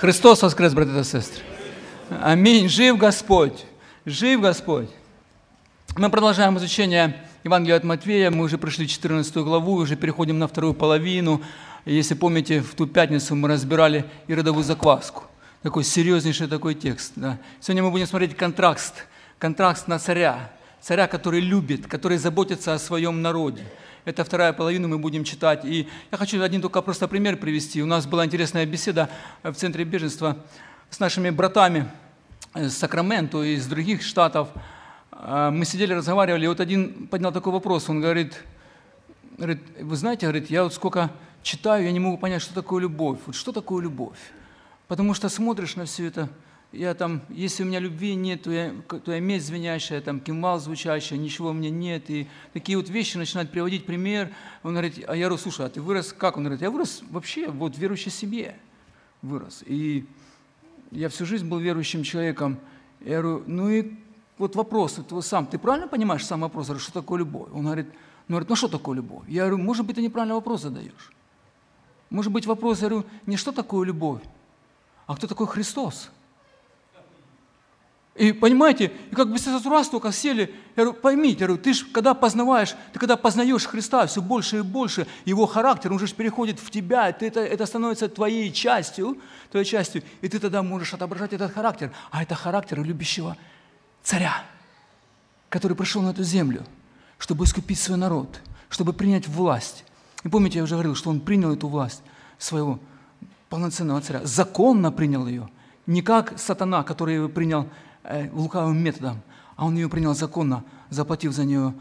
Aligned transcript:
Христос 0.00 0.40
воскрес, 0.40 0.72
братья 0.72 0.98
и 0.98 1.04
сестры. 1.04 1.42
Аминь. 2.22 2.70
Жив 2.70 2.96
Господь. 2.96 3.66
Жив 4.06 4.40
Господь. 4.40 4.88
Мы 5.94 6.08
продолжаем 6.08 6.56
изучение 6.56 7.22
Евангелия 7.44 7.76
от 7.76 7.84
Матвея. 7.84 8.30
Мы 8.30 8.44
уже 8.44 8.56
прошли 8.56 8.88
14 8.88 9.36
главу, 9.36 9.74
уже 9.74 9.96
переходим 9.96 10.38
на 10.38 10.48
вторую 10.48 10.72
половину. 10.72 11.42
Если 11.84 12.14
помните, 12.14 12.62
в 12.62 12.74
ту 12.74 12.86
пятницу 12.86 13.36
мы 13.36 13.50
разбирали 13.50 14.06
и 14.26 14.34
родовую 14.34 14.64
закваску. 14.64 15.24
Такой 15.62 15.84
серьезнейший 15.84 16.46
такой 16.46 16.74
текст. 16.74 17.12
Да. 17.16 17.36
Сегодня 17.60 17.82
мы 17.82 17.90
будем 17.90 18.06
смотреть 18.06 18.34
контраст. 18.34 19.04
Контраст 19.38 19.86
на 19.86 19.98
царя. 19.98 20.50
Царя, 20.80 21.08
который 21.08 21.40
любит, 21.40 21.86
который 21.86 22.16
заботится 22.16 22.72
о 22.72 22.78
своем 22.78 23.20
народе. 23.20 23.66
Это 24.04 24.24
вторая 24.24 24.52
половина, 24.52 24.88
мы 24.88 24.98
будем 24.98 25.24
читать. 25.24 25.64
И 25.64 25.88
я 26.10 26.18
хочу 26.18 26.42
один 26.42 26.62
только 26.62 26.80
просто 26.80 27.06
пример 27.06 27.36
привести. 27.36 27.82
У 27.82 27.86
нас 27.86 28.06
была 28.06 28.24
интересная 28.24 28.64
беседа 28.64 29.10
в 29.42 29.52
Центре 29.52 29.84
беженства 29.84 30.38
с 30.88 31.00
нашими 31.00 31.30
братами 31.30 31.90
из 32.54 32.76
Сакраменто 32.76 33.42
и 33.42 33.54
из 33.54 33.66
других 33.66 34.02
штатов. 34.02 34.48
А, 35.12 35.50
мы 35.50 35.64
сидели, 35.64 35.92
разговаривали, 35.92 36.46
и 36.46 36.48
вот 36.48 36.60
один 36.60 37.08
поднял 37.08 37.30
такой 37.30 37.52
вопрос. 37.52 37.88
Он 37.90 38.00
говорит, 38.00 38.42
говорит 39.36 39.62
вы 39.80 39.96
знаете, 39.96 40.26
говорит, 40.26 40.50
я 40.50 40.64
вот 40.64 40.72
сколько 40.72 41.10
читаю, 41.42 41.84
я 41.84 41.92
не 41.92 42.00
могу 42.00 42.16
понять, 42.16 42.40
что 42.40 42.54
такое 42.54 42.80
любовь. 42.80 43.18
Вот 43.26 43.34
что 43.36 43.52
такое 43.52 43.82
любовь? 43.82 44.18
Потому 44.88 45.12
что 45.12 45.28
смотришь 45.28 45.76
на 45.76 45.84
все 45.84 46.06
это– 46.06 46.28
я 46.72 46.94
там, 46.94 47.22
если 47.28 47.64
у 47.64 47.66
меня 47.66 47.80
любви 47.80 48.14
нет, 48.14 48.42
то 48.42 48.52
я, 48.52 48.72
то 49.04 49.12
я 49.12 49.18
медь 49.18 49.44
звенящая, 49.44 50.00
там, 50.00 50.20
кимвал 50.20 50.60
звучащая, 50.60 51.18
ничего 51.18 51.50
у 51.50 51.52
меня 51.52 51.70
нет. 51.70 52.08
И 52.10 52.28
такие 52.52 52.78
вот 52.78 52.88
вещи 52.88 53.16
начинают 53.16 53.50
приводить 53.50 53.86
пример. 53.86 54.32
Он 54.62 54.72
говорит, 54.72 55.04
а 55.08 55.16
я 55.16 55.26
говорю, 55.26 55.42
слушай, 55.42 55.66
а 55.66 55.68
ты 55.68 55.80
вырос 55.80 56.12
как? 56.12 56.36
Он 56.36 56.44
говорит, 56.44 56.62
я 56.62 56.70
вырос 56.70 57.02
вообще 57.10 57.48
вот 57.48 57.74
в 57.74 57.78
верующей 57.78 58.12
семье. 58.12 58.56
Вырос. 59.20 59.64
И 59.66 60.06
я 60.92 61.08
всю 61.08 61.26
жизнь 61.26 61.48
был 61.48 61.58
верующим 61.58 62.04
человеком. 62.04 62.58
Я 63.00 63.20
говорю, 63.20 63.42
ну 63.46 63.68
и 63.68 63.92
вот 64.38 64.54
вопрос, 64.54 65.00
ты 65.08 65.22
сам, 65.22 65.46
ты 65.46 65.58
правильно 65.58 65.88
понимаешь 65.88 66.24
сам 66.24 66.42
вопрос? 66.42 66.66
Говорю, 66.66 66.80
что 66.80 66.92
такое 66.92 67.18
любовь? 67.18 67.48
Он 67.52 67.64
говорит, 67.64 67.86
ну, 68.28 68.36
говорит, 68.36 68.48
ну 68.48 68.54
что 68.54 68.68
такое 68.68 68.94
любовь? 68.94 69.24
Я 69.26 69.46
говорю, 69.46 69.58
может 69.58 69.84
быть, 69.84 69.96
ты 69.96 70.02
неправильный 70.02 70.36
вопрос 70.36 70.62
задаешь. 70.62 71.12
Может 72.10 72.32
быть, 72.32 72.46
вопрос, 72.46 72.80
я 72.80 72.88
говорю, 72.88 73.06
не 73.26 73.36
что 73.36 73.50
такое 73.50 73.86
любовь, 73.86 74.22
а 75.06 75.16
кто 75.16 75.26
такой 75.26 75.48
Христос? 75.48 76.10
И 78.16 78.32
понимаете, 78.32 78.92
и 79.10 79.14
как 79.14 79.30
бы 79.30 79.38
сразу 79.38 79.70
раз 79.70 79.88
только 79.88 80.10
сели, 80.10 80.52
я 80.74 80.82
говорю, 80.82 81.00
поймите, 81.00 81.40
я 81.40 81.46
говорю, 81.46 81.62
ты 81.62 81.72
же 81.72 81.86
когда 81.86 82.12
познаваешь, 82.12 82.74
ты 82.92 82.98
когда 82.98 83.16
познаешь 83.16 83.64
Христа 83.66 84.06
все 84.06 84.20
больше 84.20 84.58
и 84.58 84.62
больше, 84.62 85.06
Его 85.24 85.46
характер, 85.46 85.92
он 85.92 85.98
же 86.00 86.12
переходит 86.12 86.58
в 86.58 86.70
тебя, 86.70 87.12
ты 87.12 87.28
это, 87.28 87.40
это 87.40 87.66
становится 87.66 88.08
твоей 88.08 88.52
частью, 88.52 89.18
твоей 89.50 89.64
частью, 89.64 90.02
и 90.22 90.28
ты 90.28 90.40
тогда 90.40 90.62
можешь 90.62 90.92
отображать 90.92 91.32
этот 91.32 91.52
характер. 91.52 91.92
А 92.10 92.22
это 92.22 92.34
характер 92.34 92.82
любящего 92.82 93.36
царя, 94.02 94.44
который 95.48 95.76
пришел 95.76 96.02
на 96.02 96.10
эту 96.10 96.24
землю, 96.24 96.64
чтобы 97.16 97.44
искупить 97.44 97.78
свой 97.78 97.96
народ, 97.96 98.40
чтобы 98.70 98.92
принять 98.92 99.28
власть. 99.28 99.84
И 100.24 100.28
помните, 100.28 100.58
я 100.58 100.64
уже 100.64 100.74
говорил, 100.74 100.96
что 100.96 101.10
он 101.10 101.20
принял 101.20 101.52
эту 101.52 101.68
власть 101.68 102.02
своего 102.38 102.80
полноценного 103.48 104.00
царя, 104.00 104.20
законно 104.24 104.90
принял 104.90 105.28
ее, 105.28 105.48
не 105.86 106.02
как 106.02 106.38
сатана, 106.38 106.82
который 106.82 107.28
принял 107.28 107.62
Э, 107.62 107.68
лукавым 108.32 108.78
методом, 108.78 109.22
а 109.56 109.66
он 109.66 109.76
ее 109.76 109.88
принял 109.88 110.14
законно, 110.14 110.64
заплатив 110.88 111.32
за 111.32 111.44
нее 111.44 111.74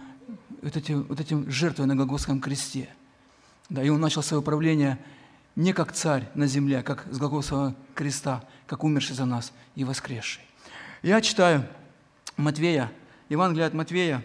вот, 0.62 0.76
эти, 0.76 0.92
вот 0.92 1.20
этим 1.20 1.50
жертвой 1.50 1.86
на 1.88 1.96
Голгофском 1.96 2.40
кресте. 2.40 2.90
Да, 3.70 3.84
и 3.84 3.90
он 3.90 4.02
начал 4.02 4.24
свое 4.24 4.42
правление 4.42 5.00
не 5.56 5.74
как 5.74 5.94
царь 5.94 6.30
на 6.36 6.48
земле, 6.48 6.80
а 6.80 6.84
как 6.84 7.06
с 7.12 7.18
Голгофского 7.18 7.76
креста, 7.94 8.44
как 8.66 8.84
умерший 8.84 9.16
за 9.16 9.26
нас 9.26 9.54
и 9.76 9.84
воскресший. 9.84 10.44
Я 11.02 11.22
читаю 11.22 11.66
Матвея, 12.38 12.92
Евангелие 13.30 13.66
от 13.66 13.74
Матвея, 13.74 14.24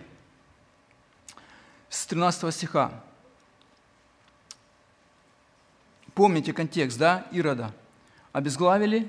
с 1.88 2.06
13 2.06 2.52
стиха. 2.54 3.02
Помните 6.14 6.52
контекст, 6.52 6.98
да, 6.98 7.26
Ирода? 7.32 7.72
Обезглавили, 8.32 9.08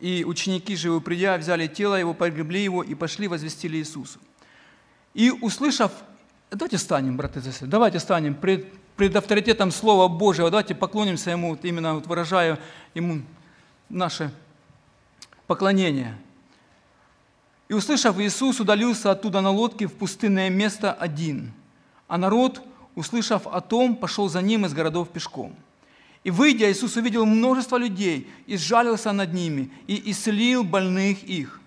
и 0.00 0.24
ученики 0.24 0.76
же 0.76 0.88
его 0.88 1.00
придя, 1.00 1.36
взяли 1.36 1.66
тело 1.66 1.94
его, 1.96 2.14
погребли 2.14 2.62
его 2.62 2.82
и 2.82 2.94
пошли, 2.94 3.28
возвестили 3.28 3.78
Иисусу. 3.78 4.20
И 5.14 5.30
услышав, 5.30 5.92
давайте 6.50 6.78
станем, 6.78 7.16
братья 7.16 7.40
и 7.40 7.42
сестры, 7.42 7.66
давайте 7.66 7.98
станем 7.98 8.34
пред, 8.34 8.72
пред 8.96 9.16
авторитетом 9.16 9.72
Слова 9.72 10.08
Божьего, 10.08 10.50
давайте 10.50 10.74
поклонимся 10.74 11.30
Ему, 11.30 11.50
вот 11.50 11.64
именно 11.64 11.94
вот 11.94 12.06
выражая 12.06 12.58
Ему 12.94 13.22
наше 13.88 14.32
поклонение. 15.46 16.16
И 17.68 17.74
услышав, 17.74 18.18
Иисус 18.18 18.60
удалился 18.60 19.10
оттуда 19.10 19.40
на 19.40 19.50
лодке 19.50 19.86
в 19.86 19.94
пустынное 19.94 20.48
место 20.48 20.92
один, 20.92 21.52
а 22.06 22.16
народ, 22.16 22.62
услышав 22.94 23.46
о 23.46 23.60
том, 23.60 23.96
пошел 23.96 24.28
за 24.28 24.42
ним 24.42 24.64
из 24.64 24.72
городов 24.72 25.08
пешком– 25.08 25.56
и 26.24 26.30
выйдя, 26.30 26.70
Иисус 26.70 26.96
увидел 26.96 27.24
множество 27.24 27.76
людей 27.76 28.28
и 28.46 28.56
сжалился 28.56 29.12
над 29.12 29.32
ними 29.32 29.70
и 29.86 30.10
исцелил 30.10 30.64
больных 30.64 31.22
их. 31.22 31.60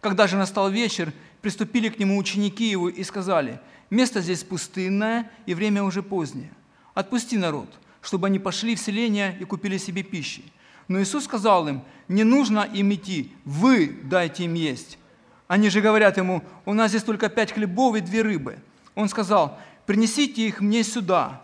Когда 0.00 0.26
же 0.26 0.36
настал 0.36 0.70
вечер, 0.70 1.12
приступили 1.40 1.88
к 1.88 1.98
нему 1.98 2.18
ученики 2.18 2.68
его 2.68 2.88
и 2.88 3.02
сказали, 3.04 3.60
«Место 3.90 4.20
здесь 4.20 4.42
пустынное, 4.42 5.30
и 5.46 5.54
время 5.54 5.82
уже 5.82 6.02
позднее. 6.02 6.52
Отпусти 6.94 7.38
народ, 7.38 7.68
чтобы 8.02 8.26
они 8.26 8.38
пошли 8.38 8.74
в 8.74 8.80
селение 8.80 9.36
и 9.40 9.44
купили 9.44 9.78
себе 9.78 10.02
пищи». 10.02 10.42
Но 10.88 11.00
Иисус 11.00 11.24
сказал 11.24 11.68
им, 11.68 11.82
«Не 12.08 12.24
нужно 12.24 12.68
им 12.72 12.92
идти, 12.92 13.32
вы 13.44 13.98
дайте 14.04 14.44
им 14.44 14.54
есть». 14.54 14.98
Они 15.46 15.70
же 15.70 15.80
говорят 15.80 16.18
ему, 16.18 16.42
«У 16.66 16.74
нас 16.74 16.90
здесь 16.90 17.02
только 17.04 17.28
пять 17.28 17.52
хлебов 17.52 17.96
и 17.96 18.00
две 18.00 18.22
рыбы». 18.22 18.58
Он 18.94 19.08
сказал, 19.08 19.58
«Принесите 19.86 20.46
их 20.46 20.60
мне 20.60 20.82
сюда» 20.82 21.42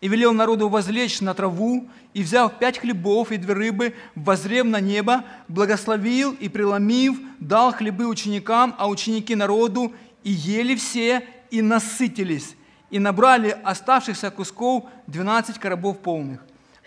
и 0.00 0.08
велел 0.08 0.32
народу 0.32 0.68
возлечь 0.68 1.20
на 1.20 1.34
траву, 1.34 1.88
и, 2.12 2.22
взяв 2.22 2.58
пять 2.58 2.78
хлебов 2.78 3.32
и 3.32 3.36
две 3.36 3.54
рыбы, 3.54 3.94
возрев 4.14 4.66
на 4.66 4.80
небо, 4.80 5.24
благословил 5.48 6.32
и, 6.32 6.48
преломив, 6.48 7.18
дал 7.40 7.72
хлебы 7.72 8.06
ученикам, 8.06 8.74
а 8.78 8.88
ученики 8.88 9.34
народу, 9.34 9.92
и 10.22 10.30
ели 10.30 10.74
все, 10.74 11.26
и 11.50 11.62
насытились, 11.62 12.56
и 12.90 12.98
набрали 12.98 13.56
оставшихся 13.64 14.30
кусков 14.30 14.84
12 15.06 15.58
коробов 15.58 15.98
полных. 15.98 16.42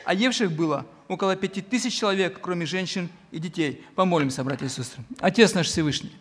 А 0.06 0.14
евших 0.14 0.52
было 0.52 0.86
около 1.08 1.36
пяти 1.36 1.62
тысяч 1.62 1.97
человек, 1.97 2.40
кроме 2.41 2.66
женщин 2.66 3.09
и 3.31 3.40
детей. 3.40 3.86
Помолимся, 3.96 4.44
братья 4.44 4.66
и 4.66 4.70
сестры. 4.70 5.03
Отец 5.20 5.53
наш 5.53 5.68
Всевышний, 5.68 6.12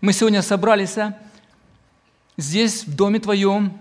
мы 0.00 0.12
сегодня 0.12 0.42
собрались 0.42 0.96
здесь, 2.36 2.84
в 2.86 2.94
доме 2.94 3.18
Твоем, 3.18 3.78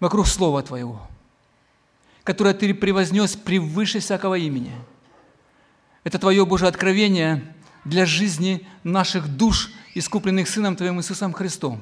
вокруг 0.00 0.26
Слова 0.26 0.62
Твоего– 0.62 1.02
которое 2.28 2.52
Ты 2.52 2.74
превознес 2.74 3.36
превыше 3.36 4.00
всякого 4.00 4.34
имени. 4.34 4.72
Это 6.04 6.18
Твое 6.18 6.44
Божье 6.44 6.68
откровение 6.68 7.42
для 7.86 8.04
жизни 8.04 8.66
наших 8.84 9.34
душ, 9.34 9.70
искупленных 9.94 10.46
Сыном 10.46 10.76
Твоим 10.76 10.98
Иисусом 11.00 11.32
Христом. 11.32 11.80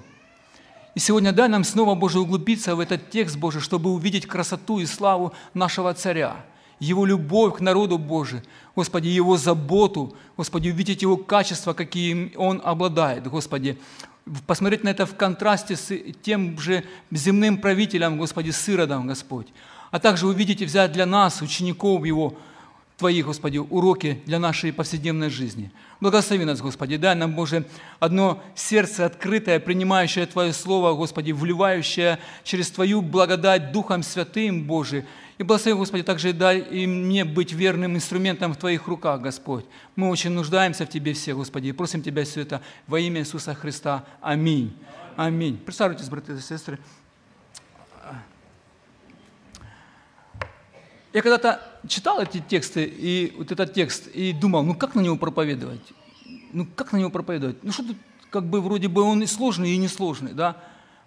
И 0.94 1.00
сегодня 1.00 1.32
дай 1.32 1.48
нам 1.48 1.64
снова, 1.64 1.96
Боже, 1.96 2.20
углубиться 2.20 2.76
в 2.76 2.78
этот 2.78 3.10
текст 3.10 3.36
Божий, 3.36 3.60
чтобы 3.60 3.90
увидеть 3.90 4.26
красоту 4.26 4.78
и 4.78 4.86
славу 4.86 5.32
нашего 5.52 5.92
Царя, 5.94 6.36
Его 6.78 7.04
любовь 7.04 7.56
к 7.56 7.60
народу 7.60 7.98
Божию, 7.98 8.44
Господи, 8.76 9.08
Его 9.08 9.36
заботу, 9.36 10.14
Господи, 10.36 10.68
увидеть 10.68 11.02
Его 11.02 11.16
качества, 11.16 11.72
какие 11.72 12.36
Он 12.36 12.62
обладает, 12.64 13.26
Господи, 13.26 13.78
посмотреть 14.46 14.84
на 14.84 14.90
это 14.90 15.06
в 15.06 15.16
контрасте 15.16 15.74
с 15.74 15.92
тем 16.22 16.56
же 16.60 16.84
земным 17.10 17.58
правителем, 17.58 18.16
Господи, 18.16 18.50
с 18.50 18.68
Иродом, 18.68 19.08
Господь 19.08 19.48
а 19.90 19.98
также 19.98 20.26
увидеть 20.26 20.62
и 20.62 20.66
взять 20.66 20.92
для 20.92 21.06
нас, 21.06 21.42
учеников 21.42 22.04
Его, 22.04 22.36
Твои, 22.96 23.22
Господи, 23.22 23.58
уроки 23.58 24.22
для 24.24 24.38
нашей 24.38 24.72
повседневной 24.72 25.28
жизни. 25.28 25.70
Благослови 26.00 26.46
нас, 26.46 26.62
Господи, 26.62 26.96
дай 26.96 27.14
нам, 27.14 27.34
Боже, 27.34 27.66
одно 28.00 28.42
сердце 28.54 29.04
открытое, 29.04 29.60
принимающее 29.60 30.24
Твое 30.24 30.54
Слово, 30.54 30.94
Господи, 30.94 31.32
вливающее 31.32 32.18
через 32.42 32.70
Твою 32.70 33.02
благодать 33.02 33.70
Духом 33.70 34.02
Святым, 34.02 34.64
Боже. 34.64 35.04
И 35.36 35.42
благослови, 35.42 35.76
Господи, 35.76 36.04
также 36.04 36.32
дай 36.32 36.60
и 36.60 36.86
мне 36.86 37.26
быть 37.26 37.52
верным 37.52 37.96
инструментом 37.96 38.54
в 38.54 38.56
Твоих 38.56 38.86
руках, 38.88 39.20
Господь. 39.20 39.66
Мы 39.94 40.08
очень 40.08 40.30
нуждаемся 40.30 40.86
в 40.86 40.88
Тебе 40.88 41.12
все, 41.12 41.34
Господи, 41.34 41.68
и 41.68 41.72
просим 41.72 42.02
Тебя 42.02 42.24
все 42.24 42.40
это 42.40 42.62
во 42.86 42.98
имя 42.98 43.20
Иисуса 43.20 43.54
Христа. 43.54 44.06
Аминь. 44.22 44.74
Аминь. 45.16 45.58
Представьтесь, 45.58 46.08
братья 46.08 46.34
и 46.34 46.40
сестры. 46.40 46.78
Я 51.16 51.22
когда-то 51.22 51.62
читал 51.88 52.20
эти 52.20 52.44
тексты, 52.46 52.84
и 52.84 53.32
вот 53.38 53.50
этот 53.50 53.72
текст, 53.72 54.06
и 54.08 54.34
думал, 54.34 54.62
ну 54.64 54.74
как 54.74 54.94
на 54.94 55.00
него 55.00 55.16
проповедовать? 55.16 55.80
Ну 56.52 56.66
как 56.76 56.92
на 56.92 56.98
него 56.98 57.08
проповедовать? 57.08 57.64
Ну 57.64 57.72
что 57.72 57.84
тут, 57.84 57.96
как 58.28 58.44
бы 58.44 58.60
вроде 58.60 58.88
бы 58.88 59.00
он 59.00 59.22
и 59.22 59.26
сложный, 59.26 59.70
и 59.70 59.78
несложный, 59.78 60.34
да? 60.34 60.62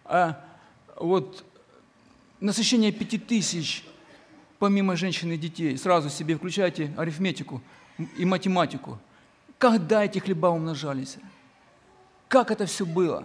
А 0.05 0.43
вот 0.95 1.45
насыщение 2.39 2.91
пяти 2.91 3.19
тысяч, 3.19 3.85
помимо 4.57 4.95
женщин 4.95 5.31
и 5.31 5.37
детей, 5.37 5.77
сразу 5.77 6.09
себе 6.09 6.37
включайте 6.37 6.91
арифметику, 6.97 7.61
и 8.17 8.25
математику. 8.25 8.97
Когда 9.59 10.03
эти 10.03 10.17
хлеба 10.17 10.47
умножались? 10.47 11.17
Как 12.29 12.49
это 12.49 12.65
все 12.65 12.83
было? 12.83 13.23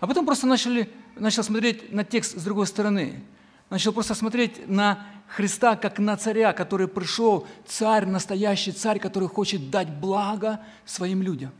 А 0.00 0.06
потом 0.06 0.24
просто 0.24 0.46
начали, 0.46 0.88
начал 1.16 1.42
смотреть 1.42 1.92
на 1.92 2.02
текст 2.02 2.38
с 2.38 2.42
другой 2.42 2.66
стороны. 2.66 3.22
Начал 3.70 3.92
просто 3.92 4.14
смотреть 4.14 4.68
на 4.68 5.06
Христа 5.28 5.76
как 5.76 5.98
на 5.98 6.16
царя, 6.16 6.52
который 6.52 6.88
пришел, 6.88 7.46
царь, 7.66 8.06
настоящий 8.06 8.72
царь, 8.72 8.98
который 8.98 9.28
хочет 9.28 9.70
дать 9.70 9.90
благо 9.90 10.60
своим 10.86 11.22
людям. 11.22 11.52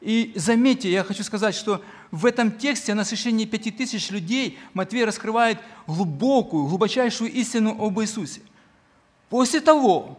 И 0.00 0.32
заметьте, 0.34 0.90
я 0.90 1.04
хочу 1.04 1.22
сказать, 1.22 1.54
что 1.54 1.82
в 2.10 2.26
этом 2.26 2.52
тексте 2.52 2.94
на 2.94 2.98
насыщении 2.98 3.44
пяти 3.44 3.70
тысяч 3.70 4.10
людей 4.10 4.58
Матвей 4.74 5.04
раскрывает 5.04 5.58
глубокую, 5.86 6.66
глубочайшую 6.66 7.32
истину 7.32 7.76
об 7.78 8.00
Иисусе. 8.00 8.40
После 9.28 9.60
того, 9.60 10.18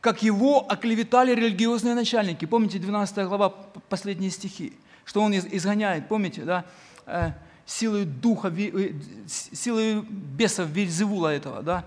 как 0.00 0.22
его 0.22 0.66
оклеветали 0.68 1.34
религиозные 1.34 1.94
начальники, 1.94 2.44
помните 2.44 2.78
12 2.78 3.26
глава, 3.26 3.48
последние 3.88 4.30
стихи, 4.30 4.74
что 5.04 5.20
он 5.20 5.34
изгоняет, 5.34 6.08
помните, 6.08 6.42
да, 6.42 6.64
э, 7.06 7.30
силой 7.66 8.04
духа, 8.04 8.52
э, 8.56 8.92
силой 9.26 10.02
бесов 10.02 10.68
Вельзевула 10.68 11.28
этого, 11.28 11.62
да, 11.62 11.84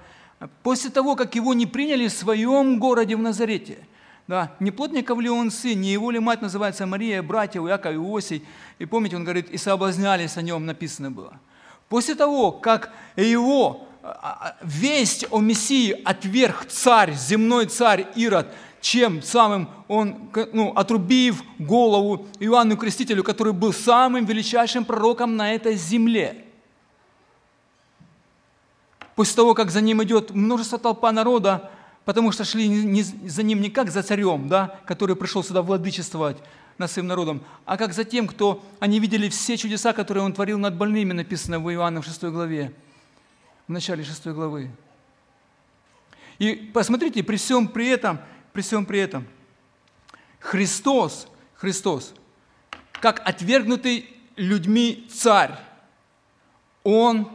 после 0.64 0.90
того, 0.90 1.16
как 1.16 1.36
его 1.36 1.54
не 1.54 1.66
приняли 1.66 2.08
в 2.08 2.14
своем 2.14 2.80
городе 2.80 3.16
в 3.16 3.20
Назарете– 3.20 3.80
да, 4.28 4.52
не 4.60 4.72
плотников 4.72 5.20
ли 5.20 5.30
он 5.30 5.52
сын, 5.52 5.80
не 5.80 5.94
его 5.94 6.12
ли 6.12 6.20
мать 6.20 6.42
называется 6.42 6.86
Мария, 6.86 7.24
братья 7.24 7.62
Иаков 7.62 7.94
Иосий. 7.94 8.44
И 8.78 8.86
помните, 8.86 9.16
он 9.16 9.24
говорит, 9.24 9.50
и 9.50 9.58
соблазнялись 9.58 10.36
о 10.36 10.42
нем, 10.42 10.66
написано 10.66 11.12
было. 11.12 11.40
После 11.88 12.14
того, 12.14 12.52
как 12.52 12.92
его 13.16 13.88
а, 14.04 14.10
а, 14.42 14.58
весть 14.62 15.26
о 15.32 15.40
Мессии 15.40 15.92
отверг 16.04 16.66
царь, 16.66 17.14
земной 17.14 17.68
царь 17.68 18.08
Ирод, 18.16 18.48
чем 18.82 19.22
самым 19.22 19.70
он, 19.88 20.30
ну, 20.54 20.72
отрубив 20.74 21.44
голову 21.60 22.28
Иоанну 22.40 22.78
Крестителю, 22.78 23.24
который 23.24 23.54
был 23.54 23.74
самым 23.74 24.26
величайшим 24.26 24.86
пророком 24.86 25.36
на 25.36 25.54
этой 25.54 25.76
земле. 25.76 26.46
После 29.16 29.36
того, 29.36 29.56
как 29.56 29.72
за 29.72 29.82
ним 29.82 30.04
идет 30.04 30.32
множество 30.32 30.78
толпа 30.78 31.12
народа, 31.12 31.72
потому 32.06 32.32
что 32.32 32.46
шли 32.46 32.68
не, 32.68 33.02
за 33.02 33.44
ним 33.44 33.62
не 33.62 33.70
как 33.70 33.90
за 33.90 34.04
царем, 34.04 34.48
да, 34.48 34.80
который 34.86 35.16
пришел 35.16 35.44
сюда 35.44 35.62
владычествовать 35.62 36.38
над 36.78 36.92
своим 36.92 37.08
народом, 37.08 37.42
а 37.66 37.78
как 37.78 37.94
за 37.94 38.04
тем, 38.04 38.28
кто 38.28 38.64
они 38.80 39.00
видели 39.00 39.28
все 39.30 39.58
чудеса, 39.58 39.94
которые 39.94 40.24
он 40.24 40.34
творил 40.34 40.60
над 40.60 40.76
больными, 40.76 41.14
написано 41.14 41.60
в 41.60 41.72
Иоанна 41.72 42.02
в 42.02 42.06
6 42.06 42.26
главе, 42.26 42.72
в 43.68 43.72
начале 43.72 44.04
6 44.04 44.28
главы. 44.28 44.70
И 46.40 46.54
посмотрите, 46.74 47.24
при 47.24 47.38
всем 47.38 47.68
при 47.68 47.88
этом, 47.88 48.20
при 48.58 48.64
всем 48.64 48.88
при 48.88 48.98
этом, 48.98 49.28
Христос, 50.40 51.28
Христос, 51.54 52.16
как 52.94 53.22
отвергнутый 53.24 54.10
людьми 54.36 55.08
царь, 55.14 55.54
Он 56.84 57.30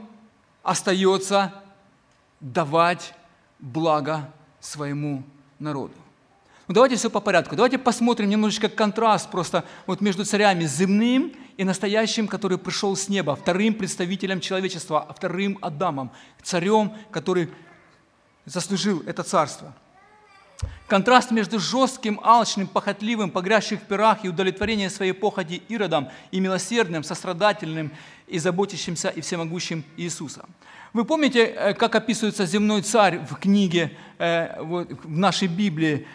остается 0.64 1.54
давать 2.40 3.14
благо 3.60 4.32
своему 4.58 5.22
народу. 5.60 5.94
Ну, 6.66 6.74
давайте 6.74 6.96
все 6.96 7.08
по 7.08 7.20
порядку. 7.20 7.54
Давайте 7.54 7.78
посмотрим 7.78 8.28
немножечко 8.28 8.69
контраст 8.69 9.30
просто 9.30 9.64
вот 9.86 10.00
между 10.00 10.24
царями 10.24 10.64
земным 10.64 11.34
и 11.56 11.62
настоящим, 11.62 12.26
который 12.26 12.58
пришел 12.58 12.96
с 12.96 13.08
неба, 13.08 13.36
вторым 13.36 13.74
представителем 13.74 14.40
человечества, 14.40 15.06
а 15.08 15.14
вторым 15.14 15.56
Адамом, 15.62 16.10
царем, 16.42 16.92
который 17.12 17.48
заслужил 18.44 19.04
это 19.06 19.22
царство. 19.22 19.72
Контраст 20.87 21.31
между 21.31 21.59
жестким, 21.59 22.20
алчным, 22.23 22.67
похотливым, 22.67 23.31
погрязшим 23.31 23.79
в 23.79 23.82
пирах 23.82 24.25
и 24.25 24.29
удовлетворением 24.29 24.91
своей 24.91 25.12
похоти 25.12 25.62
Иродом 25.69 26.09
и 26.31 26.41
милосердным, 26.41 27.03
сострадательным 27.03 27.91
и 28.26 28.38
заботящимся 28.38 29.09
и 29.09 29.20
всемогущим 29.20 29.85
Иисусом. 29.97 30.47
Вы 30.93 31.06
помните, 31.06 31.44
э, 31.44 31.75
как 31.75 31.94
описывается 31.94 32.44
земной 32.44 32.82
царь 32.82 33.20
в 33.20 33.37
книге, 33.37 33.97
э, 34.19 34.61
в 34.61 34.87
нашей 35.09 35.49
Библии? 35.49 36.06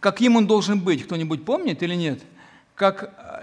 Каким 0.00 0.36
он 0.36 0.46
должен 0.46 0.80
быть? 0.80 1.04
Кто-нибудь 1.04 1.44
помнит 1.44 1.82
или 1.82 1.94
нет? 1.94 2.22
Как 2.74 3.02
э, 3.02 3.42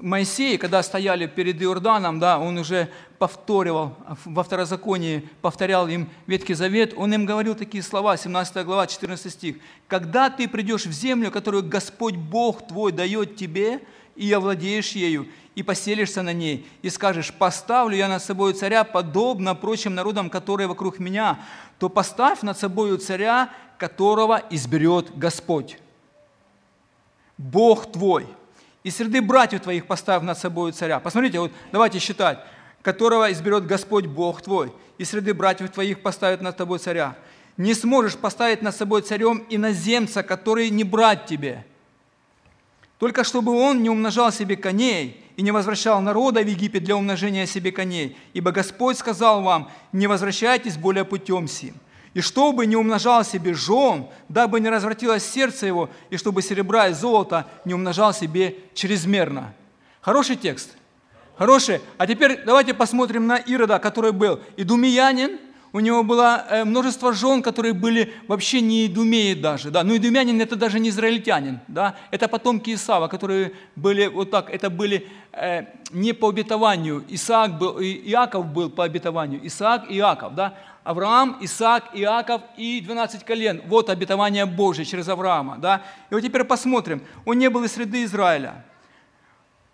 Моисей, 0.00 0.58
когда 0.58 0.82
стояли 0.82 1.26
перед 1.26 1.60
Иорданом, 1.60 2.20
да, 2.20 2.38
он 2.38 2.58
уже 2.58 2.88
повторивал, 3.18 3.96
во 4.24 4.42
второзаконии 4.42 5.28
повторял 5.42 5.88
им 5.88 6.08
Ветхий 6.26 6.54
Завет, 6.54 6.94
он 6.96 7.12
им 7.12 7.26
говорил 7.26 7.54
такие 7.54 7.82
слова, 7.82 8.16
17 8.16 8.64
глава, 8.64 8.86
14 8.86 9.32
стих. 9.32 9.56
«Когда 9.86 10.30
ты 10.30 10.48
придешь 10.48 10.86
в 10.86 10.92
землю, 10.92 11.30
которую 11.30 11.68
Господь 11.68 12.16
Бог 12.16 12.66
твой 12.66 12.92
дает 12.92 13.36
тебе, 13.36 13.80
и 14.18 14.32
овладеешь 14.32 14.92
ею, 14.92 15.28
и 15.54 15.62
поселишься 15.62 16.22
на 16.22 16.32
ней, 16.32 16.68
и 16.82 16.90
скажешь, 16.90 17.32
поставлю 17.32 17.96
я 17.96 18.08
над 18.08 18.22
собой 18.22 18.52
царя, 18.52 18.82
подобно 18.82 19.54
прочим 19.54 19.94
народам, 19.94 20.28
которые 20.28 20.66
вокруг 20.66 20.98
меня, 20.98 21.38
то 21.78 21.88
поставь 21.88 22.42
над 22.42 22.58
собой 22.58 22.98
царя, 22.98 23.50
которого 23.78 24.42
изберет 24.50 25.16
Господь. 25.16 25.78
Бог 27.38 27.92
твой. 27.92 28.26
И 28.82 28.90
среды 28.90 29.22
братьев 29.22 29.60
твоих 29.60 29.86
поставь 29.86 30.22
над 30.22 30.36
собой 30.36 30.72
царя. 30.72 30.98
Посмотрите, 30.98 31.38
вот 31.38 31.52
давайте 31.70 32.00
считать. 32.00 32.40
Которого 32.82 33.30
изберет 33.32 33.66
Господь 33.66 34.06
Бог 34.06 34.42
твой. 34.42 34.72
И 34.98 35.04
среды 35.04 35.34
братьев 35.34 35.70
твоих 35.70 36.02
поставит 36.02 36.40
над 36.40 36.56
тобой 36.56 36.78
царя. 36.78 37.16
Не 37.56 37.74
сможешь 37.74 38.16
поставить 38.16 38.62
над 38.62 38.74
собой 38.74 39.02
царем 39.02 39.44
иноземца, 39.48 40.22
который 40.22 40.70
не 40.70 40.84
брат 40.84 41.26
тебе. 41.26 41.64
Только 42.98 43.24
чтобы 43.24 43.52
он 43.52 43.82
не 43.82 43.90
умножал 43.90 44.32
себе 44.32 44.56
коней 44.56 45.24
и 45.36 45.42
не 45.42 45.52
возвращал 45.52 46.00
народа 46.00 46.42
в 46.42 46.46
Египет 46.46 46.84
для 46.84 46.96
умножения 46.96 47.46
себе 47.46 47.70
коней. 47.70 48.16
Ибо 48.32 48.50
Господь 48.50 48.98
сказал 48.98 49.42
вам, 49.42 49.70
не 49.92 50.06
возвращайтесь 50.06 50.76
более 50.76 51.04
путем 51.04 51.46
сим. 51.46 51.74
И 52.14 52.20
чтобы 52.20 52.66
не 52.66 52.74
умножал 52.74 53.24
себе 53.24 53.54
жен, 53.54 54.08
дабы 54.28 54.58
не 54.60 54.68
развратилось 54.68 55.24
сердце 55.24 55.66
его, 55.66 55.90
и 56.10 56.16
чтобы 56.16 56.42
серебра 56.42 56.88
и 56.88 56.92
золото 56.92 57.46
не 57.64 57.74
умножал 57.74 58.12
себе 58.12 58.56
чрезмерно. 58.74 59.54
Хороший 60.00 60.36
текст. 60.36 60.77
Хороший. 61.38 61.80
А 61.98 62.06
теперь 62.06 62.40
давайте 62.44 62.74
посмотрим 62.74 63.28
на 63.28 63.36
Ирода, 63.36 63.78
который 63.78 64.10
был 64.10 64.40
идумиянин, 64.56 65.38
у 65.72 65.80
него 65.80 66.02
было 66.02 66.44
э, 66.50 66.64
множество 66.64 67.12
жен, 67.12 67.42
которые 67.42 67.74
были 67.74 68.12
вообще 68.26 68.60
не 68.60 68.86
идумеи 68.86 69.34
даже. 69.34 69.70
Да? 69.70 69.84
Но 69.84 69.94
идумянин– 69.94 70.40
это 70.42 70.56
даже 70.56 70.80
не 70.80 70.88
израильтянин. 70.88 71.60
Да? 71.68 71.94
Это 72.10 72.26
потомки 72.26 72.74
Исава, 72.74 73.06
которые 73.06 73.52
были 73.76 74.06
вот 74.06 74.30
так, 74.30 74.50
это 74.50 74.70
были 74.70 75.06
э, 75.32 75.66
не 75.92 76.12
по 76.12 76.30
обетованию. 76.30 77.04
Исаак 77.08 77.58
был, 77.58 77.80
Иаков 77.80 78.46
был 78.46 78.70
по 78.70 78.82
обетованию. 78.82 79.46
Исаак 79.46 79.90
и 79.90 79.98
Иаков. 79.98 80.34
Да? 80.34 80.54
Авраам, 80.84 81.36
Исаак, 81.42 81.90
Иаков 81.92 82.40
и 82.56 82.80
12 82.80 83.22
колен. 83.24 83.62
Вот 83.66 83.90
обетование 83.90 84.46
Божье 84.46 84.84
через 84.84 85.06
Авраама. 85.08 85.58
Да? 85.58 85.82
И 86.10 86.14
вот 86.14 86.22
теперь 86.22 86.44
посмотрим. 86.44 87.02
Он 87.26 87.38
не 87.38 87.50
был 87.50 87.62
из 87.62 87.72
среды 87.72 88.02
Израиля. 88.04 88.64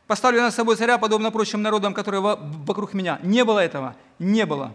Поставлю 0.06 0.42
на 0.42 0.50
собой 0.50 0.76
царя, 0.76 0.99
подобно 0.99 1.30
прочим 1.30 1.62
народам, 1.62 1.94
которые 1.94 2.20
вокруг 2.20 2.92
меня. 2.92 3.18
Не 3.23 3.44
было 3.44 3.61
этого. 3.61 3.96
Не 4.18 4.44
было. 4.44 4.73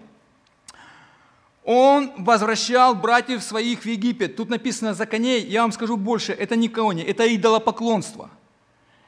Он 1.63 2.11
возвращал 2.17 2.95
братьев 2.95 3.43
своих 3.43 3.81
в 3.81 3.85
Египет. 3.85 4.35
Тут 4.35 4.49
написано 4.49 4.95
за 4.95 5.05
коней. 5.05 5.45
Я 5.45 5.61
вам 5.61 5.71
скажу 5.71 5.97
больше. 5.97 6.33
Это 6.33 6.55
не 6.55 6.67
кони, 6.67 7.03
это 7.03 7.33
идолопоклонство. 7.35 8.31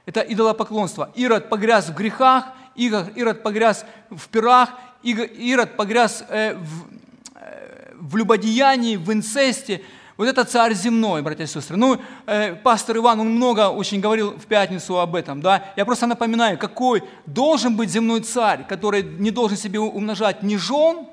Это 0.06 0.22
идолопоклонство. 0.22 1.12
Ирод 1.16 1.50
погряз 1.50 1.90
в 1.90 1.96
грехах, 1.96 2.50
Ирод 2.76 3.42
погряз 3.42 3.86
в 4.10 4.28
пирах, 4.30 4.70
Ирод 5.04 5.76
погряз 5.76 6.24
э, 6.30 6.56
в, 6.56 6.88
э, 7.36 7.94
в 7.96 8.16
любодеянии, 8.16 8.96
в 8.98 9.12
инцесте. 9.12 9.82
Вот 10.22 10.28
это 10.28 10.44
царь 10.46 10.76
земной, 10.76 11.24
братья 11.24 11.46
и 11.46 11.48
сестры. 11.48 11.78
Ну, 11.78 12.00
э, 12.28 12.54
пастор 12.54 12.98
Иван, 12.98 13.22
он 13.22 13.30
много 13.30 13.70
очень 13.70 14.00
говорил 14.00 14.38
в 14.38 14.46
пятницу 14.46 15.00
об 15.00 15.16
этом, 15.16 15.42
да. 15.42 15.74
Я 15.76 15.84
просто 15.84 16.06
напоминаю, 16.06 16.60
какой 16.60 17.02
должен 17.26 17.76
быть 17.76 17.90
земной 17.90 18.22
царь, 18.22 18.64
который 18.68 19.02
не 19.02 19.32
должен 19.32 19.58
себе 19.58 19.80
умножать 19.80 20.44
ни 20.44 20.58
жен, 20.58 21.08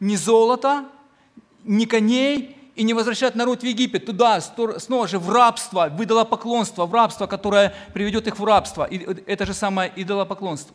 ни 0.00 0.16
золота, 0.16 0.86
ни 1.62 1.84
коней, 1.84 2.56
и 2.74 2.82
не 2.82 2.92
возвращать 2.92 3.36
народ 3.36 3.60
в 3.60 3.64
Египет, 3.64 4.06
туда, 4.06 4.40
снова 4.40 5.06
же 5.06 5.20
в 5.20 5.30
рабство, 5.30 5.88
в 5.88 6.02
идолопоклонство, 6.02 6.86
в 6.86 6.92
рабство, 6.92 7.28
которое 7.28 7.72
приведет 7.94 8.26
их 8.26 8.36
в 8.36 8.44
рабство. 8.44 8.82
И 8.82 8.98
это 9.26 9.46
же 9.46 9.54
самое 9.54 9.92
идолопоклонство. 9.94 10.74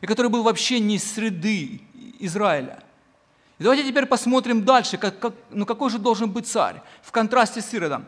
И 0.00 0.06
который 0.06 0.30
был 0.30 0.44
вообще 0.44 0.78
не 0.78 0.94
из 0.94 1.12
среды 1.12 1.80
Израиля. 2.20 2.84
И 3.58 3.62
давайте 3.62 3.84
теперь 3.88 4.06
посмотрим 4.06 4.64
дальше, 4.64 4.98
как, 4.98 5.18
как, 5.18 5.34
ну 5.50 5.64
какой 5.64 5.90
же 5.90 5.98
должен 5.98 6.30
быть 6.30 6.46
царь 6.46 6.82
в 7.02 7.10
контрасте 7.10 7.62
с 7.62 7.72
Иродом. 7.72 8.06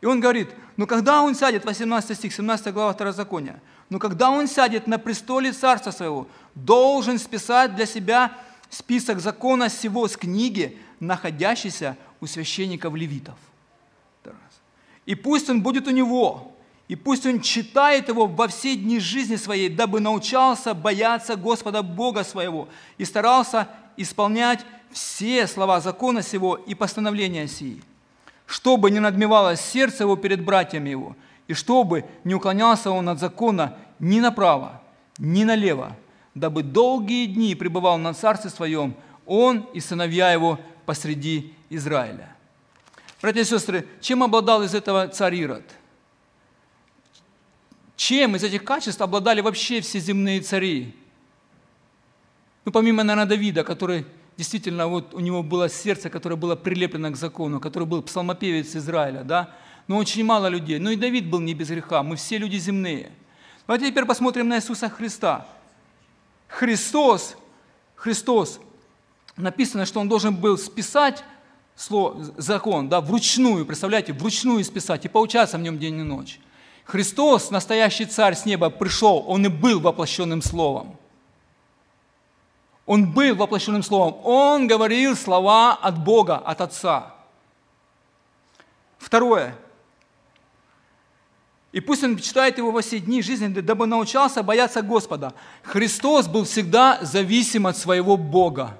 И 0.00 0.06
он 0.06 0.20
говорит, 0.20 0.50
ну 0.76 0.86
когда 0.86 1.22
он 1.22 1.34
сядет, 1.34 1.64
18 1.64 2.16
стих, 2.16 2.34
17 2.34 2.72
глава 2.72 2.92
Второзакония, 2.92 3.60
но 3.88 3.98
когда 3.98 4.30
он 4.30 4.46
сядет 4.46 4.86
на 4.86 4.98
престоле 4.98 5.52
царства 5.52 5.90
своего, 5.90 6.26
должен 6.54 7.18
списать 7.18 7.74
для 7.74 7.86
себя 7.86 8.32
список 8.68 9.20
закона 9.20 9.68
всего 9.68 10.06
с 10.06 10.16
книги, 10.16 10.78
находящейся 11.00 11.96
у 12.20 12.26
священников 12.26 12.94
левитов. 12.94 13.36
И 15.06 15.14
пусть 15.14 15.48
он 15.50 15.62
будет 15.62 15.88
у 15.88 15.90
него, 15.90 16.52
и 16.86 16.94
пусть 16.94 17.26
он 17.26 17.40
читает 17.40 18.08
его 18.08 18.26
во 18.26 18.48
все 18.48 18.76
дни 18.76 19.00
жизни 19.00 19.36
своей, 19.36 19.68
дабы 19.68 20.00
научался 20.00 20.74
бояться 20.74 21.36
Господа 21.36 21.82
Бога 21.82 22.22
своего 22.22 22.68
и 22.98 23.04
старался 23.04 23.68
исполнять 23.96 24.64
все 24.92 25.46
слова 25.46 25.80
закона 25.80 26.22
сего 26.22 26.56
и 26.56 26.74
постановления 26.74 27.46
сии, 27.46 27.82
чтобы 28.46 28.90
не 28.90 29.00
надмевалось 29.00 29.60
сердце 29.60 30.04
его 30.04 30.16
перед 30.16 30.44
братьями 30.44 30.90
его, 30.90 31.16
и 31.48 31.54
чтобы 31.54 32.04
не 32.24 32.34
уклонялся 32.34 32.90
он 32.90 33.08
от 33.08 33.18
закона 33.18 33.76
ни 33.98 34.20
направо, 34.20 34.82
ни 35.18 35.44
налево, 35.44 35.96
дабы 36.34 36.62
долгие 36.62 37.26
дни 37.26 37.54
пребывал 37.54 37.98
на 37.98 38.14
царстве 38.14 38.50
своем 38.50 38.94
он 39.26 39.66
и 39.74 39.80
сыновья 39.80 40.32
его 40.32 40.58
посреди 40.86 41.54
Израиля. 41.68 42.34
Братья 43.22 43.42
и 43.42 43.44
сестры, 43.44 43.86
чем 44.00 44.22
обладал 44.22 44.62
из 44.62 44.74
этого 44.74 45.06
царь 45.08 45.36
Ирод? 45.36 45.64
Чем 47.96 48.34
из 48.34 48.42
этих 48.42 48.64
качеств 48.64 49.00
обладали 49.02 49.42
вообще 49.42 49.82
все 49.82 50.00
земные 50.00 50.40
цари? 50.40 50.96
Ну, 52.64 52.72
помимо, 52.72 53.04
наверное, 53.04 53.28
Давида, 53.28 53.62
который 53.62 54.06
действительно, 54.40 54.86
вот 54.86 55.12
у 55.12 55.20
него 55.20 55.42
было 55.42 55.68
сердце, 55.68 56.08
которое 56.08 56.36
было 56.36 56.56
прилеплено 56.56 57.10
к 57.10 57.16
закону, 57.16 57.60
который 57.60 57.86
был 57.86 58.00
псалмопевец 58.00 58.74
Израиля, 58.74 59.22
да? 59.22 59.54
Но 59.86 59.98
очень 59.98 60.24
мало 60.24 60.46
людей. 60.46 60.78
Но 60.78 60.90
и 60.90 60.96
Давид 60.96 61.28
был 61.28 61.40
не 61.40 61.52
без 61.52 61.68
греха, 61.68 62.02
мы 62.02 62.16
все 62.16 62.38
люди 62.38 62.56
земные. 62.56 63.12
Давайте 63.66 63.90
теперь 63.90 64.06
посмотрим 64.06 64.48
на 64.48 64.56
Иисуса 64.56 64.88
Христа. 64.88 65.46
Христос, 66.48 67.36
Христос, 67.96 68.60
написано, 69.36 69.84
что 69.84 70.00
Он 70.00 70.08
должен 70.08 70.34
был 70.34 70.56
списать 70.56 71.22
слово, 71.76 72.24
закон, 72.38 72.88
да, 72.88 73.02
вручную, 73.02 73.66
представляете, 73.66 74.14
вручную 74.14 74.64
списать 74.64 75.04
и 75.04 75.08
поучаться 75.08 75.58
в 75.58 75.60
нем 75.60 75.78
день 75.78 75.98
и 75.98 76.02
ночь. 76.02 76.40
Христос, 76.86 77.50
настоящий 77.50 78.06
царь 78.06 78.34
с 78.34 78.46
неба, 78.46 78.70
пришел, 78.70 79.22
Он 79.28 79.44
и 79.44 79.50
был 79.50 79.80
воплощенным 79.80 80.40
Словом. 80.40 80.96
Он 82.90 83.06
был 83.06 83.36
воплощенным 83.36 83.84
Словом. 83.84 84.16
Он 84.24 84.66
говорил 84.66 85.14
слова 85.14 85.74
от 85.74 86.02
Бога, 86.02 86.38
от 86.38 86.60
Отца. 86.60 87.14
Второе. 88.98 89.54
И 91.70 91.78
пусть 91.78 92.02
он 92.02 92.18
читает 92.18 92.58
его 92.58 92.72
во 92.72 92.80
все 92.80 92.98
дни 92.98 93.22
жизни, 93.22 93.46
дабы 93.46 93.86
научался 93.86 94.42
бояться 94.42 94.82
Господа. 94.82 95.34
Христос 95.62 96.26
был 96.26 96.42
всегда 96.42 96.98
зависим 97.00 97.68
от 97.68 97.76
своего 97.76 98.16
Бога 98.16 98.76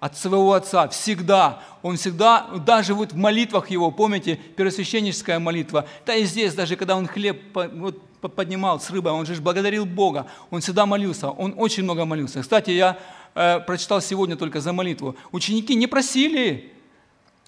от 0.00 0.18
своего 0.18 0.52
Отца, 0.52 0.88
всегда. 0.88 1.62
Он 1.82 1.96
всегда, 1.96 2.48
даже 2.66 2.92
вот 2.92 3.12
в 3.12 3.16
молитвах 3.16 3.70
его, 3.70 3.90
помните, 3.90 4.38
первосвященническая 4.56 5.38
молитва, 5.38 5.86
да 6.04 6.14
и 6.14 6.24
здесь, 6.24 6.52
даже 6.54 6.76
когда 6.76 6.94
он 6.94 7.06
хлеб 7.06 7.40
вот, 7.54 8.02
поднимал 8.34 8.78
с 8.78 8.90
рыбой, 8.90 9.12
он 9.12 9.24
же 9.24 9.40
благодарил 9.40 9.86
Бога, 9.86 10.26
он 10.50 10.60
всегда 10.60 10.84
молился, 10.84 11.30
он 11.30 11.54
очень 11.56 11.84
много 11.84 12.04
молился. 12.04 12.42
Кстати, 12.42 12.70
я 12.70 12.98
э, 13.36 13.60
прочитал 13.60 14.00
сегодня 14.00 14.36
только 14.36 14.60
за 14.60 14.72
молитву. 14.72 15.14
Ученики 15.30 15.76
не 15.76 15.86
просили 15.86 16.72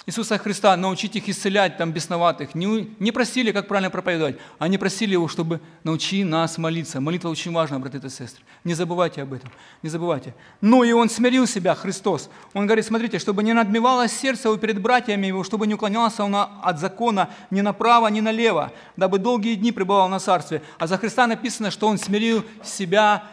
Иисуса 0.08 0.38
Христа 0.38 0.74
научить 0.74 1.16
их 1.16 1.28
исцелять 1.28 1.76
там 1.76 1.92
бесноватых. 1.92 2.54
Не, 2.54 2.94
не 2.98 3.12
просили, 3.12 3.52
как 3.52 3.68
правильно 3.68 3.90
проповедовать, 3.90 4.38
они 4.58 4.78
просили 4.78 5.12
Его, 5.12 5.28
чтобы 5.28 5.60
научи 5.84 6.24
нас 6.24 6.56
молиться. 6.56 6.98
Молитва 6.98 7.28
очень 7.28 7.52
важна, 7.52 7.78
братья 7.78 7.98
и 7.98 8.08
сестры. 8.08 8.42
Не 8.64 8.72
забывайте 8.72 9.20
об 9.20 9.34
этом, 9.34 9.50
не 9.82 9.90
забывайте. 9.90 10.34
Ну 10.62 10.82
и 10.82 10.92
Он 10.92 11.10
смирил 11.10 11.46
себя, 11.46 11.74
Христос. 11.74 12.30
Он 12.54 12.64
говорит, 12.64 12.86
смотрите, 12.86 13.18
чтобы 13.18 13.42
не 13.42 13.52
надмевалось 13.52 14.12
сердце 14.12 14.48
его 14.48 14.56
перед 14.56 14.80
братьями 14.80 15.26
Его, 15.26 15.44
чтобы 15.44 15.66
не 15.66 15.74
уклонялся 15.74 16.24
он 16.24 16.34
от 16.36 16.78
закона 16.78 17.28
ни 17.50 17.60
направо, 17.60 18.08
ни 18.08 18.20
налево, 18.20 18.72
дабы 18.96 19.18
долгие 19.18 19.56
дни 19.56 19.72
пребывал 19.72 20.08
на 20.08 20.20
царстве. 20.20 20.62
А 20.78 20.86
за 20.86 20.96
Христа 20.96 21.26
написано, 21.26 21.70
что 21.70 21.86
Он 21.86 21.98
смирил 21.98 22.46
себя 22.64 23.24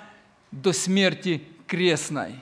до 0.51 0.73
смерти 0.73 1.41
крестной 1.67 2.41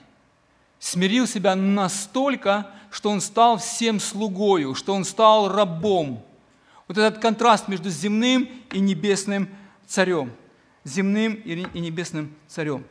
смирил 0.83 1.27
себя 1.27 1.55
настолько, 1.55 2.69
что 2.91 3.09
он 3.09 3.21
стал 3.21 3.57
всем 3.57 4.01
слугою, 4.01 4.75
что 4.75 4.93
он 4.93 5.05
стал 5.05 5.47
рабом. 5.47 6.21
Вот 6.89 6.97
этот 6.97 7.21
контраст 7.21 7.69
между 7.69 7.89
земным 7.89 8.49
и 8.69 8.81
небесным 8.81 9.47
царем. 9.87 10.33
Земным 10.83 11.35
и 11.35 11.79
небесным 11.79 12.35
царем. 12.49 12.83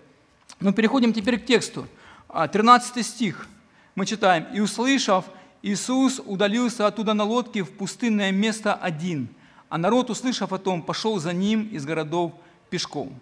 Но 0.58 0.72
переходим 0.72 1.12
теперь 1.12 1.38
к 1.38 1.44
тексту. 1.44 1.86
13 2.28 2.96
а, 2.96 3.02
стих 3.02 3.46
мы 3.94 4.06
читаем. 4.06 4.46
«И 4.54 4.60
услышав, 4.60 5.26
Иисус 5.60 6.18
удалился 6.24 6.86
оттуда 6.86 7.12
на 7.12 7.24
лодке 7.24 7.62
в 7.62 7.72
пустынное 7.72 8.32
место 8.32 8.72
один, 8.72 9.28
а 9.68 9.76
народ, 9.76 10.08
услышав 10.08 10.54
о 10.54 10.58
том, 10.58 10.82
пошел 10.82 11.18
за 11.18 11.34
ним 11.34 11.68
из 11.68 11.84
городов 11.84 12.32
пешком». 12.70 13.20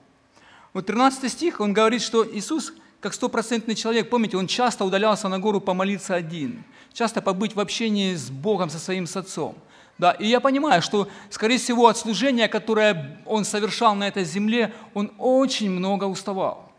Вот 0.72 0.86
13 0.86 1.32
стих, 1.32 1.58
он 1.58 1.72
говорит, 1.72 2.02
что 2.02 2.24
Иисус– 2.24 2.72
как 3.00 3.14
стопроцентный 3.14 3.74
человек, 3.74 4.10
помните, 4.10 4.36
он 4.36 4.46
часто 4.46 4.84
удалялся 4.84 5.28
на 5.28 5.38
гору 5.38 5.60
помолиться 5.60 6.14
один, 6.14 6.64
часто 6.92 7.22
побыть 7.22 7.56
в 7.56 7.60
общении 7.60 8.14
с 8.14 8.30
Богом, 8.30 8.70
со 8.70 8.78
своим 8.78 9.06
с 9.06 9.16
Отцом. 9.16 9.56
Да, 9.98 10.12
и 10.12 10.26
я 10.26 10.40
понимаю, 10.40 10.80
что, 10.80 11.08
скорее 11.28 11.58
всего, 11.58 11.86
от 11.86 11.98
служения, 11.98 12.48
которое 12.48 13.18
он 13.26 13.44
совершал 13.44 13.94
на 13.94 14.08
этой 14.08 14.24
земле, 14.24 14.72
он 14.94 15.12
очень 15.18 15.70
много 15.70 16.04
уставал. 16.04 16.70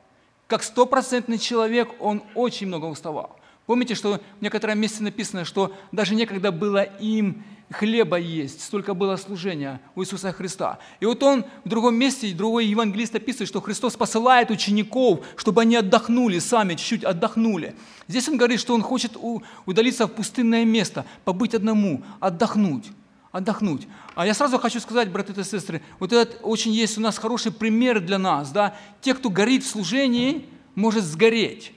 Как 0.47 0.63
стопроцентный 0.63 1.37
человек 1.37 1.89
он 1.99 2.23
очень 2.35 2.67
много 2.67 2.85
уставал. 2.85 3.35
Помните, 3.67 3.95
что 3.95 4.19
в 4.39 4.41
некотором 4.41 4.79
месте 4.79 5.03
написано, 5.03 5.45
что 5.45 5.73
даже 5.91 6.15
некогда 6.15 6.51
было 6.51 6.81
им 6.81 7.43
хлеба 7.71 8.17
есть, 8.17 8.61
столько 8.63 8.93
было 8.93 9.15
служения 9.15 9.81
у 9.95 10.03
Иисуса 10.03 10.31
Христа. 10.31 10.79
И 10.99 11.05
вот 11.05 11.23
он 11.23 11.45
в 11.63 11.69
другом 11.69 11.95
месте, 11.95 12.31
другой 12.33 12.65
евангелист 12.65 13.15
описывает, 13.15 13.47
что 13.47 13.61
Христос 13.61 13.95
посылает 13.95 14.51
учеников, 14.51 15.21
чтобы 15.35 15.61
они 15.61 15.75
отдохнули 15.75 16.39
сами, 16.39 16.75
чуть-чуть 16.75 17.03
отдохнули. 17.03 17.75
Здесь 18.07 18.27
он 18.27 18.37
говорит, 18.37 18.59
что 18.59 18.73
он 18.73 18.81
хочет 18.81 19.17
удалиться 19.65 20.07
в 20.07 20.11
пустынное 20.11 20.65
место, 20.65 21.05
побыть 21.23 21.53
одному, 21.53 22.03
отдохнуть 22.19 22.85
отдохнуть. 23.31 23.87
А 24.13 24.25
я 24.25 24.33
сразу 24.33 24.59
хочу 24.59 24.81
сказать, 24.81 25.09
братья 25.09 25.33
и 25.33 25.43
сестры, 25.45 25.81
вот 25.99 26.11
этот 26.11 26.41
очень 26.43 26.73
есть 26.73 26.97
у 26.97 27.01
нас 27.01 27.17
хороший 27.17 27.53
пример 27.53 28.01
для 28.01 28.17
нас. 28.17 28.51
Да? 28.51 28.75
Те, 28.99 29.13
кто 29.13 29.29
горит 29.29 29.63
в 29.63 29.69
служении, 29.69 30.49
может 30.75 31.05
сгореть. 31.05 31.71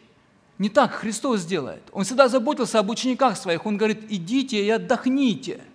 Не 0.58 0.68
так 0.68 0.90
Христос 0.94 1.44
делает. 1.44 1.84
Он 1.92 2.02
всегда 2.02 2.28
заботился 2.28 2.80
об 2.80 2.90
учениках 2.90 3.36
своих. 3.36 3.66
Он 3.66 3.76
говорит, 3.76 4.00
идите 4.08 4.66
и 4.66 4.68
отдохните– 4.68 5.60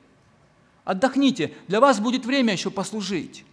Отдохните, 0.89 1.53
для 1.67 1.79
вас 1.79 1.99
будет 1.99 2.25
время 2.25 2.53
еще 2.53 2.71
послужить. 2.71 3.45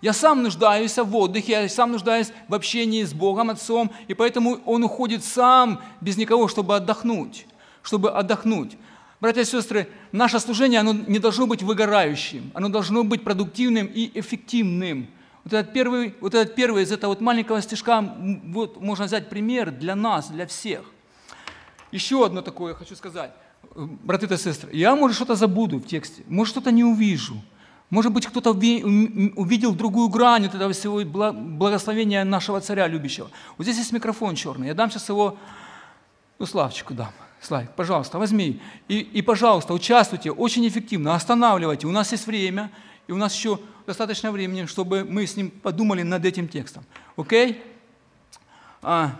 Я 0.00 0.12
сам 0.12 0.42
нуждаюсь 0.42 0.96
в 0.96 1.14
отдыхе, 1.14 1.52
я 1.52 1.68
сам 1.68 1.92
нуждаюсь 1.92 2.32
в 2.48 2.54
общении 2.54 3.04
с 3.04 3.12
Богом, 3.12 3.48
Отцом, 3.48 3.92
и 4.08 4.14
поэтому 4.14 4.58
он 4.66 4.82
уходит 4.82 5.22
сам 5.22 5.80
без 6.00 6.16
никого, 6.16 6.48
чтобы 6.48 6.74
отдохнуть, 6.74 7.46
чтобы 7.84 8.10
отдохнуть. 8.10 8.76
Братья 9.20 9.42
и 9.42 9.44
сестры, 9.44 9.88
наше 10.10 10.40
служение, 10.40 10.80
оно 10.80 10.92
не 10.92 11.20
должно 11.20 11.46
быть 11.46 11.62
выгорающим, 11.62 12.50
оно 12.54 12.68
должно 12.68 13.04
быть 13.04 13.22
продуктивным 13.22 13.86
и 13.86 14.10
эффективным. 14.18 15.06
Вот 15.44 15.52
этот 15.52 15.72
первый, 15.72 16.16
вот 16.20 16.34
этот 16.34 16.56
первый 16.56 16.82
из 16.82 16.90
этого 16.90 17.10
вот 17.10 17.20
маленького 17.20 17.62
стишка, 17.62 18.02
вот 18.46 18.80
можно 18.80 19.04
взять 19.04 19.28
пример 19.28 19.70
для 19.70 19.94
нас, 19.94 20.28
для 20.28 20.44
всех. 20.48 20.82
Еще 21.92 22.26
одно 22.26 22.42
такое 22.42 22.74
хочу 22.74 22.96
сказать 22.96 23.30
браты 23.74 24.26
и 24.26 24.36
сестры, 24.36 24.70
я, 24.72 24.94
может, 24.96 25.16
что-то 25.16 25.34
забуду 25.34 25.78
в 25.78 25.86
тексте, 25.86 26.22
может, 26.28 26.52
что-то 26.52 26.70
не 26.70 26.84
увижу. 26.84 27.40
Может 27.90 28.12
быть, 28.12 28.26
кто-то 28.26 28.52
увидел 28.52 29.74
другую 29.74 30.08
грань 30.08 30.44
вот 30.44 30.54
этого 30.54 30.72
всего 30.72 31.00
благословения 31.04 32.22
нашего 32.24 32.60
царя 32.60 32.86
любящего. 32.86 33.28
Вот 33.58 33.64
здесь 33.64 33.78
есть 33.78 33.92
микрофон 33.92 34.36
черный. 34.36 34.68
Я 34.68 34.74
дам 34.74 34.90
сейчас 34.90 35.08
его, 35.08 35.36
ну, 36.38 36.46
Славчику 36.46 36.94
дам. 36.94 37.10
Славик, 37.40 37.70
пожалуйста, 37.74 38.18
возьми. 38.18 38.60
И, 38.86 38.98
и, 38.98 39.22
пожалуйста, 39.22 39.74
участвуйте 39.74 40.30
очень 40.30 40.68
эффективно, 40.68 41.14
останавливайте. 41.14 41.86
У 41.86 41.90
нас 41.90 42.12
есть 42.12 42.26
время, 42.26 42.70
и 43.08 43.12
у 43.12 43.16
нас 43.16 43.34
еще 43.34 43.58
достаточно 43.86 44.30
времени, 44.30 44.66
чтобы 44.66 45.04
мы 45.04 45.26
с 45.26 45.36
ним 45.36 45.50
подумали 45.50 46.02
над 46.02 46.24
этим 46.24 46.48
текстом. 46.48 46.84
Окей? 47.16 47.60
А, 48.82 49.16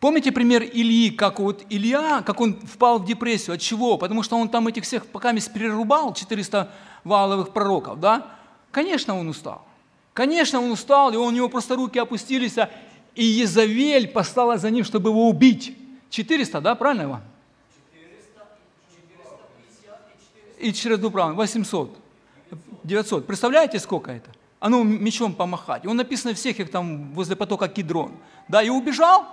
Помните 0.00 0.30
пример 0.30 0.62
Ильи, 0.62 1.10
как 1.10 1.40
вот 1.40 1.64
Илья, 1.70 2.22
как 2.24 2.40
он 2.40 2.54
впал 2.54 3.00
в 3.00 3.04
депрессию? 3.04 3.54
От 3.54 3.60
чего? 3.60 3.98
Потому 3.98 4.22
что 4.22 4.36
он 4.36 4.48
там 4.48 4.68
этих 4.68 4.84
всех 4.84 5.06
пока 5.06 5.32
перерубал, 5.32 6.14
400 6.14 6.70
валовых 7.02 7.52
пророков, 7.52 7.98
да? 7.98 8.26
Конечно, 8.70 9.18
он 9.18 9.28
устал. 9.28 9.66
Конечно, 10.12 10.60
он 10.60 10.70
устал, 10.70 11.12
и 11.12 11.16
у 11.16 11.30
него 11.30 11.48
просто 11.48 11.74
руки 11.74 11.98
опустились, 11.98 12.58
а 12.58 12.70
и 13.14 13.24
Езавель 13.24 14.06
послала 14.06 14.58
за 14.58 14.70
ним, 14.70 14.84
чтобы 14.84 15.10
его 15.10 15.28
убить. 15.28 15.76
400, 16.10 16.60
да, 16.60 16.74
правильно, 16.76 17.02
Иван? 17.02 17.20
400, 17.92 18.46
450 18.88 20.00
и 20.14 20.60
400. 20.60 20.64
И 20.68 20.72
через 20.72 20.98
Дубран, 21.00 21.34
800, 21.34 21.96
900. 22.84 23.26
Представляете, 23.26 23.80
сколько 23.80 24.12
это? 24.12 24.30
А 24.60 24.68
ну, 24.68 24.84
мечом 24.84 25.34
помахать. 25.34 25.86
Он 25.86 25.96
написано 25.96 26.34
всех 26.34 26.60
их 26.60 26.70
там 26.70 27.12
возле 27.12 27.34
потока 27.34 27.68
Кедрон. 27.68 28.12
Да, 28.48 28.62
и 28.62 28.68
убежал, 28.68 29.26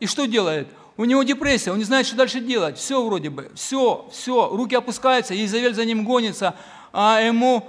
и 0.00 0.06
что 0.06 0.26
делает? 0.26 0.68
У 0.96 1.04
него 1.04 1.22
депрессия, 1.22 1.70
он 1.70 1.78
не 1.78 1.84
знает, 1.84 2.06
что 2.06 2.16
дальше 2.16 2.40
делать. 2.40 2.76
Все 2.76 3.04
вроде 3.04 3.30
бы, 3.30 3.50
все, 3.54 4.08
все, 4.12 4.48
руки 4.48 4.74
опускаются, 4.74 5.34
Изавель 5.44 5.74
за 5.74 5.84
ним 5.84 6.04
гонится, 6.04 6.56
а 6.92 7.20
ему 7.20 7.64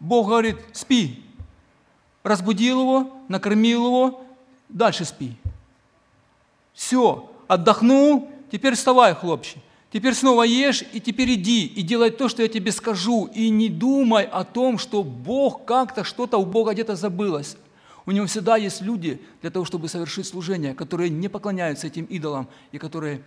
Бог 0.00 0.28
говорит, 0.28 0.56
спи. 0.72 1.22
Разбудил 2.22 2.80
его, 2.80 3.10
накормил 3.28 3.86
его, 3.86 4.24
дальше 4.68 5.04
спи. 5.04 5.36
Все, 6.74 7.30
отдохнул, 7.46 8.30
теперь 8.50 8.74
вставай, 8.74 9.14
хлопче. 9.14 9.58
Теперь 9.92 10.14
снова 10.14 10.44
ешь, 10.44 10.84
и 10.92 11.00
теперь 11.00 11.34
иди, 11.34 11.66
и 11.66 11.82
делай 11.82 12.10
то, 12.10 12.28
что 12.28 12.42
я 12.42 12.48
тебе 12.48 12.70
скажу. 12.70 13.28
И 13.34 13.48
не 13.48 13.68
думай 13.68 14.24
о 14.24 14.44
том, 14.44 14.78
что 14.78 15.02
Бог 15.02 15.64
как-то, 15.64 16.04
что-то 16.04 16.38
у 16.38 16.44
Бога 16.44 16.72
где-то 16.72 16.94
забылось. 16.94 17.56
У 18.10 18.12
него 18.12 18.26
всегда 18.26 18.56
есть 18.56 18.82
люди 18.82 19.22
для 19.40 19.52
того, 19.52 19.64
чтобы 19.64 19.88
совершить 19.88 20.26
служение, 20.26 20.74
которые 20.74 21.10
не 21.10 21.28
поклоняются 21.28 21.86
этим 21.86 22.06
идолам 22.06 22.48
и 22.72 22.78
которые 22.78 23.22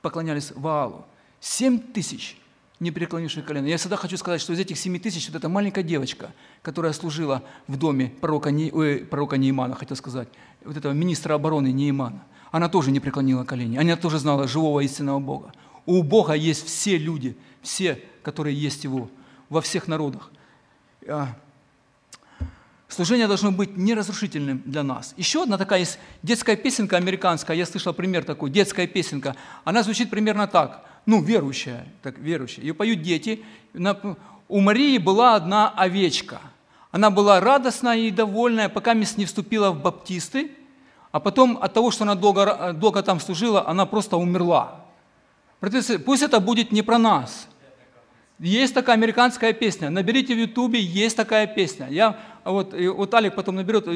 поклонялись 0.00 0.50
Ваалу. 0.54 1.04
Семь 1.40 1.78
тысяч 1.78 2.38
не 2.80 2.90
преклонивших 2.90 3.44
колено. 3.44 3.66
Я 3.66 3.76
всегда 3.76 3.96
хочу 3.96 4.16
сказать, 4.16 4.40
что 4.40 4.54
из 4.54 4.60
этих 4.60 4.78
семи 4.78 4.98
тысяч 4.98 5.28
вот 5.28 5.36
эта 5.36 5.50
маленькая 5.50 5.82
девочка, 5.82 6.32
которая 6.62 6.94
служила 6.94 7.42
в 7.66 7.76
доме 7.76 8.10
пророка, 8.22 8.50
Не, 8.50 8.72
ой, 8.72 9.00
пророка 9.00 9.36
Неимана, 9.36 9.74
хотел 9.74 9.94
сказать, 9.94 10.28
вот 10.64 10.78
этого 10.78 10.94
министра 10.94 11.34
обороны 11.34 11.70
Неимана, 11.70 12.24
она 12.50 12.70
тоже 12.70 12.90
не 12.90 13.00
преклонила 13.00 13.44
колени. 13.44 13.76
Она 13.76 13.94
тоже 13.96 14.18
знала 14.18 14.48
живого 14.48 14.80
истинного 14.80 15.18
Бога. 15.18 15.52
У 15.84 16.02
Бога 16.02 16.32
есть 16.32 16.64
все 16.64 16.96
люди, 16.96 17.36
все, 17.60 18.02
которые 18.22 18.58
есть 18.58 18.84
Его, 18.84 19.10
во 19.50 19.60
всех 19.60 19.86
народах. 19.86 20.30
Служение 22.88 23.26
должно 23.26 23.52
быть 23.52 23.76
неразрушительным 23.76 24.62
для 24.64 24.82
нас. 24.82 25.14
Еще 25.18 25.42
одна 25.42 25.58
такая 25.58 25.80
есть 25.80 25.98
детская 26.22 26.56
песенка 26.56 26.96
американская, 26.96 27.56
я 27.56 27.66
слышал 27.66 27.92
пример 27.92 28.24
такой, 28.24 28.50
детская 28.50 28.86
песенка. 28.86 29.36
Она 29.64 29.82
звучит 29.82 30.08
примерно 30.08 30.46
так, 30.46 30.84
ну, 31.04 31.22
верующая, 31.22 31.86
так, 32.02 32.18
верующая. 32.18 32.64
Ее 32.64 32.74
поют 32.74 33.02
дети. 33.02 33.44
У 34.48 34.60
Марии 34.60 34.96
была 34.96 35.36
одна 35.36 35.68
овечка. 35.68 36.40
Она 36.90 37.10
была 37.10 37.40
радостная 37.40 37.98
и 37.98 38.10
довольная, 38.10 38.70
пока 38.70 38.94
не 38.94 39.26
вступила 39.26 39.70
в 39.70 39.82
баптисты, 39.82 40.50
а 41.12 41.20
потом 41.20 41.58
от 41.60 41.74
того, 41.74 41.90
что 41.90 42.04
она 42.04 42.14
долго, 42.14 42.72
долго 42.72 43.02
там 43.02 43.20
служила, 43.20 43.68
она 43.68 43.84
просто 43.84 44.16
умерла. 44.16 44.86
Пусть 45.60 46.22
это 46.22 46.40
будет 46.40 46.72
не 46.72 46.80
про 46.80 46.96
нас. 46.96 47.48
Есть 48.38 48.72
такая 48.72 48.94
американская 48.94 49.52
песня. 49.52 49.90
Наберите 49.90 50.34
в 50.34 50.38
Ютубе, 50.38 50.80
есть 50.80 51.16
такая 51.16 51.46
песня. 51.46 51.88
Я, 51.90 52.20
вот, 52.50 52.72
вот 52.72 53.14
Алик 53.14 53.34
потом 53.34 53.56
наберет, 53.56 53.86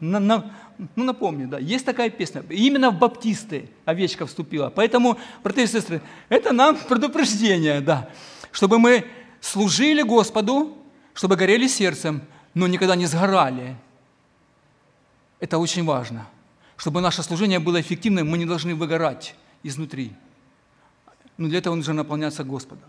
на, 0.00 0.20
на, 0.20 0.52
ну 0.96 1.04
напомню, 1.04 1.48
да, 1.48 1.58
есть 1.58 1.84
такая 1.84 2.10
песня. 2.10 2.42
Именно 2.50 2.90
в 2.90 2.98
баптисты 2.98 3.70
овечка 3.84 4.26
вступила. 4.26 4.70
Поэтому, 4.70 5.18
братья 5.42 5.62
и 5.62 5.66
сестры, 5.66 6.02
это 6.28 6.52
нам 6.52 6.76
предупреждение, 6.88 7.80
да, 7.80 8.10
чтобы 8.52 8.78
мы 8.78 9.06
служили 9.40 10.02
Господу, 10.02 10.76
чтобы 11.14 11.36
горели 11.36 11.66
сердцем, 11.66 12.22
но 12.54 12.66
никогда 12.66 12.96
не 12.96 13.06
сгорали. 13.06 13.76
Это 15.40 15.58
очень 15.58 15.84
важно. 15.84 16.26
Чтобы 16.76 17.00
наше 17.00 17.22
служение 17.22 17.60
было 17.60 17.80
эффективным, 17.80 18.28
мы 18.28 18.38
не 18.38 18.46
должны 18.46 18.74
выгорать 18.74 19.34
изнутри. 19.62 20.12
Но 21.36 21.48
для 21.48 21.58
этого 21.58 21.74
нужно 21.74 21.94
наполняться 21.94 22.44
Господом. 22.44 22.88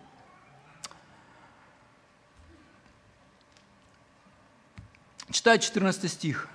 Читаю 5.35 5.59
14 5.59 6.09
стих. 6.09 6.47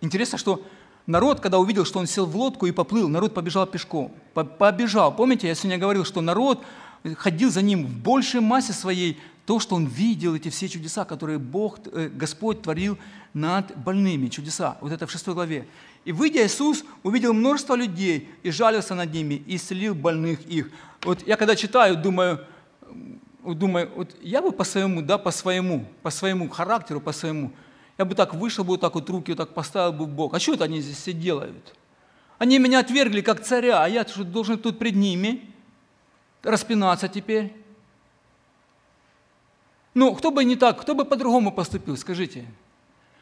Интересно, 0.00 0.38
что 0.38 0.66
народ, 1.06 1.38
когда 1.38 1.60
увидел, 1.60 1.84
что 1.84 2.00
он 2.00 2.08
сел 2.08 2.26
в 2.26 2.34
лодку 2.34 2.66
и 2.66 2.72
поплыл, 2.72 3.08
народ 3.08 3.32
побежал 3.32 3.64
пешком. 3.64 4.12
Побежал. 4.34 5.14
Помните, 5.14 5.46
я 5.46 5.54
сегодня 5.54 5.78
говорил, 5.78 6.04
что 6.04 6.20
народ 6.20 6.64
ходил 7.16 7.52
за 7.52 7.62
ним 7.62 7.86
в 7.86 7.90
большей 7.90 8.40
массе 8.40 8.72
своей, 8.72 9.20
то, 9.46 9.60
что 9.60 9.76
он 9.76 9.86
видел, 9.86 10.34
эти 10.34 10.48
все 10.48 10.68
чудеса, 10.68 11.04
которые 11.04 11.38
Бог, 11.38 11.78
э, 11.92 12.08
Господь 12.08 12.62
творил 12.62 12.98
над 13.34 13.76
больными, 13.76 14.26
чудеса. 14.26 14.76
Вот 14.80 14.90
это 14.90 15.06
в 15.06 15.10
6 15.12 15.28
главе. 15.28 15.68
И 16.04 16.10
выйдя, 16.10 16.44
Иисус 16.44 16.82
увидел 17.04 17.32
множество 17.34 17.76
людей 17.76 18.28
и 18.42 18.50
жалился 18.50 18.96
над 18.96 19.14
ними, 19.14 19.34
и 19.46 19.54
исцелил 19.54 19.94
больных 19.94 20.44
их. 20.46 20.72
Вот 21.02 21.24
я 21.24 21.36
когда 21.36 21.54
читаю, 21.54 21.96
думаю, 21.96 22.44
думаю, 23.42 23.90
вот 23.94 24.16
я 24.22 24.40
бы 24.40 24.52
по 24.52 24.64
своему, 24.64 25.02
да, 25.02 25.18
по 25.18 25.30
своему, 25.30 25.86
по 26.02 26.10
своему 26.10 26.48
характеру, 26.48 27.00
по 27.00 27.12
своему, 27.12 27.52
я 27.98 28.04
бы 28.04 28.14
так 28.14 28.34
вышел 28.34 28.64
бы, 28.64 28.70
вот 28.70 28.80
так 28.80 28.94
вот 28.94 29.08
руки 29.10 29.32
вот 29.32 29.38
так 29.38 29.54
поставил 29.54 29.92
бы 29.92 30.06
в 30.06 30.08
Бог. 30.08 30.34
А 30.34 30.40
что 30.40 30.54
это 30.54 30.64
они 30.64 30.80
здесь 30.80 30.96
все 30.96 31.12
делают? 31.12 31.74
Они 32.38 32.58
меня 32.58 32.80
отвергли 32.80 33.20
как 33.20 33.42
царя, 33.42 33.84
а 33.84 33.88
я 33.88 34.04
должен 34.04 34.58
тут 34.58 34.78
пред 34.78 34.96
ними 34.96 35.42
распинаться 36.42 37.08
теперь? 37.08 37.52
Ну, 39.94 40.14
кто 40.14 40.30
бы 40.30 40.44
не 40.44 40.56
так, 40.56 40.80
кто 40.80 40.94
бы 40.94 41.04
по-другому 41.04 41.52
поступил, 41.52 41.96
скажите? 41.96 42.46